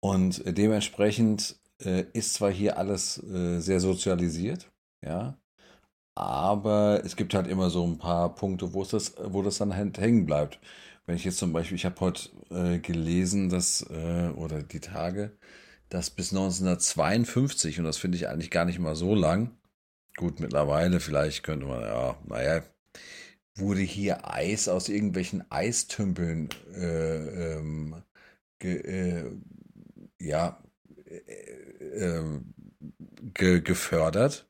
und 0.00 0.42
dementsprechend 0.46 1.56
äh, 1.84 2.04
ist 2.12 2.34
zwar 2.34 2.50
hier 2.50 2.78
alles 2.78 3.22
äh, 3.24 3.60
sehr 3.60 3.80
sozialisiert, 3.80 4.70
ja, 5.04 5.38
aber 6.14 7.02
es 7.04 7.16
gibt 7.16 7.34
halt 7.34 7.46
immer 7.46 7.70
so 7.70 7.86
ein 7.86 7.98
paar 7.98 8.34
Punkte, 8.34 8.72
wo 8.74 8.82
es 8.82 8.88
das, 8.88 9.14
wo 9.22 9.42
das 9.42 9.58
dann 9.58 9.76
halt 9.76 9.98
hängen 9.98 10.26
bleibt. 10.26 10.58
Wenn 11.06 11.16
ich 11.16 11.24
jetzt 11.24 11.38
zum 11.38 11.52
Beispiel, 11.52 11.76
ich 11.76 11.84
habe 11.86 12.00
heute 12.00 12.28
äh, 12.50 12.78
gelesen, 12.80 13.48
dass, 13.50 13.82
äh, 13.90 14.30
oder 14.36 14.62
die 14.62 14.80
Tage, 14.80 15.32
dass 15.88 16.10
bis 16.10 16.32
1952, 16.32 17.78
und 17.78 17.84
das 17.86 17.98
finde 17.98 18.16
ich 18.18 18.28
eigentlich 18.28 18.50
gar 18.50 18.64
nicht 18.64 18.78
mal 18.80 18.96
so 18.96 19.14
lang, 19.14 19.52
gut, 20.16 20.40
mittlerweile 20.40 21.00
vielleicht 21.00 21.44
könnte 21.44 21.66
man, 21.66 21.82
ja, 21.82 22.16
naja, 22.26 22.62
wurde 23.54 23.80
hier 23.80 24.28
Eis 24.32 24.68
aus 24.68 24.88
irgendwelchen 24.88 25.50
Eistümpeln 25.50 26.48
äh, 26.74 27.54
ähm, 27.58 28.02
ge, 28.58 28.78
äh, 28.80 29.30
ja, 30.20 30.60
äh, 31.08 32.22
ge 33.34 33.60
gefördert, 33.60 34.46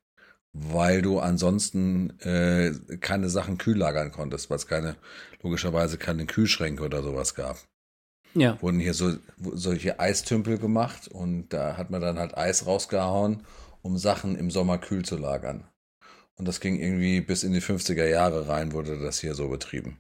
weil 0.53 1.03
du 1.03 1.19
ansonsten 1.21 2.19
äh, 2.21 2.73
keine 3.01 3.31
Sachen 3.31 3.59
kühl 3.59 3.77
lagern 3.77 4.13
konntest, 4.13 4.51
weil 4.51 4.57
es 4.57 4.67
keine, 4.67 4.97
logischerweise 5.43 5.99
keine 5.99 6.27
Kühlschränke 6.27 6.85
oder 6.85 7.03
sowas 7.03 7.35
gab. 7.35 7.59
ja. 8.35 8.61
wurden 8.61 8.81
hier 8.81 8.95
so 8.95 9.17
solche 9.37 10.01
Eistümpel 10.01 10.59
gemacht 10.59 11.09
und 11.09 11.49
da 11.51 11.77
hat 11.77 11.91
man 11.91 12.01
dann 12.01 12.19
halt 12.19 12.37
Eis 12.37 12.67
rausgehauen, 12.67 13.45
um 13.83 13.99
Sachen 13.99 14.37
im 14.37 14.51
Sommer 14.51 14.79
kühl 14.79 15.05
zu 15.05 15.17
lagern. 15.17 15.65
Und 16.37 16.47
das 16.47 16.61
ging 16.61 16.79
irgendwie 16.79 17.21
bis 17.21 17.43
in 17.43 17.53
die 17.53 17.63
50er 17.63 18.07
Jahre 18.07 18.49
rein, 18.49 18.73
wurde 18.73 18.99
das 19.01 19.19
hier 19.19 19.35
so 19.35 19.49
betrieben. 19.49 19.99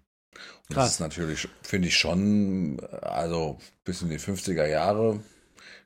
Und 0.68 0.74
Krass. 0.74 0.84
Das 0.84 0.92
ist 0.92 1.00
natürlich, 1.00 1.48
finde 1.62 1.88
ich 1.88 1.96
schon, 1.96 2.80
also 3.02 3.58
bis 3.84 4.02
in 4.02 4.10
die 4.10 4.20
50er 4.20 4.66
Jahre, 4.66 5.20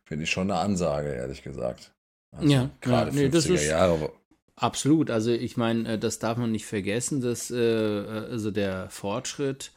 finde 0.05 0.25
ich 0.25 0.31
schon 0.31 0.51
eine 0.51 0.61
Ansage, 0.61 1.09
ehrlich 1.09 1.43
gesagt. 1.43 1.93
Also 2.33 2.49
ja, 2.49 2.71
gerade 2.81 3.11
ja, 3.11 3.29
nee, 3.29 3.37
50er 3.37 3.67
Jahre. 3.67 4.13
Absolut, 4.57 5.11
also 5.11 5.31
ich 5.31 5.57
meine, 5.57 5.95
äh, 5.95 5.99
das 5.99 6.19
darf 6.19 6.39
man 6.39 6.53
nicht 6.53 6.67
vergessen, 6.67 7.21
dass 7.21 7.51
äh, 7.51 7.57
also 7.57 8.51
der 8.51 8.89
Fortschritt, 8.91 9.73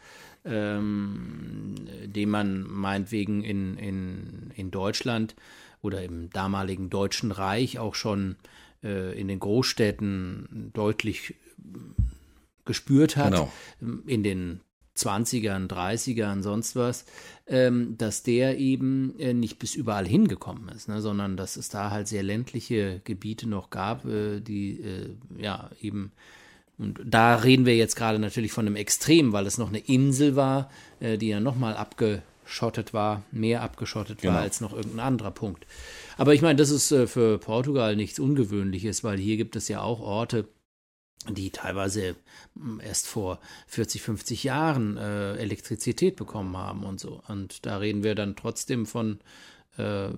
ähm, 0.46 1.76
den 2.06 2.30
man 2.30 2.64
meinetwegen 2.70 3.44
in, 3.44 3.78
in, 3.78 4.52
in 4.56 4.72
Deutschland 4.72 5.36
oder 5.82 6.04
im 6.04 6.30
damaligen 6.30 6.90
Deutschen 6.90 7.32
Reich 7.32 7.80
auch 7.80 7.96
schon 7.96 8.36
äh, 8.84 9.20
in 9.20 9.28
den 9.28 9.40
Großstädten 9.40 10.72
deutlich 10.74 11.36
gespürt 12.66 13.16
hat, 13.16 13.32
genau. 13.32 13.52
in 14.06 14.24
den 14.24 14.62
20ern, 14.98 15.68
30ern, 15.68 16.42
sonst 16.42 16.76
was, 16.76 17.06
ähm, 17.48 17.98
dass 17.98 18.24
der 18.24 18.58
eben 18.58 19.20
äh, 19.20 19.34
nicht 19.34 19.60
bis 19.60 19.76
überall 19.76 20.08
hingekommen 20.08 20.70
ist, 20.70 20.88
ne, 20.88 21.02
sondern 21.02 21.38
dass 21.38 21.58
es 21.58 21.70
da 21.70 21.92
halt 21.92 22.08
sehr 22.08 22.24
ländliche 22.24 23.02
Gebiete 23.04 23.48
noch 23.48 23.70
gab, 23.70 24.06
äh, 24.06 24.40
die 24.40 24.80
äh, 24.82 25.16
ja 25.38 25.70
eben 25.82 26.12
und 26.78 27.00
da 27.06 27.36
reden 27.36 27.66
wir 27.66 27.76
jetzt 27.78 27.96
gerade 27.96 28.20
natürlich 28.20 28.52
von 28.52 28.66
einem 28.66 28.76
Extrem, 28.76 29.32
weil 29.32 29.46
es 29.46 29.58
noch 29.58 29.70
eine 29.70 29.80
Insel 29.80 30.36
war, 30.36 30.70
äh, 31.00 31.18
die 31.18 31.30
ja 31.30 31.40
nochmal 31.40 31.76
abgeschottet 31.78 32.94
war, 32.94 33.24
mehr 33.32 33.62
abgeschottet 33.62 34.24
war 34.24 34.32
genau. 34.32 34.44
als 34.44 34.60
noch 34.60 34.74
irgendein 34.74 35.00
anderer 35.06 35.32
Punkt. 35.32 35.66
Aber 36.18 36.34
ich 36.34 36.42
meine, 36.42 36.58
das 36.58 36.70
ist 36.70 36.92
äh, 36.92 37.08
für 37.08 37.38
Portugal 37.38 37.96
nichts 37.96 38.20
Ungewöhnliches, 38.20 39.04
weil 39.04 39.18
hier 39.18 39.38
gibt 39.38 39.56
es 39.56 39.68
ja 39.68 39.82
auch 39.82 40.02
Orte, 40.02 40.48
die 41.30 41.52
teilweise 41.52 42.16
hm, 42.56 42.80
erst 42.80 43.08
vor 43.08 43.40
40, 43.68 44.02
50 44.02 44.44
Jahren 44.44 44.98
äh, 44.98 45.36
Elektrizität 45.36 46.16
bekommen 46.16 46.56
haben 46.58 46.84
und 46.84 47.00
so. 47.00 47.22
Und 47.28 47.66
da 47.66 47.78
reden 47.78 48.04
wir 48.04 48.16
dann 48.16 48.36
trotzdem 48.36 48.86
von 48.86 49.20
äh, 49.78 50.10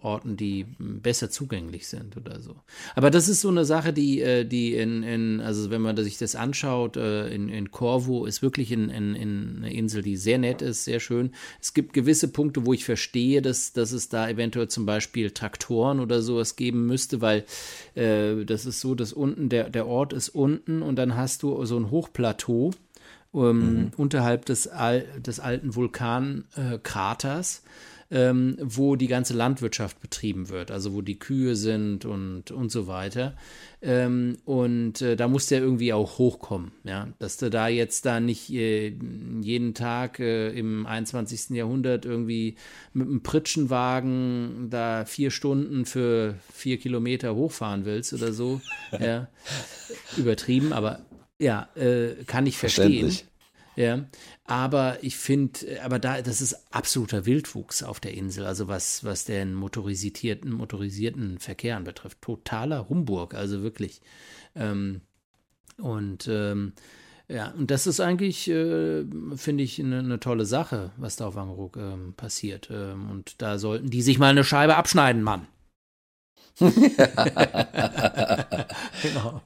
Orten, 0.00 0.36
die 0.36 0.66
besser 0.78 1.30
zugänglich 1.30 1.88
sind 1.88 2.16
oder 2.16 2.40
so. 2.40 2.56
Aber 2.94 3.10
das 3.10 3.28
ist 3.28 3.40
so 3.40 3.48
eine 3.48 3.64
Sache, 3.64 3.92
die, 3.92 4.20
äh, 4.20 4.44
die 4.44 4.74
in, 4.74 5.02
in 5.02 5.40
also 5.40 5.70
wenn 5.70 5.82
man 5.82 5.96
sich 5.96 6.18
das 6.18 6.36
anschaut, 6.36 6.96
äh, 6.96 7.28
in, 7.28 7.48
in 7.48 7.70
Corvo 7.70 8.26
ist 8.26 8.42
wirklich 8.42 8.72
in, 8.72 8.90
in, 8.90 9.14
in 9.14 9.56
eine 9.58 9.72
Insel, 9.72 10.02
die 10.02 10.16
sehr 10.16 10.38
nett 10.38 10.62
ist, 10.62 10.84
sehr 10.84 11.00
schön. 11.00 11.30
Es 11.60 11.74
gibt 11.74 11.92
gewisse 11.92 12.28
Punkte, 12.28 12.66
wo 12.66 12.72
ich 12.72 12.84
verstehe, 12.84 13.42
dass, 13.42 13.72
dass 13.72 13.92
es 13.92 14.08
da 14.08 14.28
eventuell 14.28 14.68
zum 14.68 14.86
Beispiel 14.86 15.30
Traktoren 15.30 16.00
oder 16.00 16.20
sowas 16.22 16.56
geben 16.56 16.86
müsste, 16.86 17.20
weil 17.20 17.44
äh, 17.94 18.44
das 18.44 18.66
ist 18.66 18.80
so, 18.80 18.94
dass 18.94 19.12
unten, 19.12 19.48
der, 19.48 19.70
der 19.70 19.86
Ort 19.86 20.12
ist 20.12 20.28
unten 20.28 20.82
und 20.82 20.96
dann 20.96 21.16
hast 21.16 21.42
du 21.42 21.64
so 21.64 21.78
ein 21.78 21.90
Hochplateau. 21.90 22.72
Ähm, 23.34 23.58
mhm. 23.58 23.90
unterhalb 23.98 24.46
des, 24.46 24.66
Al 24.66 25.04
des 25.18 25.40
alten 25.40 25.74
Vulkankraters. 25.74 27.56
Äh, 27.58 27.68
ähm, 28.10 28.56
wo 28.60 28.96
die 28.96 29.08
ganze 29.08 29.34
Landwirtschaft 29.34 30.00
betrieben 30.00 30.48
wird, 30.48 30.70
also 30.70 30.94
wo 30.94 31.02
die 31.02 31.18
Kühe 31.18 31.56
sind 31.56 32.04
und, 32.04 32.50
und 32.50 32.70
so 32.70 32.86
weiter. 32.86 33.36
Ähm, 33.82 34.38
und 34.44 35.02
äh, 35.02 35.16
da 35.16 35.28
muss 35.28 35.46
der 35.46 35.60
irgendwie 35.60 35.92
auch 35.92 36.18
hochkommen, 36.18 36.72
ja, 36.84 37.08
dass 37.18 37.36
du 37.36 37.50
da 37.50 37.68
jetzt 37.68 38.06
da 38.06 38.20
nicht 38.20 38.50
äh, 38.50 38.96
jeden 39.40 39.74
Tag 39.74 40.20
äh, 40.20 40.50
im 40.50 40.86
21. 40.86 41.50
Jahrhundert 41.50 42.04
irgendwie 42.04 42.56
mit 42.92 43.08
einem 43.08 43.22
Pritschenwagen 43.22 44.68
da 44.70 45.04
vier 45.04 45.30
Stunden 45.30 45.84
für 45.84 46.36
vier 46.52 46.78
Kilometer 46.78 47.34
hochfahren 47.34 47.84
willst 47.84 48.12
oder 48.12 48.32
so. 48.32 48.60
ja, 49.00 49.28
übertrieben, 50.16 50.72
aber 50.72 51.00
ja, 51.38 51.68
äh, 51.74 52.24
kann 52.26 52.46
ich 52.46 52.56
verstehen. 52.56 53.12
Ja, 53.76 54.06
aber 54.44 54.98
ich 55.02 55.18
finde, 55.18 55.82
aber 55.84 55.98
da, 55.98 56.22
das 56.22 56.40
ist 56.40 56.64
absoluter 56.70 57.26
Wildwuchs 57.26 57.82
auf 57.82 58.00
der 58.00 58.14
Insel, 58.14 58.46
also 58.46 58.68
was, 58.68 59.04
was 59.04 59.26
den 59.26 59.52
motorisierten, 59.52 60.50
motorisierten 60.50 61.38
Verkehr 61.38 61.78
betrifft. 61.80 62.22
Totaler 62.22 62.88
Humburg, 62.88 63.34
also 63.34 63.62
wirklich. 63.62 64.00
Ähm, 64.54 65.02
und 65.76 66.26
ähm, 66.26 66.72
ja, 67.28 67.50
und 67.50 67.70
das 67.70 67.86
ist 67.86 68.00
eigentlich, 68.00 68.48
äh, 68.48 69.04
finde 69.34 69.64
ich, 69.64 69.80
eine 69.80 70.02
ne 70.02 70.20
tolle 70.20 70.46
Sache, 70.46 70.92
was 70.96 71.16
da 71.16 71.26
auf 71.26 71.34
Wangerooge 71.34 71.80
ähm, 71.80 72.14
passiert. 72.14 72.70
Ähm, 72.72 73.10
und 73.10 73.42
da 73.42 73.58
sollten 73.58 73.90
die 73.90 74.02
sich 74.02 74.18
mal 74.18 74.30
eine 74.30 74.44
Scheibe 74.44 74.76
abschneiden, 74.76 75.22
Mann. 75.22 75.46
Genau. 76.58 76.70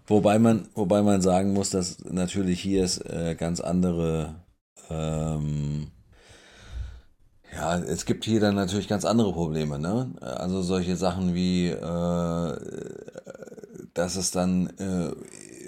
Wobei 0.07 0.39
man, 0.39 0.69
wobei 0.75 1.03
man 1.03 1.21
sagen 1.23 1.53
muss, 1.53 1.71
dass 1.71 1.99
natürlich 2.05 2.61
hier 2.61 2.85
es 2.85 2.99
äh, 2.99 3.35
ganz 3.37 3.61
andere, 3.61 4.37
ähm, 4.89 5.89
ja, 7.53 7.79
es 7.79 8.05
gibt 8.07 8.25
hier 8.25 8.39
dann 8.39 8.55
natürlich 8.55 8.87
ganz 8.87 9.05
andere 9.05 9.33
Probleme, 9.33 9.81
ne? 9.81 10.13
Also 10.21 10.63
solche 10.63 10.95
Sachen 10.97 11.35
wie, 11.35 11.69
äh, 11.69 12.57
dass 13.93 14.15
es 14.15 14.31
dann 14.31 14.69
äh, 14.79 15.11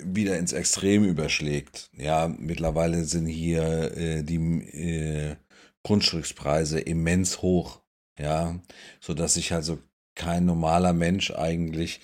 wieder 0.05 0.38
ins 0.38 0.53
Extrem 0.53 1.03
überschlägt. 1.05 1.90
Ja, 1.97 2.28
mittlerweile 2.28 3.05
sind 3.05 3.26
hier 3.26 3.97
äh, 3.97 4.22
die 4.22 4.36
äh, 4.36 5.36
Grundstückspreise 5.82 6.78
immens 6.78 7.43
hoch. 7.43 7.80
Ja, 8.18 8.61
so 9.01 9.14
dass 9.14 9.34
sich 9.34 9.53
halt 9.53 9.64
so 9.64 9.78
kein 10.15 10.45
normaler 10.45 10.93
Mensch 10.93 11.31
eigentlich 11.31 12.01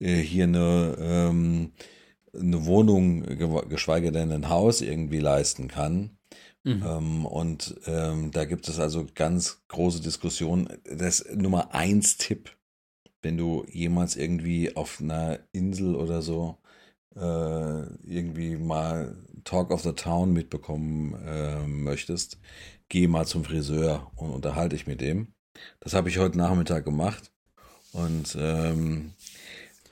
äh, 0.00 0.16
hier 0.16 0.44
eine, 0.44 0.96
ähm, 1.00 1.72
eine 2.34 2.64
Wohnung, 2.66 3.24
geschweige 3.68 4.12
denn 4.12 4.32
ein 4.32 4.48
Haus 4.48 4.80
irgendwie 4.80 5.20
leisten 5.20 5.68
kann. 5.68 6.18
Mhm. 6.64 6.84
Ähm, 6.86 7.26
und 7.26 7.74
ähm, 7.86 8.30
da 8.30 8.44
gibt 8.44 8.68
es 8.68 8.78
also 8.78 9.06
ganz 9.14 9.62
große 9.68 10.00
Diskussionen. 10.00 10.68
Das 10.84 11.24
Nummer 11.34 11.74
eins 11.74 12.16
Tipp, 12.16 12.56
wenn 13.20 13.36
du 13.36 13.64
jemals 13.68 14.16
irgendwie 14.16 14.76
auf 14.76 15.00
einer 15.00 15.40
Insel 15.52 15.94
oder 15.94 16.22
so 16.22 16.58
äh, 17.16 17.82
irgendwie 18.04 18.56
mal 18.56 19.16
Talk 19.44 19.70
of 19.70 19.82
the 19.82 19.92
Town 19.92 20.32
mitbekommen 20.32 21.14
äh, 21.26 21.66
möchtest, 21.66 22.38
geh 22.88 23.06
mal 23.08 23.26
zum 23.26 23.44
Friseur 23.44 24.10
und 24.16 24.30
unterhalte 24.30 24.76
dich 24.76 24.86
mit 24.86 25.00
dem. 25.00 25.34
Das 25.80 25.94
habe 25.94 26.08
ich 26.08 26.18
heute 26.18 26.38
Nachmittag 26.38 26.84
gemacht. 26.84 27.31
Und 27.92 28.36
ähm, 28.38 29.12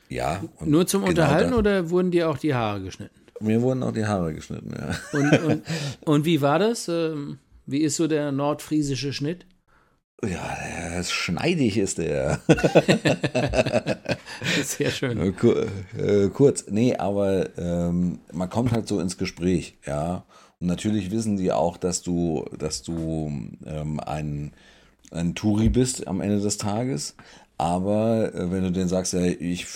ja. 0.09 0.43
Und 0.57 0.71
Nur 0.71 0.87
zum 0.87 1.03
genau 1.03 1.11
Unterhalten 1.11 1.53
da, 1.53 1.57
oder 1.59 1.91
wurden 1.91 2.11
dir 2.11 2.29
auch 2.29 2.39
die 2.39 2.55
Haare 2.55 2.83
geschnitten? 2.83 3.21
Mir 3.41 3.63
wurden 3.63 3.83
auch 3.83 3.93
die 3.93 4.05
Haare 4.05 4.35
geschnitten, 4.35 4.75
ja. 4.77 5.19
Und, 5.19 5.45
und, 5.45 5.63
und 6.05 6.25
wie 6.25 6.43
war 6.43 6.59
das? 6.59 6.89
Ähm, 6.89 7.39
wie 7.67 7.81
ist 7.81 7.97
so 7.97 8.07
der 8.07 8.33
nordfriesische 8.33 9.13
Schnitt? 9.13 9.47
Ja, 10.23 11.03
schneidig 11.03 11.79
ist 11.79 11.97
der. 11.99 12.41
Sehr 14.65 14.91
schön. 14.91 15.19
Äh, 15.19 15.33
kur, 15.33 15.67
äh, 15.97 16.29
kurz, 16.29 16.67
nee, 16.69 16.95
aber 16.95 17.57
ähm, 17.57 18.19
man 18.33 18.51
kommt 18.51 18.73
halt 18.73 18.87
so 18.87 19.01
ins 19.01 19.17
Gespräch, 19.17 19.79
ja. 19.87 20.25
Und 20.59 20.67
natürlich 20.67 21.11
wissen 21.11 21.39
die 21.39 21.53
auch, 21.53 21.79
dass 21.79 22.03
du, 22.03 22.45
dass 22.59 22.83
du 22.83 23.33
ähm, 23.65 24.01
ein, 24.01 24.53
ein 25.11 25.35
Touri 25.35 25.71
bist 25.71 26.07
am 26.07 26.21
Ende 26.21 26.41
des 26.41 26.59
Tages. 26.59 27.15
Aber 27.61 28.35
äh, 28.35 28.51
wenn 28.51 28.63
du 28.63 28.73
denen 28.73 28.89
sagst, 28.89 29.13
ja, 29.13 29.21
ich 29.21 29.67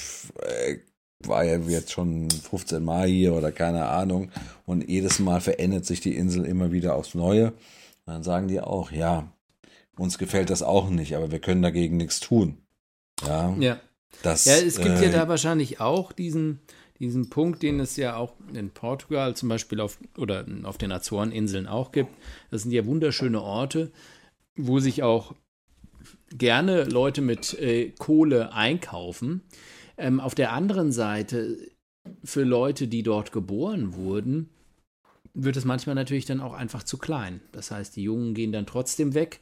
äh, 0.40 0.78
war 1.18 1.44
ja 1.44 1.58
jetzt 1.58 1.92
schon 1.92 2.30
15 2.30 2.82
Mal 2.82 3.08
hier 3.08 3.34
oder 3.34 3.52
keine 3.52 3.84
Ahnung 3.84 4.30
und 4.64 4.88
jedes 4.88 5.18
Mal 5.18 5.42
verändert 5.42 5.84
sich 5.84 6.00
die 6.00 6.16
Insel 6.16 6.46
immer 6.46 6.72
wieder 6.72 6.94
aufs 6.94 7.14
Neue, 7.14 7.52
dann 8.06 8.22
sagen 8.22 8.48
die 8.48 8.62
auch, 8.62 8.90
ja, 8.90 9.30
uns 9.98 10.16
gefällt 10.16 10.48
das 10.48 10.62
auch 10.62 10.88
nicht, 10.88 11.14
aber 11.14 11.30
wir 11.30 11.40
können 11.40 11.60
dagegen 11.60 11.98
nichts 11.98 12.20
tun. 12.20 12.56
Ja. 13.26 13.54
Ja. 13.60 13.80
Das, 14.22 14.46
ja, 14.46 14.54
es 14.54 14.78
gibt 14.78 15.00
äh, 15.00 15.04
ja 15.04 15.10
da 15.10 15.28
wahrscheinlich 15.28 15.78
auch 15.80 16.12
diesen, 16.12 16.60
diesen 17.00 17.28
Punkt, 17.28 17.62
den 17.62 17.80
es 17.80 17.98
ja 17.98 18.16
auch 18.16 18.32
in 18.54 18.70
Portugal 18.70 19.36
zum 19.36 19.50
Beispiel 19.50 19.80
auf, 19.80 19.98
oder 20.16 20.46
auf 20.62 20.78
den 20.78 20.90
Azoreninseln 20.90 21.66
auch 21.66 21.92
gibt. 21.92 22.14
Das 22.50 22.62
sind 22.62 22.72
ja 22.72 22.86
wunderschöne 22.86 23.42
Orte, 23.42 23.92
wo 24.56 24.78
sich 24.78 25.02
auch 25.02 25.34
gerne 26.34 26.84
Leute 26.84 27.20
mit 27.20 27.54
äh, 27.54 27.90
Kohle 27.98 28.52
einkaufen. 28.52 29.42
Ähm, 29.96 30.20
auf 30.20 30.34
der 30.34 30.52
anderen 30.52 30.92
Seite, 30.92 31.56
für 32.22 32.42
Leute, 32.42 32.88
die 32.88 33.02
dort 33.02 33.32
geboren 33.32 33.94
wurden, 33.94 34.50
wird 35.32 35.56
es 35.56 35.64
manchmal 35.64 35.94
natürlich 35.94 36.26
dann 36.26 36.40
auch 36.40 36.52
einfach 36.52 36.82
zu 36.82 36.98
klein. 36.98 37.40
Das 37.52 37.70
heißt, 37.70 37.96
die 37.96 38.02
Jungen 38.02 38.34
gehen 38.34 38.52
dann 38.52 38.66
trotzdem 38.66 39.14
weg, 39.14 39.40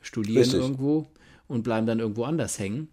studieren 0.00 0.38
Richtig. 0.38 0.60
irgendwo 0.60 1.06
und 1.46 1.62
bleiben 1.62 1.86
dann 1.86 2.00
irgendwo 2.00 2.24
anders 2.24 2.58
hängen. 2.58 2.88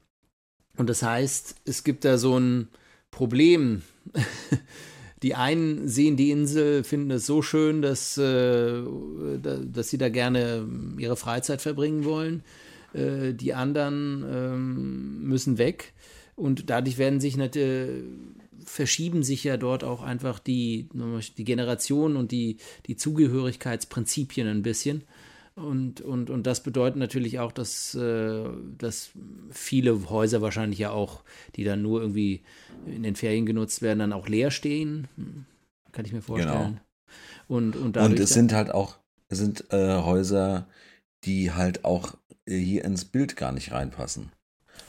Und 0.77 0.89
das 0.89 1.01
heißt, 1.01 1.55
es 1.65 1.83
gibt 1.83 2.05
da 2.05 2.17
so 2.17 2.39
ein 2.39 2.69
Problem, 3.11 3.81
die 5.23 5.35
einen 5.35 5.87
sehen 5.87 6.15
die 6.15 6.31
Insel, 6.31 6.83
finden 6.83 7.11
es 7.11 7.25
so 7.25 7.41
schön, 7.41 7.81
dass, 7.81 8.17
äh, 8.17 8.83
dass 9.41 9.89
sie 9.89 9.97
da 9.97 10.09
gerne 10.09 10.67
ihre 10.97 11.17
Freizeit 11.17 11.61
verbringen 11.61 12.05
wollen. 12.05 12.43
Äh, 12.93 13.33
die 13.33 13.53
anderen 13.53 14.25
ähm, 14.29 15.23
müssen 15.23 15.57
weg. 15.57 15.93
Und 16.35 16.69
dadurch 16.69 16.97
werden 16.97 17.19
sich 17.19 17.35
natürlich 17.35 18.03
verschieben 18.67 19.23
sich 19.23 19.43
ja 19.43 19.57
dort 19.57 19.83
auch 19.83 20.03
einfach 20.03 20.39
die, 20.39 20.89
die 21.37 21.43
Generationen 21.43 22.17
und 22.17 22.31
die, 22.31 22.57
die 22.85 22.97
Zugehörigkeitsprinzipien 22.97 24.47
ein 24.47 24.61
bisschen. 24.61 25.03
Und, 25.55 26.01
und, 26.01 26.29
und 26.29 26.45
das 26.45 26.61
bedeutet 26.61 26.97
natürlich 26.97 27.39
auch, 27.39 27.51
dass, 27.51 27.95
äh, 27.95 28.43
dass 28.77 29.09
viele 29.49 30.09
Häuser 30.09 30.41
wahrscheinlich 30.41 30.77
ja 30.77 30.91
auch, 30.91 31.23
die 31.55 31.63
dann 31.63 31.81
nur 31.81 32.01
irgendwie 32.01 32.41
in 32.85 33.01
den 33.01 33.15
Ferien 33.15 33.47
genutzt 33.47 33.81
werden, 33.81 33.99
dann 33.99 34.13
auch 34.13 34.27
leer 34.27 34.51
stehen. 34.51 35.07
Hm, 35.15 35.45
kann 35.93 36.05
ich 36.05 36.13
mir 36.13 36.21
vorstellen. 36.21 36.79
Genau. 37.47 37.57
Und, 37.57 37.75
und, 37.75 37.97
und 37.97 38.19
es 38.19 38.29
sind 38.29 38.53
halt 38.53 38.69
auch, 38.69 38.97
es 39.29 39.39
sind 39.39 39.65
äh, 39.71 39.95
Häuser, 39.95 40.67
die 41.23 41.51
halt 41.51 41.85
auch 41.85 42.15
hier 42.47 42.85
ins 42.85 43.05
Bild 43.05 43.35
gar 43.35 43.51
nicht 43.51 43.71
reinpassen. 43.71 44.31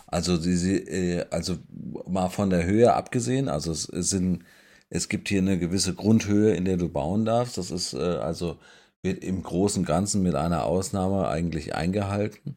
Also, 0.07 0.37
sie, 0.37 0.77
äh, 0.77 1.27
also 1.31 1.59
mal 2.07 2.29
von 2.29 2.51
der 2.51 2.65
Höhe 2.65 2.95
abgesehen, 2.95 3.49
also 3.49 3.73
es, 3.73 3.89
es, 3.89 4.11
sind, 4.11 4.45
es 4.91 5.09
gibt 5.09 5.29
hier 5.29 5.41
eine 5.41 5.59
gewisse 5.59 5.95
Grundhöhe, 5.95 6.55
in 6.55 6.65
der 6.65 6.77
du 6.77 6.89
bauen 6.89 7.25
darfst. 7.25 7.59
Das 7.59 7.71
ist 7.71 7.95
äh, 7.95 7.99
also 7.99 8.59
wird 9.03 9.23
im 9.25 9.43
Großen 9.43 9.85
Ganzen 9.85 10.23
mit 10.23 10.35
einer 10.35 10.65
Ausnahme 10.65 11.29
eigentlich 11.29 11.75
eingehalten. 11.75 12.57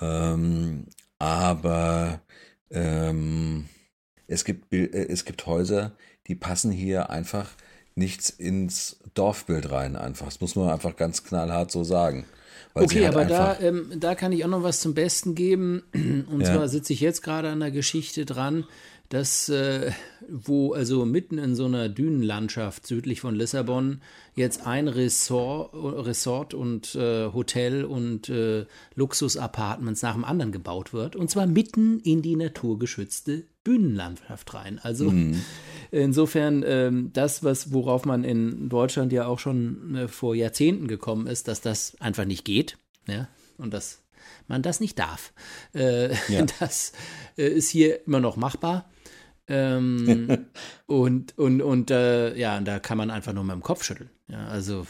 Ähm, 0.00 0.86
aber 1.18 2.20
ähm, 2.70 3.68
es, 4.26 4.44
gibt, 4.44 4.72
äh, 4.72 5.06
es 5.06 5.24
gibt 5.24 5.46
Häuser, 5.46 5.92
die 6.26 6.34
passen 6.34 6.70
hier 6.70 7.10
einfach 7.10 7.50
nichts 7.94 8.30
ins 8.30 8.98
Dorfbild 9.14 9.70
rein. 9.70 9.96
Einfach. 9.96 10.26
Das 10.26 10.40
muss 10.40 10.56
man 10.56 10.70
einfach 10.70 10.96
ganz 10.96 11.24
knallhart 11.24 11.70
so 11.70 11.84
sagen. 11.84 12.26
Okay, 12.72 13.04
halt 13.04 13.14
aber 13.14 13.24
da, 13.24 13.58
ähm, 13.60 13.92
da 13.96 14.14
kann 14.14 14.32
ich 14.32 14.44
auch 14.44 14.48
noch 14.48 14.62
was 14.62 14.80
zum 14.80 14.94
Besten 14.94 15.34
geben. 15.34 15.82
Und 15.92 16.40
ja. 16.40 16.54
zwar 16.54 16.68
sitze 16.68 16.92
ich 16.92 17.00
jetzt 17.00 17.22
gerade 17.22 17.48
an 17.50 17.60
der 17.60 17.70
Geschichte 17.70 18.24
dran, 18.24 18.64
dass 19.08 19.48
äh, 19.48 19.92
wo 20.28 20.72
also 20.72 21.04
mitten 21.04 21.38
in 21.38 21.54
so 21.54 21.66
einer 21.66 21.88
Dünenlandschaft 21.88 22.86
südlich 22.86 23.20
von 23.20 23.34
Lissabon 23.34 24.00
jetzt 24.34 24.66
ein 24.66 24.88
Resort, 24.88 25.74
Resort 25.74 26.54
und 26.54 26.94
äh, 26.94 27.30
Hotel 27.32 27.84
und 27.84 28.28
äh, 28.28 28.64
Luxusapartments 28.94 30.02
nach 30.02 30.14
dem 30.14 30.24
anderen 30.24 30.52
gebaut 30.52 30.92
wird 30.92 31.16
und 31.16 31.30
zwar 31.30 31.46
mitten 31.46 32.00
in 32.00 32.22
die 32.22 32.36
naturgeschützte 32.36 33.44
Bühnenlandschaft 33.62 34.54
rein. 34.54 34.80
Also 34.82 35.10
mhm. 35.10 35.42
Insofern 36.02 36.64
ähm, 36.66 37.10
das, 37.12 37.44
was 37.44 37.72
worauf 37.72 38.04
man 38.04 38.24
in 38.24 38.68
Deutschland 38.68 39.12
ja 39.12 39.26
auch 39.26 39.38
schon 39.38 39.94
äh, 39.96 40.08
vor 40.08 40.34
Jahrzehnten 40.34 40.88
gekommen 40.88 41.26
ist, 41.26 41.48
dass 41.48 41.60
das 41.60 41.96
einfach 42.00 42.24
nicht 42.24 42.44
geht, 42.44 42.78
ja, 43.08 43.28
und 43.58 43.72
dass 43.72 44.02
man 44.48 44.62
das 44.62 44.80
nicht 44.80 44.98
darf. 44.98 45.32
Äh, 45.74 46.14
ja. 46.28 46.44
Das 46.58 46.92
äh, 47.36 47.46
ist 47.46 47.70
hier 47.70 48.06
immer 48.06 48.20
noch 48.20 48.36
machbar. 48.36 48.90
Ähm, 49.46 50.46
und 50.86 51.36
und, 51.38 51.62
und 51.62 51.90
äh, 51.90 52.36
ja, 52.36 52.60
da 52.60 52.78
kann 52.78 52.98
man 52.98 53.10
einfach 53.10 53.32
nur 53.32 53.44
mit 53.44 53.54
dem 53.54 53.62
Kopf 53.62 53.84
schütteln. 53.84 54.10
Ja, 54.28 54.46
also. 54.48 54.86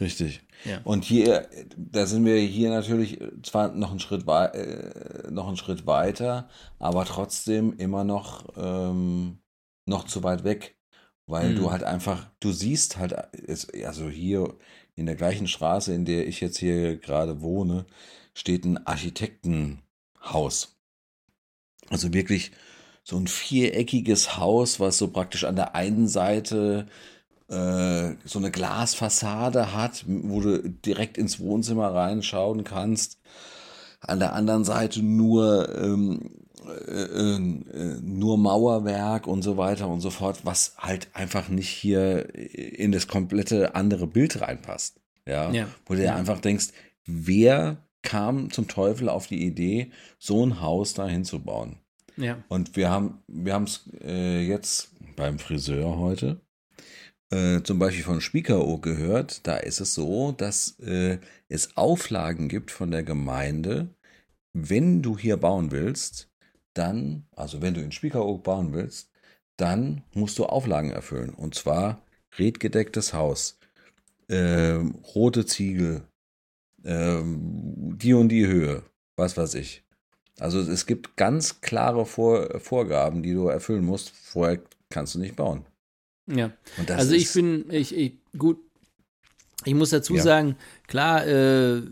Richtig. 0.00 0.40
Ja. 0.64 0.80
Und 0.84 1.04
hier, 1.04 1.48
da 1.76 2.06
sind 2.06 2.24
wir 2.24 2.36
hier 2.36 2.70
natürlich 2.70 3.18
zwar 3.42 3.72
noch 3.72 3.90
einen 3.90 4.00
Schritt, 4.00 4.26
äh, 4.26 5.30
noch 5.30 5.48
einen 5.48 5.56
Schritt 5.56 5.86
weiter, 5.86 6.48
aber 6.78 7.04
trotzdem 7.04 7.74
immer 7.74 8.04
noch, 8.04 8.46
ähm, 8.56 9.38
noch 9.86 10.04
zu 10.04 10.22
weit 10.22 10.44
weg. 10.44 10.76
Weil 11.26 11.50
mhm. 11.50 11.56
du 11.56 11.70
halt 11.70 11.84
einfach, 11.84 12.28
du 12.40 12.52
siehst 12.52 12.96
halt, 12.98 13.14
also 13.84 14.08
hier 14.08 14.56
in 14.94 15.06
der 15.06 15.14
gleichen 15.14 15.46
Straße, 15.46 15.94
in 15.94 16.04
der 16.04 16.26
ich 16.26 16.40
jetzt 16.40 16.58
hier 16.58 16.96
gerade 16.98 17.40
wohne, 17.40 17.86
steht 18.34 18.64
ein 18.64 18.86
Architektenhaus. 18.86 20.76
Also 21.88 22.12
wirklich 22.12 22.52
so 23.04 23.16
ein 23.16 23.26
viereckiges 23.26 24.36
Haus, 24.36 24.80
was 24.80 24.98
so 24.98 25.08
praktisch 25.08 25.44
an 25.44 25.56
der 25.56 25.74
einen 25.74 26.08
Seite 26.08 26.88
äh, 27.48 28.14
so 28.24 28.38
eine 28.38 28.50
Glasfassade 28.50 29.74
hat, 29.74 30.04
wo 30.06 30.40
du 30.40 30.68
direkt 30.70 31.18
ins 31.18 31.40
Wohnzimmer 31.40 31.92
reinschauen 31.92 32.64
kannst. 32.64 33.18
An 34.00 34.18
der 34.18 34.32
anderen 34.32 34.64
Seite 34.64 35.02
nur, 35.02 35.68
ähm, 35.78 36.41
äh, 36.68 37.36
äh, 37.36 38.00
nur 38.02 38.38
Mauerwerk 38.38 39.26
und 39.26 39.42
so 39.42 39.56
weiter 39.56 39.88
und 39.88 40.00
so 40.00 40.10
fort, 40.10 40.40
was 40.44 40.74
halt 40.78 41.08
einfach 41.14 41.48
nicht 41.48 41.68
hier 41.68 42.34
in 42.34 42.92
das 42.92 43.06
komplette 43.06 43.74
andere 43.74 44.06
Bild 44.06 44.40
reinpasst. 44.40 45.00
Ja, 45.26 45.52
ja. 45.52 45.68
wo 45.86 45.94
du 45.94 46.02
ja 46.02 46.16
einfach 46.16 46.40
denkst, 46.40 46.68
wer 47.06 47.76
kam 48.02 48.50
zum 48.50 48.66
Teufel 48.66 49.08
auf 49.08 49.28
die 49.28 49.44
Idee, 49.44 49.92
so 50.18 50.44
ein 50.44 50.60
Haus 50.60 50.94
da 50.94 51.06
hinzubauen? 51.06 51.78
Ja. 52.16 52.42
Und 52.48 52.76
wir 52.76 52.90
haben 52.90 53.22
wir 53.28 53.56
es 53.62 53.88
äh, 54.02 54.40
jetzt 54.44 54.90
beim 55.16 55.38
Friseur 55.38 55.98
heute 55.98 56.40
äh, 57.32 57.62
zum 57.62 57.78
Beispiel 57.78 58.04
von 58.04 58.20
Spiekerow 58.20 58.80
gehört. 58.80 59.46
Da 59.46 59.56
ist 59.56 59.80
es 59.80 59.94
so, 59.94 60.32
dass 60.32 60.78
äh, 60.80 61.18
es 61.48 61.76
Auflagen 61.76 62.48
gibt 62.48 62.70
von 62.70 62.90
der 62.90 63.02
Gemeinde, 63.02 63.88
wenn 64.52 65.02
du 65.02 65.16
hier 65.16 65.38
bauen 65.38 65.72
willst, 65.72 66.28
dann, 66.74 67.26
also 67.36 67.62
wenn 67.62 67.74
du 67.74 67.80
in 67.80 67.92
Spiekerow 67.92 68.42
bauen 68.42 68.72
willst, 68.72 69.10
dann 69.56 70.02
musst 70.14 70.38
du 70.38 70.46
Auflagen 70.46 70.90
erfüllen. 70.90 71.30
Und 71.30 71.54
zwar 71.54 72.02
redgedecktes 72.38 73.12
Haus, 73.12 73.58
äh, 74.28 74.78
rote 75.14 75.46
Ziegel, 75.46 76.02
ähm, 76.84 77.96
die 77.98 78.14
und 78.14 78.28
die 78.28 78.46
Höhe, 78.46 78.82
was 79.16 79.36
weiß 79.36 79.54
ich. 79.54 79.84
Also 80.38 80.60
es 80.60 80.86
gibt 80.86 81.16
ganz 81.16 81.60
klare 81.60 82.06
Vor 82.06 82.58
Vorgaben, 82.58 83.22
die 83.22 83.34
du 83.34 83.48
erfüllen 83.48 83.84
musst. 83.84 84.10
Vorher 84.10 84.60
kannst 84.88 85.14
du 85.14 85.18
nicht 85.18 85.36
bauen. 85.36 85.66
Ja. 86.26 86.52
also 86.88 87.14
ich 87.14 87.32
bin, 87.32 87.70
ich, 87.70 87.94
ich, 87.94 88.14
gut, 88.38 88.58
ich 89.64 89.74
muss 89.74 89.90
dazu 89.90 90.14
ja. 90.14 90.22
sagen, 90.22 90.56
klar, 90.86 91.26
äh, 91.26 91.82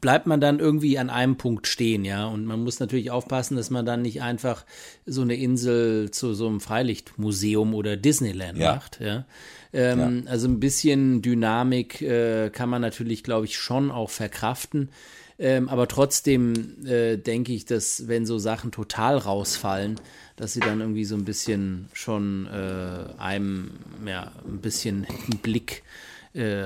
bleibt 0.00 0.26
man 0.26 0.40
dann 0.40 0.58
irgendwie 0.58 0.98
an 0.98 1.10
einem 1.10 1.36
Punkt 1.36 1.66
stehen, 1.66 2.04
ja. 2.04 2.26
Und 2.26 2.44
man 2.44 2.62
muss 2.62 2.80
natürlich 2.80 3.10
aufpassen, 3.10 3.56
dass 3.56 3.70
man 3.70 3.86
dann 3.86 4.02
nicht 4.02 4.22
einfach 4.22 4.64
so 5.06 5.22
eine 5.22 5.36
Insel 5.36 6.10
zu 6.10 6.34
so 6.34 6.46
einem 6.46 6.60
Freilichtmuseum 6.60 7.74
oder 7.74 7.96
Disneyland 7.96 8.58
ja. 8.58 8.74
macht, 8.74 9.00
ja. 9.00 9.26
Ähm, 9.72 10.24
ja. 10.24 10.30
Also 10.30 10.48
ein 10.48 10.60
bisschen 10.60 11.22
Dynamik 11.22 12.00
äh, 12.00 12.50
kann 12.50 12.68
man 12.68 12.82
natürlich, 12.82 13.22
glaube 13.22 13.46
ich, 13.46 13.56
schon 13.56 13.90
auch 13.90 14.10
verkraften. 14.10 14.90
Ähm, 15.40 15.68
aber 15.68 15.86
trotzdem 15.86 16.84
äh, 16.84 17.16
denke 17.16 17.52
ich, 17.52 17.64
dass 17.64 18.08
wenn 18.08 18.26
so 18.26 18.38
Sachen 18.38 18.72
total 18.72 19.16
rausfallen, 19.16 20.00
dass 20.34 20.52
sie 20.52 20.60
dann 20.60 20.80
irgendwie 20.80 21.04
so 21.04 21.14
ein 21.14 21.24
bisschen 21.24 21.88
schon 21.92 22.48
äh, 22.48 23.20
einem 23.20 23.70
ja 24.04 24.32
ein 24.48 24.58
bisschen 24.60 25.06
den 25.28 25.38
Blick 25.38 25.82
äh, 25.84 26.07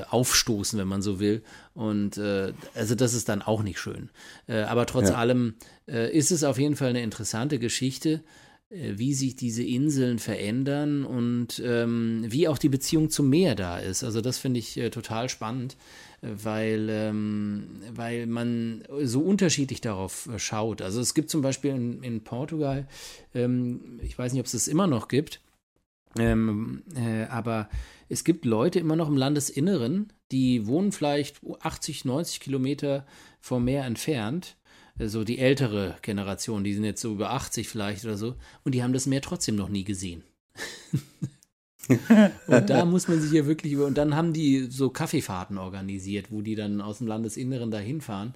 aufstoßen, 0.09 0.79
wenn 0.79 0.89
man 0.89 1.03
so 1.03 1.21
will. 1.21 1.43
Und 1.75 2.19
äh, 2.19 2.53
also 2.75 2.95
das 2.95 3.15
ist 3.15 3.29
dann 3.29 3.43
auch 3.43 3.63
nicht 3.63 3.79
schön. 3.79 4.11
Äh, 4.47 4.63
aber 4.63 4.87
trotz 4.87 5.11
ja. 5.11 5.17
allem 5.17 5.55
äh, 5.89 6.17
ist 6.17 6.31
es 6.31 6.45
auf 6.45 6.59
jeden 6.59 6.77
Fall 6.77 6.91
eine 6.91 7.03
interessante 7.03 7.59
Geschichte 7.59 8.23
wie 8.75 9.13
sich 9.13 9.37
diese 9.37 9.63
Inseln 9.63 10.19
verändern 10.19 11.05
und 11.05 11.63
ähm, 11.63 12.25
wie 12.27 12.49
auch 12.49 12.57
die 12.57 12.71
Beziehung 12.71 13.11
zum 13.11 13.29
Meer 13.29 13.55
da 13.55 13.79
ist. 13.79 14.03
Also 14.03 14.23
das 14.23 14.39
finde 14.39 14.61
ich 14.61 14.79
äh, 14.79 14.89
total 14.89 15.29
spannend 15.29 15.77
weil, 16.23 16.89
ähm, 16.89 17.81
weil 17.93 18.27
man 18.27 18.85
so 19.03 19.21
unterschiedlich 19.21 19.81
darauf 19.81 20.29
äh, 20.29 20.39
schaut. 20.39 20.81
Also 20.81 21.01
es 21.01 21.15
gibt 21.15 21.31
zum 21.31 21.43
Beispiel 21.43 21.73
in, 21.73 22.03
in 22.03 22.23
Portugal, 22.23 22.87
ähm, 23.35 23.99
ich 24.03 24.17
weiß 24.17 24.33
nicht, 24.33 24.41
ob 24.41 24.47
es 24.47 24.53
das 24.53 24.69
immer 24.69 24.87
noch 24.87 25.09
gibt, 25.09 25.41
ähm, 26.19 26.83
äh, 26.95 27.25
aber 27.25 27.69
es 28.09 28.25
gibt 28.25 28.45
Leute 28.45 28.79
immer 28.79 28.97
noch 28.97 29.09
im 29.09 29.17
Landesinneren, 29.17 30.13
die 30.31 30.67
wohnen 30.67 30.93
vielleicht 30.93 31.41
80, 31.61 32.05
90 32.05 32.41
Kilometer 32.41 33.07
vom 33.41 33.65
Meer 33.65 33.85
entfernt 33.85 34.57
so 34.99 35.05
also 35.05 35.25
die 35.25 35.39
ältere 35.39 35.97
Generation, 36.03 36.65
die 36.65 36.75
sind 36.75 36.85
jetzt 36.85 37.01
so 37.01 37.13
über 37.13 37.31
80 37.31 37.69
vielleicht 37.69 38.05
oder 38.05 38.17
so, 38.17 38.37
und 38.65 38.75
die 38.75 38.83
haben 38.83 38.93
das 38.93 39.07
Meer 39.07 39.23
trotzdem 39.23 39.57
noch 39.57 39.69
nie 39.69 39.85
gesehen. 39.85 40.23
und 42.47 42.71
da 42.71 42.85
muss 42.85 43.09
man 43.09 43.21
sich 43.21 43.33
ja 43.33 43.47
wirklich 43.47 43.73
über. 43.73 43.87
Und 43.87 43.99
dann 43.99 44.15
haben 44.15 44.33
die 44.33 44.67
so 44.71 44.91
Kaffeefahrten 44.91 45.59
organisiert, 45.59 46.31
wo 46.31 46.43
die 46.43 46.55
dann 46.55 46.81
aus 46.81 46.99
dem 46.99 47.07
Landesinneren 47.07 47.71
da 47.71 47.79
hinfahren. 47.79 48.35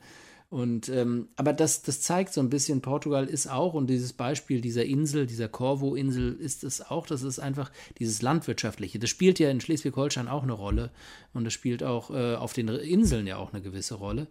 Und 0.48 0.88
ähm, 0.88 1.28
aber 1.34 1.52
das, 1.52 1.82
das 1.82 2.00
zeigt 2.00 2.32
so 2.32 2.40
ein 2.40 2.50
bisschen, 2.50 2.80
Portugal 2.80 3.26
ist 3.26 3.48
auch, 3.48 3.74
und 3.74 3.88
dieses 3.88 4.12
Beispiel 4.12 4.60
dieser 4.60 4.84
Insel, 4.84 5.26
dieser 5.26 5.48
Corvo-Insel, 5.48 6.34
ist 6.34 6.62
es 6.62 6.80
auch, 6.80 7.06
das 7.06 7.22
ist 7.22 7.40
einfach 7.40 7.72
dieses 7.98 8.22
Landwirtschaftliche. 8.22 9.00
Das 9.00 9.10
spielt 9.10 9.40
ja 9.40 9.50
in 9.50 9.60
Schleswig-Holstein 9.60 10.28
auch 10.28 10.44
eine 10.44 10.52
Rolle 10.52 10.92
und 11.34 11.44
das 11.44 11.52
spielt 11.52 11.82
auch 11.82 12.10
äh, 12.10 12.36
auf 12.36 12.52
den 12.52 12.68
Inseln 12.68 13.26
ja 13.26 13.38
auch 13.38 13.52
eine 13.52 13.62
gewisse 13.62 13.96
Rolle. 13.96 14.28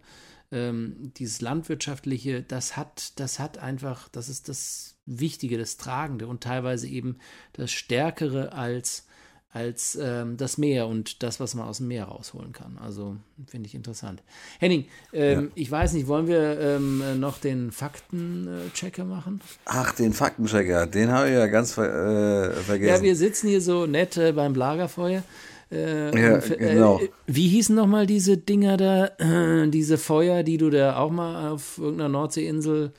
Ähm, 0.50 1.12
dieses 1.16 1.42
Landwirtschaftliche, 1.42 2.42
das 2.42 2.78
hat, 2.78 3.18
das 3.20 3.38
hat 3.38 3.58
einfach, 3.58 4.08
das 4.08 4.30
ist 4.30 4.48
das 4.48 4.96
Wichtige, 5.04 5.58
das 5.58 5.76
Tragende 5.76 6.28
und 6.28 6.42
teilweise 6.42 6.88
eben 6.88 7.18
das 7.52 7.72
Stärkere 7.72 8.52
als 8.52 9.06
als 9.50 9.98
ähm, 10.00 10.36
das 10.36 10.58
Meer 10.58 10.86
und 10.86 11.22
das, 11.22 11.40
was 11.40 11.54
man 11.54 11.66
aus 11.66 11.78
dem 11.78 11.88
Meer 11.88 12.04
rausholen 12.04 12.52
kann. 12.52 12.76
Also 12.78 13.16
finde 13.46 13.66
ich 13.66 13.74
interessant. 13.74 14.22
Henning, 14.58 14.86
ähm, 15.12 15.44
ja. 15.44 15.48
ich 15.54 15.70
weiß 15.70 15.94
nicht, 15.94 16.08
wollen 16.08 16.26
wir 16.26 16.60
ähm, 16.60 17.18
noch 17.18 17.38
den 17.38 17.72
Faktenchecker 17.72 19.04
machen? 19.04 19.40
Ach, 19.64 19.94
den 19.94 20.12
Faktenchecker, 20.12 20.86
den 20.86 21.10
habe 21.10 21.28
ich 21.28 21.34
ja 21.34 21.46
ganz 21.46 21.72
ver 21.72 22.50
äh, 22.50 22.52
vergessen. 22.52 22.96
Ja, 22.96 23.02
wir 23.02 23.16
sitzen 23.16 23.48
hier 23.48 23.62
so 23.62 23.86
nett 23.86 24.16
äh, 24.18 24.32
beim 24.32 24.54
Lagerfeuer. 24.54 25.22
Äh, 25.70 26.20
ja, 26.20 26.34
und, 26.34 26.50
äh, 26.50 26.56
genau. 26.56 27.00
wie 27.26 27.48
hießen 27.48 27.74
nochmal 27.74 28.06
diese 28.06 28.36
Dinger 28.36 28.76
da, 28.76 29.06
äh, 29.18 29.68
diese 29.68 29.98
Feuer, 29.98 30.42
die 30.42 30.58
du 30.58 30.70
da 30.70 30.96
auch 30.96 31.10
mal 31.10 31.50
auf 31.50 31.78
irgendeiner 31.78 32.10
Nordseeinsel, 32.10 32.92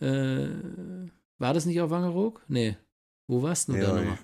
äh, 0.00 0.46
war 1.38 1.54
das 1.54 1.66
nicht 1.66 1.80
auf 1.80 1.90
Wangerog? 1.90 2.42
Nee. 2.48 2.76
Wo 3.26 3.42
warst 3.42 3.68
du 3.68 3.74
ja, 3.74 3.80
da 3.80 3.94
nochmal? 3.94 4.18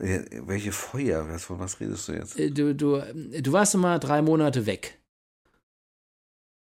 Welche 0.00 0.72
Feuer? 0.72 1.38
Von 1.38 1.58
was 1.58 1.78
redest 1.78 2.08
du 2.08 2.12
jetzt? 2.12 2.38
Äh, 2.38 2.50
du, 2.50 2.74
du, 2.74 3.02
du 3.02 3.52
warst 3.52 3.74
immer 3.74 3.98
drei 3.98 4.22
Monate 4.22 4.64
weg. 4.64 4.98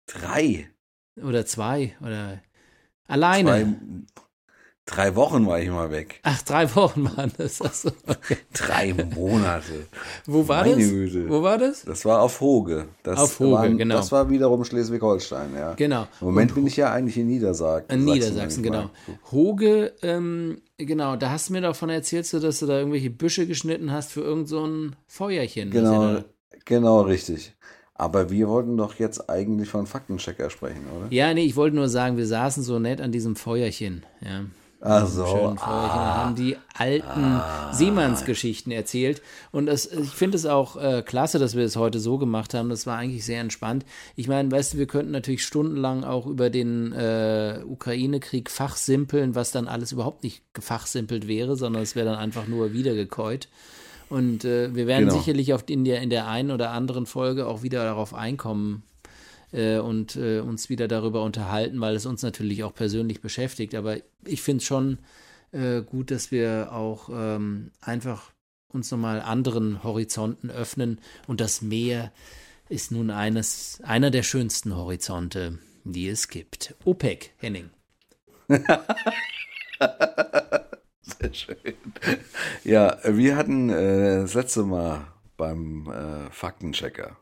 Drei? 0.07 0.71
Oder 1.23 1.45
zwei? 1.45 1.97
Oder 2.01 2.43
alleine? 3.07 3.51
Zwei, 3.51 4.07
Drei 4.87 5.17
Wochen 5.17 5.45
war 5.49 5.59
ich 5.61 5.69
mal 5.69 5.91
weg. 5.91 6.21
Ach, 6.23 6.41
drei 6.43 6.73
Wochen 6.77 7.05
waren 7.17 7.33
das. 7.37 7.61
Also, 7.61 7.91
okay. 8.07 8.37
Drei 8.53 8.95
Monate. 8.95 9.87
Wo 10.27 10.47
war 10.47 10.63
Meine 10.63 10.77
das? 10.77 10.89
Güte. 10.89 11.29
Wo 11.29 11.43
war 11.43 11.59
das? 11.59 11.83
Das 11.83 12.05
war 12.05 12.23
auf 12.23 12.41
Hoge. 12.41 12.87
Das 13.03 13.19
auf 13.19 13.41
Hoge, 13.41 13.53
waren, 13.53 13.79
genau. 13.79 13.97
Das 13.97 14.13
war 14.13 14.31
wiederum 14.31 14.65
Schleswig-Holstein, 14.65 15.55
ja. 15.57 15.75
Genau. 15.75 16.07
Im 16.21 16.29
Moment 16.29 16.55
bin 16.55 16.69
ich 16.69 16.77
ja 16.77 16.93
eigentlich 16.93 17.19
in 17.19 17.27
Niedersachsen. 17.27 17.91
In 17.91 18.05
Niedersachsen, 18.05 18.63
genau. 18.63 18.91
Hoge, 19.33 19.93
ähm, 20.03 20.63
genau, 20.79 21.17
da 21.17 21.31
hast 21.31 21.49
du 21.49 21.55
mir 21.55 21.63
davon 21.63 21.91
erzählt, 21.91 22.33
dass 22.33 22.61
du 22.61 22.67
da 22.67 22.79
irgendwelche 22.79 23.11
Büsche 23.11 23.49
geschnitten 23.49 23.91
hast 23.91 24.13
für 24.13 24.21
irgend 24.21 24.49
so 24.49 24.65
ein 24.65 24.95
Feuerchen. 25.09 25.73
Genau, 25.73 26.21
genau, 26.65 27.01
richtig. 27.01 27.57
Aber 27.95 28.31
wir 28.31 28.49
wollten 28.49 28.77
doch 28.77 28.95
jetzt 28.95 29.29
eigentlich 29.29 29.69
von 29.69 29.87
Faktenchecker 29.87 30.49
sprechen, 30.49 30.85
oder? 30.97 31.07
Ja, 31.11 31.35
nee, 31.35 31.45
ich 31.45 31.57
wollte 31.57 31.75
nur 31.75 31.89
sagen, 31.89 32.17
wir 32.17 32.27
saßen 32.27 32.63
so 32.63 32.79
nett 32.79 33.01
an 33.01 33.11
diesem 33.11 33.35
Feuerchen, 33.35 34.07
ja. 34.21 34.45
Ach 34.89 35.07
so. 35.07 35.57
Ah, 35.59 36.25
haben 36.25 36.37
die 36.37 36.57
alten 36.75 37.21
ah, 37.21 37.73
Seemannsgeschichten 37.73 38.71
erzählt. 38.71 39.21
Und 39.51 39.67
das, 39.67 39.87
ich 39.87 40.11
finde 40.11 40.37
es 40.37 40.47
auch 40.47 40.77
äh, 40.77 41.03
klasse, 41.05 41.39
dass 41.39 41.57
wir 41.57 41.65
es 41.65 41.77
heute 41.77 41.99
so 41.99 42.19
gemacht 42.19 42.55
haben. 42.55 42.69
Das 42.69 42.87
war 42.87 42.97
eigentlich 42.97 43.25
sehr 43.25 43.41
entspannt. 43.41 43.85
Ich 44.15 44.29
meine, 44.29 44.51
weißt 44.51 44.75
du, 44.75 44.79
wir 44.79 44.87
könnten 44.87 45.11
natürlich 45.11 45.45
stundenlang 45.45 46.05
auch 46.05 46.27
über 46.27 46.51
den 46.51 46.93
äh, 46.93 47.61
Ukraine-Krieg 47.67 48.51
fachsimpeln, 48.51 49.35
was 49.35 49.51
dann 49.51 49.67
alles 49.67 49.91
überhaupt 49.91 50.23
nicht 50.23 50.43
gefachsimpelt 50.55 51.27
wäre, 51.27 51.57
sondern 51.57 51.83
es 51.83 51.97
wäre 51.97 52.07
dann 52.07 52.19
einfach 52.19 52.47
nur 52.47 52.73
wiedergekäut. 52.73 53.49
Und 54.09 54.45
äh, 54.45 54.73
wir 54.75 54.87
werden 54.87 55.09
genau. 55.09 55.19
sicherlich 55.19 55.53
auf, 55.53 55.65
in, 55.69 55.85
der, 55.85 56.01
in 56.01 56.11
der 56.11 56.29
einen 56.29 56.53
oder 56.53 56.71
anderen 56.71 57.07
Folge 57.07 57.47
auch 57.47 57.63
wieder 57.63 57.85
darauf 57.85 58.15
einkommen, 58.15 58.85
äh, 59.57 59.79
und 59.79 60.17
äh, 60.17 60.41
uns 60.41 60.69
wieder 60.69 60.87
darüber 60.87 61.23
unterhalten, 61.23 61.81
weil 61.81 61.97
es 61.97 62.07
uns 62.07 62.23
natürlich 62.23 62.63
auch 62.65 62.75
persönlich 62.75 63.21
beschäftigt. 63.21 63.75
Aber 63.75 63.97
ich 64.25 64.43
finde 64.43 64.61
es 64.61 64.67
schon 64.67 64.99
äh, 65.53 65.81
gut, 65.83 66.11
dass 66.11 66.31
wir 66.31 66.73
auch 66.73 67.09
ähm, 67.13 67.71
einfach 67.81 68.33
uns 68.69 68.91
nochmal 68.91 69.21
anderen 69.21 69.83
Horizonten 69.83 70.51
öffnen. 70.51 71.01
Und 71.27 71.41
das 71.41 71.63
Meer 71.63 72.13
ist 72.69 72.93
nun 72.93 73.11
eines, 73.11 73.81
einer 73.83 74.11
der 74.11 74.23
schönsten 74.23 74.77
Horizonte, 74.77 75.59
die 75.85 76.09
es 76.09 76.29
gibt. 76.29 76.75
OPEC, 76.85 77.33
Henning. 77.39 77.71
Sehr 81.01 81.33
schön. 81.33 81.57
Ja, 82.65 82.99
wir 83.05 83.37
hatten 83.37 83.71
äh, 83.71 84.23
das 84.23 84.35
letzte 84.35 84.65
Mal 84.65 85.07
beim 85.37 85.89
äh, 85.89 86.31
Faktenchecker 86.31 87.17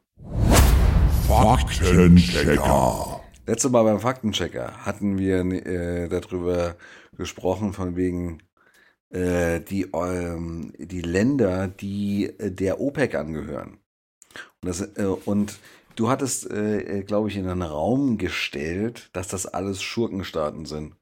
Faktenchecker. 1.27 3.21
Letztes 3.47 3.71
Mal 3.71 3.83
beim 3.83 4.01
Faktenchecker 4.01 4.73
hatten 4.85 5.19
wir 5.19 5.41
äh, 5.41 6.09
darüber 6.09 6.77
gesprochen, 7.17 7.73
von 7.73 7.97
wegen 7.97 8.43
äh, 9.11 9.61
die, 9.61 9.83
ähm, 9.93 10.73
die 10.79 11.01
Länder, 11.01 11.69
die 11.69 12.27
äh, 12.39 12.51
der 12.51 12.81
OPEC 12.81 13.15
angehören. 13.15 13.79
Und, 14.63 14.69
das, 14.69 14.81
äh, 14.81 15.05
und 15.25 15.59
du 15.97 16.09
hattest, 16.09 16.51
äh, 16.51 17.03
glaube 17.07 17.29
ich, 17.29 17.37
in 17.37 17.49
einen 17.49 17.63
Raum 17.63 18.19
gestellt, 18.19 19.11
dass 19.13 19.29
das 19.29 19.47
alles 19.47 19.83
Schurkenstaaten 19.83 20.67
sind. 20.67 20.95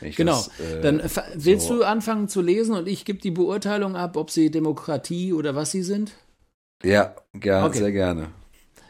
Genau. 0.00 0.32
Das, 0.32 0.60
äh, 0.60 0.80
Dann 0.80 1.02
willst 1.34 1.68
so. 1.68 1.78
du 1.78 1.82
anfangen 1.84 2.28
zu 2.28 2.42
lesen 2.42 2.76
und 2.76 2.86
ich 2.86 3.04
gebe 3.04 3.18
die 3.18 3.30
Beurteilung 3.30 3.96
ab, 3.96 4.16
ob 4.16 4.30
sie 4.30 4.50
Demokratie 4.50 5.32
oder 5.32 5.54
was 5.54 5.70
sie 5.70 5.82
sind? 5.82 6.12
Ja, 6.82 7.16
gerne, 7.32 7.66
okay. 7.66 7.78
sehr 7.78 7.92
gerne. 7.92 8.28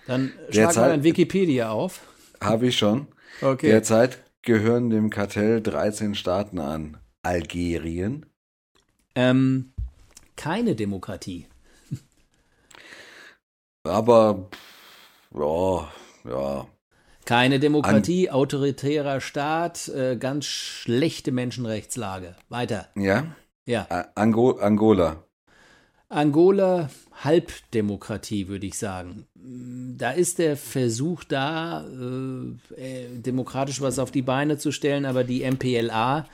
Dann 0.07 0.33
schlag 0.51 0.77
mal 0.77 0.91
ein 0.91 1.05
Wikipedia 1.05 1.71
auf. 1.71 2.01
Habe 2.41 2.69
ich 2.69 2.79
schon. 2.79 3.09
Okay. 3.43 3.69
Derzeit 3.69 4.23
gehören 4.43 4.91
dem 4.91 5.11
Kartell 5.11 5.61
13 5.61 6.15
Staaten 6.15 6.59
an. 6.59 6.99
Algerien. 7.23 8.27
Ähm, 9.15 9.73
keine 10.37 10.77
Demokratie. 10.77 11.47
Aber, 13.85 14.49
ja, 15.35 15.91
ja. 16.25 16.67
Keine 17.25 17.59
Demokratie, 17.59 18.29
An 18.31 18.37
autoritärer 18.37 19.21
Staat, 19.21 19.89
äh, 19.89 20.17
ganz 20.17 20.45
schlechte 20.45 21.33
Menschenrechtslage. 21.33 22.37
Weiter. 22.49 22.89
Ja? 22.95 23.35
Ja. 23.65 23.89
Ango 24.15 24.53
Angola. 24.53 25.26
Angola, 26.09 26.91
Halbdemokratie, 27.23 28.49
würde 28.49 28.67
ich 28.67 28.79
sagen 28.79 29.27
da 29.97 30.11
ist 30.11 30.39
der 30.39 30.57
Versuch 30.57 31.25
da, 31.25 31.87
äh, 31.87 32.81
äh, 32.81 33.19
demokratisch 33.19 33.81
was 33.81 33.99
auf 33.99 34.11
die 34.11 34.23
Beine 34.23 34.59
zu 34.59 34.73
stellen, 34.73 35.05
aber 35.05 35.25
die 35.25 35.43
MPLA 35.43 36.27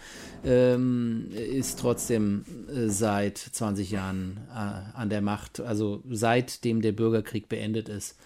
ähm, 0.44 1.28
ist 1.30 1.78
trotzdem 1.78 2.44
äh, 2.68 2.88
seit 2.88 3.38
20 3.38 3.90
Jahren 3.90 4.38
äh, 4.50 4.96
an 4.98 5.10
der 5.10 5.20
Macht. 5.20 5.60
Also 5.60 6.02
seitdem 6.10 6.82
der 6.82 6.92
Bürgerkrieg 6.92 7.48
beendet 7.48 7.88
ist, 7.88 8.16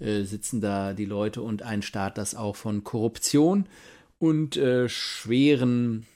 äh, 0.00 0.22
sitzen 0.22 0.60
da 0.60 0.92
die 0.92 1.04
Leute 1.04 1.42
und 1.42 1.62
ein 1.62 1.82
Staat, 1.82 2.16
das 2.16 2.34
auch 2.34 2.56
von 2.56 2.84
Korruption 2.84 3.66
und 4.18 4.56
äh, 4.56 4.88
schweren 4.88 6.06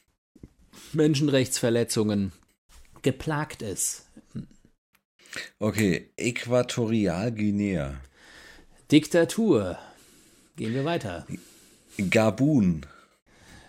Menschenrechtsverletzungen 0.92 2.32
geplagt 3.02 3.62
ist. 3.62 4.06
Okay, 5.58 6.10
Äquatorialguinea. 6.16 8.00
Diktatur. 8.90 9.78
Gehen 10.56 10.74
wir 10.74 10.84
weiter. 10.84 11.26
Gabun. 12.10 12.86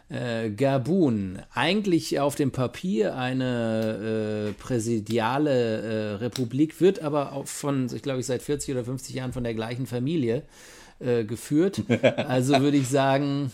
Äh, 0.10 0.52
Gabun, 0.52 1.40
eigentlich 1.54 2.20
auf 2.20 2.36
dem 2.36 2.52
Papier 2.52 3.16
eine 3.16 4.50
äh, 4.50 4.62
präsidiale 4.62 5.82
äh, 5.82 6.16
Republik, 6.16 6.82
wird 6.82 7.02
aber 7.02 7.32
auch 7.32 7.48
von, 7.48 7.90
ich 7.94 8.04
glaube, 8.04 8.20
ich 8.20 8.26
seit 8.26 8.44
40 8.44 8.76
oder 8.76 8.86
50 8.86 9.16
Jahren 9.16 9.34
von 9.34 9.44
der 9.44 9.54
gleichen 9.54 9.88
Familie 9.88 10.44
äh, 11.00 11.24
geführt. 11.24 11.84
Also 12.16 12.60
würde 12.60 12.78
ich 12.78 12.90
sagen, 12.90 13.52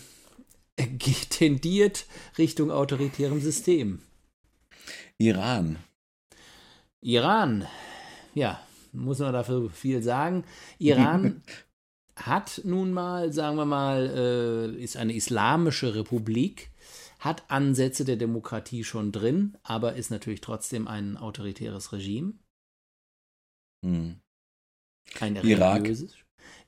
tendiert 1.30 2.06
Richtung 2.36 2.70
autoritärem 2.70 3.40
System. 3.40 4.00
Iran. 5.18 5.76
Iran, 7.00 7.66
ja, 8.34 8.60
muss 8.92 9.18
man 9.18 9.32
dafür 9.32 9.70
viel 9.70 10.02
sagen. 10.02 10.44
Iran 10.78 11.42
hat 12.16 12.60
nun 12.64 12.92
mal, 12.92 13.32
sagen 13.32 13.56
wir 13.56 13.64
mal, 13.64 14.74
äh, 14.76 14.82
ist 14.82 14.96
eine 14.96 15.14
islamische 15.14 15.94
Republik, 15.94 16.70
hat 17.18 17.44
Ansätze 17.48 18.04
der 18.04 18.16
Demokratie 18.16 18.84
schon 18.84 19.12
drin, 19.12 19.56
aber 19.62 19.94
ist 19.94 20.10
natürlich 20.10 20.40
trotzdem 20.40 20.88
ein 20.88 21.16
autoritäres 21.16 21.92
Regime. 21.92 22.34
Hm. 23.84 24.20
Ein 25.18 25.36
Irak. 25.36 25.90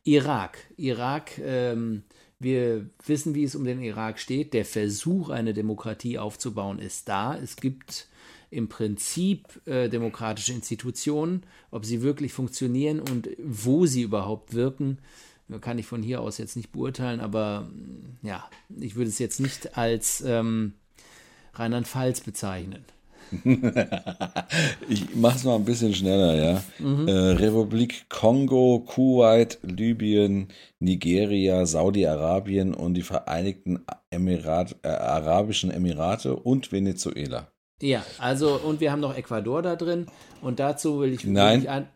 Irak. 0.04 0.58
Irak, 0.76 1.38
ähm, 1.38 2.04
wir 2.38 2.90
wissen, 3.06 3.34
wie 3.34 3.44
es 3.44 3.54
um 3.54 3.64
den 3.64 3.80
Irak 3.80 4.18
steht. 4.18 4.52
Der 4.52 4.64
Versuch, 4.64 5.30
eine 5.30 5.54
Demokratie 5.54 6.18
aufzubauen, 6.18 6.78
ist 6.78 7.08
da. 7.08 7.36
Es 7.36 7.56
gibt 7.56 8.08
im 8.52 8.68
Prinzip 8.68 9.66
äh, 9.66 9.88
demokratische 9.88 10.52
Institutionen, 10.52 11.42
ob 11.70 11.86
sie 11.86 12.02
wirklich 12.02 12.32
funktionieren 12.34 13.00
und 13.00 13.28
wo 13.42 13.86
sie 13.86 14.02
überhaupt 14.02 14.52
wirken, 14.52 14.98
kann 15.60 15.78
ich 15.78 15.86
von 15.86 16.02
hier 16.02 16.20
aus 16.20 16.38
jetzt 16.38 16.56
nicht 16.56 16.70
beurteilen, 16.70 17.20
aber 17.20 17.62
mm, 17.62 18.26
ja, 18.26 18.48
ich 18.78 18.94
würde 18.94 19.08
es 19.08 19.18
jetzt 19.18 19.40
nicht 19.40 19.76
als 19.76 20.22
ähm, 20.26 20.74
Rheinland-Pfalz 21.54 22.20
bezeichnen. 22.20 22.84
ich 24.88 25.14
mache 25.14 25.36
es 25.36 25.44
mal 25.44 25.54
ein 25.54 25.64
bisschen 25.64 25.94
schneller, 25.94 26.34
ja. 26.34 26.62
Mhm. 26.78 27.08
Äh, 27.08 27.12
Republik 27.12 28.04
Kongo, 28.10 28.84
Kuwait, 28.86 29.58
Libyen, 29.62 30.48
Nigeria, 30.78 31.64
Saudi-Arabien 31.64 32.74
und 32.74 32.92
die 32.94 33.02
Vereinigten 33.02 33.80
Emirat, 34.10 34.76
äh, 34.82 34.88
Arabischen 34.88 35.70
Emirate 35.70 36.36
und 36.36 36.72
Venezuela. 36.72 37.48
Ja, 37.82 38.06
also 38.18 38.54
und 38.54 38.80
wir 38.80 38.92
haben 38.92 39.00
noch 39.00 39.16
Ecuador 39.16 39.60
da 39.60 39.74
drin 39.74 40.06
und 40.40 40.60
dazu 40.60 41.00
will 41.00 41.12
ich. 41.12 41.24
Nein. 41.24 41.66
An 41.66 41.88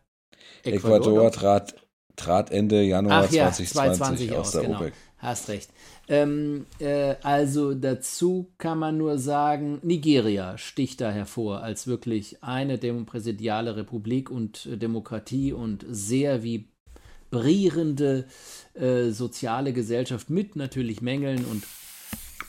Ecuador, 0.65 0.97
Ecuador 0.97 1.33
trat, 1.33 1.75
trat 2.17 2.51
Ende 2.51 2.83
Januar 2.83 3.25
Ach, 3.29 3.33
ja, 3.33 3.53
2020, 3.53 3.69
2020 3.71 4.33
aus, 4.33 4.39
aus 4.39 4.53
der 4.53 4.63
genau. 4.63 4.79
OPEC. 4.79 4.93
Hast 5.19 5.49
recht. 5.49 5.71
Ähm, 6.09 6.67
äh, 6.79 7.15
also 7.23 7.75
dazu 7.75 8.53
kann 8.59 8.79
man 8.79 8.99
nur 8.99 9.19
sagen, 9.19 9.79
Nigeria 9.83 10.59
sticht 10.59 11.01
da 11.01 11.11
hervor 11.11 11.63
als 11.63 11.87
wirklich 11.87 12.43
eine 12.43 12.79
präsidiale 12.79 13.77
Republik 13.77 14.31
und 14.31 14.67
äh, 14.67 14.77
Demokratie 14.77 15.53
und 15.53 15.87
sehr 15.89 16.43
vibrierende 16.43 18.27
äh, 18.75 19.11
soziale 19.11 19.73
Gesellschaft 19.73 20.31
mit 20.31 20.57
natürlich 20.57 21.01
Mängeln 21.01 21.45
und 21.45 21.65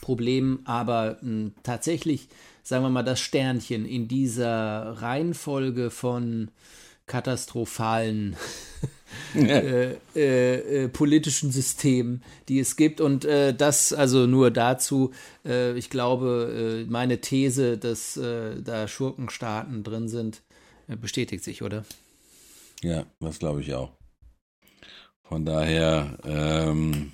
Problemen, 0.00 0.60
aber 0.64 1.18
mh, 1.20 1.52
tatsächlich, 1.62 2.28
sagen 2.68 2.84
wir 2.84 2.90
mal, 2.90 3.02
das 3.02 3.20
Sternchen 3.20 3.86
in 3.86 4.08
dieser 4.08 5.00
Reihenfolge 5.00 5.90
von 5.90 6.50
katastrophalen 7.06 8.36
äh, 9.34 9.94
äh, 10.14 10.84
äh, 10.84 10.88
politischen 10.88 11.50
Systemen, 11.50 12.22
die 12.50 12.58
es 12.58 12.76
gibt. 12.76 13.00
Und 13.00 13.24
äh, 13.24 13.54
das 13.54 13.94
also 13.94 14.26
nur 14.26 14.50
dazu, 14.50 15.12
äh, 15.46 15.78
ich 15.78 15.88
glaube, 15.88 16.84
äh, 16.84 16.90
meine 16.90 17.22
These, 17.22 17.78
dass 17.78 18.20
da 18.20 18.86
Schurkenstaaten 18.86 19.82
drin 19.82 20.08
sind, 20.08 20.42
bestätigt 21.00 21.44
sich, 21.44 21.62
oder? 21.62 21.86
Ja, 22.82 23.06
das 23.18 23.38
glaube 23.38 23.62
ich 23.62 23.72
auch. 23.72 23.92
Von 25.22 25.46
daher 25.46 26.18
ähm, 26.24 27.12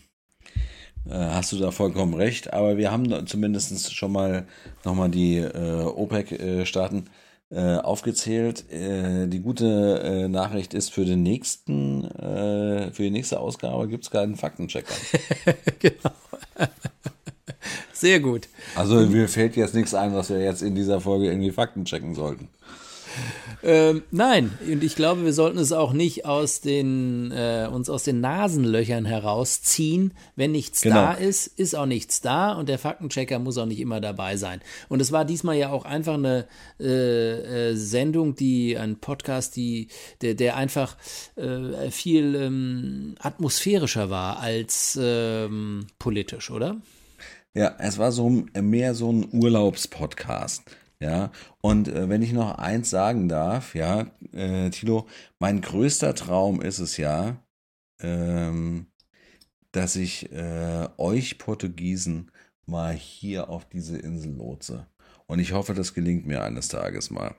hast 1.10 1.52
du 1.52 1.58
da 1.58 1.70
vollkommen 1.70 2.14
recht, 2.14 2.52
aber 2.52 2.76
wir 2.76 2.90
haben 2.90 3.26
zumindest 3.26 3.94
schon 3.94 4.12
mal 4.12 4.46
nochmal 4.84 5.10
die 5.10 5.44
OPEC-Staaten 5.44 7.06
äh, 7.54 7.76
aufgezählt. 7.76 8.70
Äh, 8.72 9.28
die 9.28 9.40
gute 9.40 10.00
äh, 10.02 10.28
Nachricht 10.28 10.74
ist, 10.74 10.92
für 10.92 11.04
den 11.04 11.22
nächsten, 11.22 12.04
äh, 12.04 12.90
für 12.90 13.02
die 13.04 13.10
nächste 13.10 13.38
Ausgabe 13.38 13.86
gibt 13.86 14.04
es 14.04 14.10
keinen 14.10 14.34
Faktenchecker. 14.34 14.94
genau. 15.78 16.10
Sehr 17.92 18.18
gut. 18.20 18.48
Also 18.74 18.96
mir 19.06 19.28
fällt 19.28 19.56
jetzt 19.56 19.74
nichts 19.74 19.94
ein, 19.94 20.14
was 20.14 20.30
wir 20.30 20.40
jetzt 20.40 20.62
in 20.62 20.74
dieser 20.74 21.00
Folge 21.00 21.26
irgendwie 21.26 21.52
Fakten 21.52 21.84
checken 21.84 22.14
sollten. 22.14 22.48
Ähm, 23.66 24.02
nein, 24.10 24.52
und 24.70 24.84
ich 24.84 24.94
glaube, 24.94 25.24
wir 25.24 25.32
sollten 25.32 25.56
es 25.56 25.72
auch 25.72 25.94
nicht 25.94 26.26
aus 26.26 26.60
den, 26.60 27.32
äh, 27.32 27.66
uns 27.72 27.88
aus 27.88 28.02
den 28.04 28.20
Nasenlöchern 28.20 29.06
herausziehen. 29.06 30.12
Wenn 30.36 30.52
nichts 30.52 30.82
genau. 30.82 30.96
da 30.96 31.12
ist, 31.14 31.46
ist 31.46 31.74
auch 31.74 31.86
nichts 31.86 32.20
da 32.20 32.52
und 32.52 32.68
der 32.68 32.78
Faktenchecker 32.78 33.38
muss 33.38 33.56
auch 33.56 33.64
nicht 33.64 33.80
immer 33.80 34.02
dabei 34.02 34.36
sein. 34.36 34.60
Und 34.90 35.00
es 35.00 35.12
war 35.12 35.24
diesmal 35.24 35.56
ja 35.56 35.70
auch 35.70 35.86
einfach 35.86 36.14
eine 36.14 36.46
äh, 36.78 37.70
äh, 37.70 37.74
Sendung, 37.74 38.34
die, 38.34 38.76
ein 38.76 38.98
Podcast, 38.98 39.56
die, 39.56 39.88
der, 40.20 40.34
der 40.34 40.56
einfach 40.56 40.98
äh, 41.36 41.90
viel 41.90 42.34
ähm, 42.34 43.14
atmosphärischer 43.18 44.10
war 44.10 44.40
als 44.40 44.98
ähm, 45.00 45.86
politisch, 45.98 46.50
oder? 46.50 46.82
Ja, 47.54 47.74
es 47.78 47.96
war 47.96 48.12
so 48.12 48.44
mehr 48.52 48.94
so 48.94 49.10
ein 49.10 49.28
Urlaubspodcast. 49.32 50.64
Ja, 51.00 51.32
und 51.60 51.88
äh, 51.88 52.08
wenn 52.08 52.22
ich 52.22 52.32
noch 52.32 52.56
eins 52.58 52.88
sagen 52.88 53.28
darf, 53.28 53.74
ja, 53.74 54.06
äh, 54.32 54.70
Tilo, 54.70 55.06
mein 55.38 55.60
größter 55.60 56.14
Traum 56.14 56.62
ist 56.62 56.78
es 56.78 56.96
ja, 56.96 57.36
ähm, 58.00 58.86
dass 59.72 59.96
ich 59.96 60.32
äh, 60.32 60.88
euch 60.96 61.38
Portugiesen 61.38 62.30
mal 62.66 62.94
hier 62.94 63.50
auf 63.50 63.68
diese 63.68 63.98
Insel 63.98 64.34
lotse. 64.34 64.86
Und 65.26 65.40
ich 65.40 65.52
hoffe, 65.52 65.74
das 65.74 65.94
gelingt 65.94 66.26
mir 66.26 66.42
eines 66.42 66.68
Tages 66.68 67.10
mal. 67.10 67.34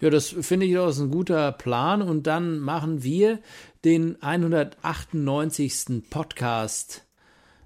Ja, 0.00 0.10
das 0.10 0.28
finde 0.28 0.66
ich 0.66 0.76
auch 0.76 0.96
ein 0.98 1.10
guter 1.10 1.52
Plan. 1.52 2.02
Und 2.02 2.26
dann 2.26 2.58
machen 2.58 3.02
wir 3.02 3.38
den 3.84 4.20
198. 4.20 6.10
Podcast 6.10 7.06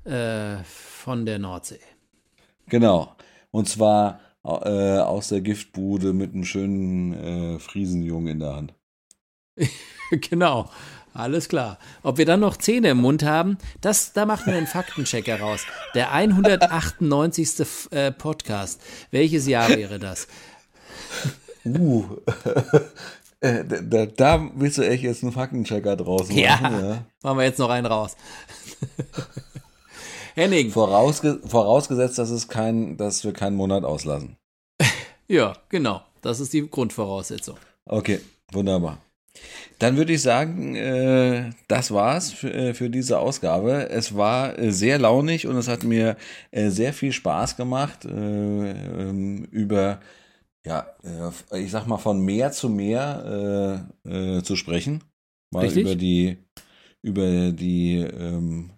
äh, 0.04 0.62
von 0.64 1.26
der 1.26 1.38
Nordsee. 1.38 1.80
Genau. 2.66 3.16
Und 3.50 3.68
zwar 3.68 4.20
äh, 4.44 4.98
aus 4.98 5.28
der 5.28 5.40
Giftbude 5.40 6.12
mit 6.12 6.34
einem 6.34 6.44
schönen 6.44 7.12
äh, 7.12 7.58
Friesenjungen 7.58 8.28
in 8.28 8.40
der 8.40 8.54
Hand. 8.54 8.74
genau. 10.10 10.70
Alles 11.14 11.48
klar. 11.48 11.78
Ob 12.04 12.18
wir 12.18 12.26
dann 12.26 12.40
noch 12.40 12.56
Zähne 12.56 12.90
im 12.90 12.98
Mund 12.98 13.24
haben, 13.24 13.58
das, 13.80 14.12
da 14.12 14.24
machen 14.24 14.52
wir 14.52 14.56
einen 14.56 14.68
Faktenchecker 14.68 15.40
raus. 15.40 15.64
Der 15.94 16.12
198. 16.12 17.90
Äh, 17.90 18.12
Podcast. 18.12 18.80
Welches 19.10 19.48
Jahr 19.48 19.68
wäre 19.70 19.98
das? 19.98 20.28
Uh, 21.64 22.04
äh, 23.40 23.64
da, 23.64 24.06
da, 24.06 24.50
willst 24.54 24.78
du 24.78 24.82
echt 24.82 25.02
jetzt 25.02 25.24
einen 25.24 25.32
Faktenchecker 25.32 25.96
draus 25.96 26.28
machen. 26.28 26.38
Ja, 26.38 26.60
ja, 26.62 27.04
machen 27.22 27.38
wir 27.38 27.44
jetzt 27.44 27.58
noch 27.58 27.70
einen 27.70 27.86
raus. 27.86 28.16
Henning. 30.38 30.70
Vorausge 30.70 31.40
vorausgesetzt, 31.44 32.18
dass, 32.18 32.30
es 32.30 32.46
kein, 32.48 32.96
dass 32.96 33.24
wir 33.24 33.32
keinen 33.32 33.56
Monat 33.56 33.84
auslassen. 33.84 34.36
ja, 35.28 35.56
genau. 35.68 36.02
Das 36.22 36.40
ist 36.40 36.52
die 36.52 36.68
Grundvoraussetzung. 36.68 37.56
Okay, 37.84 38.20
wunderbar. 38.52 38.98
Dann 39.78 39.96
würde 39.96 40.12
ich 40.12 40.22
sagen, 40.22 40.74
äh, 40.74 41.50
das 41.68 41.92
war's 41.92 42.32
für, 42.32 42.52
äh, 42.52 42.74
für 42.74 42.90
diese 42.90 43.18
Ausgabe. 43.18 43.88
Es 43.90 44.16
war 44.16 44.58
äh, 44.58 44.72
sehr 44.72 44.98
launig 44.98 45.46
und 45.46 45.56
es 45.56 45.68
hat 45.68 45.84
mir 45.84 46.16
äh, 46.50 46.70
sehr 46.70 46.92
viel 46.92 47.12
Spaß 47.12 47.56
gemacht, 47.56 48.04
äh, 48.04 48.08
ähm, 48.10 49.44
über, 49.50 50.00
ja, 50.66 50.86
äh, 51.04 51.60
ich 51.60 51.70
sag 51.70 51.86
mal, 51.86 51.98
von 51.98 52.20
mehr 52.20 52.52
zu 52.52 52.68
mehr 52.68 53.86
zu 54.42 54.56
sprechen. 54.56 55.04
Mal 55.50 55.64
Richtig? 55.64 55.82
über 55.82 55.94
die, 55.94 56.38
über 57.02 57.52
die 57.52 57.98
ähm, 57.98 58.70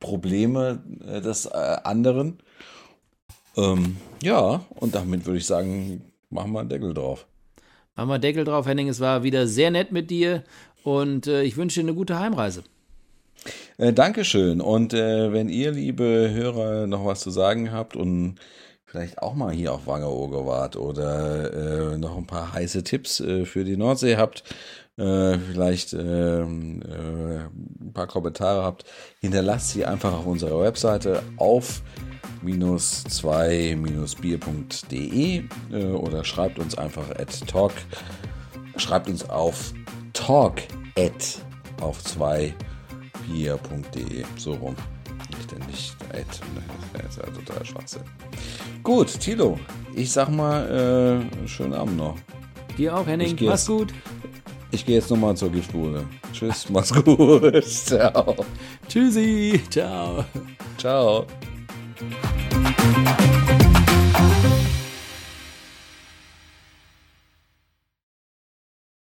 Probleme 0.00 0.82
äh, 1.06 1.20
des 1.20 1.46
äh, 1.46 1.50
anderen. 1.84 2.38
Ähm, 3.56 3.96
ja, 4.22 4.64
und 4.70 4.94
damit 4.94 5.26
würde 5.26 5.38
ich 5.38 5.46
sagen, 5.46 6.02
machen 6.30 6.52
wir 6.52 6.60
einen 6.60 6.68
Deckel 6.68 6.94
drauf. 6.94 7.26
Machen 7.94 8.08
wir 8.08 8.14
einen 8.14 8.22
Deckel 8.22 8.44
drauf, 8.44 8.66
Henning. 8.66 8.88
Es 8.88 9.00
war 9.00 9.22
wieder 9.22 9.46
sehr 9.46 9.70
nett 9.70 9.92
mit 9.92 10.10
dir 10.10 10.44
und 10.82 11.26
äh, 11.26 11.42
ich 11.42 11.56
wünsche 11.56 11.80
dir 11.80 11.86
eine 11.86 11.94
gute 11.94 12.18
Heimreise. 12.18 12.64
Äh, 13.76 13.92
Dankeschön. 13.92 14.60
Und 14.60 14.94
äh, 14.94 15.32
wenn 15.32 15.48
ihr, 15.48 15.72
liebe 15.72 16.30
Hörer, 16.32 16.86
noch 16.86 17.04
was 17.04 17.20
zu 17.20 17.30
sagen 17.30 17.72
habt 17.72 17.96
und 17.96 18.36
vielleicht 18.84 19.20
auch 19.20 19.34
mal 19.34 19.52
hier 19.52 19.72
auf 19.72 19.86
Wangerooge 19.86 20.46
wart 20.46 20.76
oder 20.76 21.92
äh, 21.92 21.98
noch 21.98 22.16
ein 22.16 22.26
paar 22.26 22.52
heiße 22.52 22.84
Tipps 22.84 23.16
für 23.44 23.64
die 23.64 23.76
Nordsee 23.76 24.16
habt, 24.16 24.44
äh, 24.98 25.38
vielleicht 25.38 25.94
ähm, 25.94 26.82
äh, 26.82 27.46
ein 27.46 27.92
paar 27.94 28.06
Kommentare 28.06 28.62
habt, 28.62 28.84
hinterlasst 29.20 29.70
sie 29.70 29.86
einfach 29.86 30.12
auf 30.12 30.26
unserer 30.26 30.60
Webseite 30.60 31.22
auf 31.36 31.80
minus 32.42 33.06
2-bier.de 33.06 35.44
äh, 35.72 35.84
oder 35.92 36.24
schreibt 36.24 36.58
uns 36.58 36.76
einfach 36.76 37.08
at 37.10 37.46
talk, 37.46 37.72
schreibt 38.76 39.08
uns 39.08 39.30
auf 39.30 39.72
talk 40.12 40.60
at 40.98 41.40
auf 41.80 42.04
2 42.04 42.54
bier.de 43.26 44.24
so 44.36 44.52
rum. 44.54 44.76
Ich 45.30 45.46
denn 45.46 45.64
nicht 45.66 45.96
at, 46.12 46.26
das 46.92 47.16
ist 47.16 47.18
ja 47.18 47.24
total 47.32 47.64
Schwachsinn. 47.64 48.02
Gut, 48.82 49.18
Tilo, 49.18 49.58
ich 49.94 50.12
sag 50.12 50.28
mal, 50.28 50.68
äh, 50.68 51.22
schönen 51.48 51.72
Abend 51.72 51.96
noch. 51.96 52.18
Dir 52.76 52.94
auch, 52.96 53.06
Henning. 53.06 53.38
Mach's 53.42 53.66
gut. 53.66 53.92
Ich 54.72 54.86
gehe 54.86 54.96
jetzt 54.96 55.10
nochmal 55.10 55.36
zur 55.36 55.50
Giftbude. 55.50 56.04
Tschüss, 56.32 56.68
mach's 56.70 56.92
gut. 57.04 57.62
Ciao. 57.64 58.34
Tschüssi. 58.88 59.60
Ciao. 59.70 60.24
Ciao. 60.78 61.26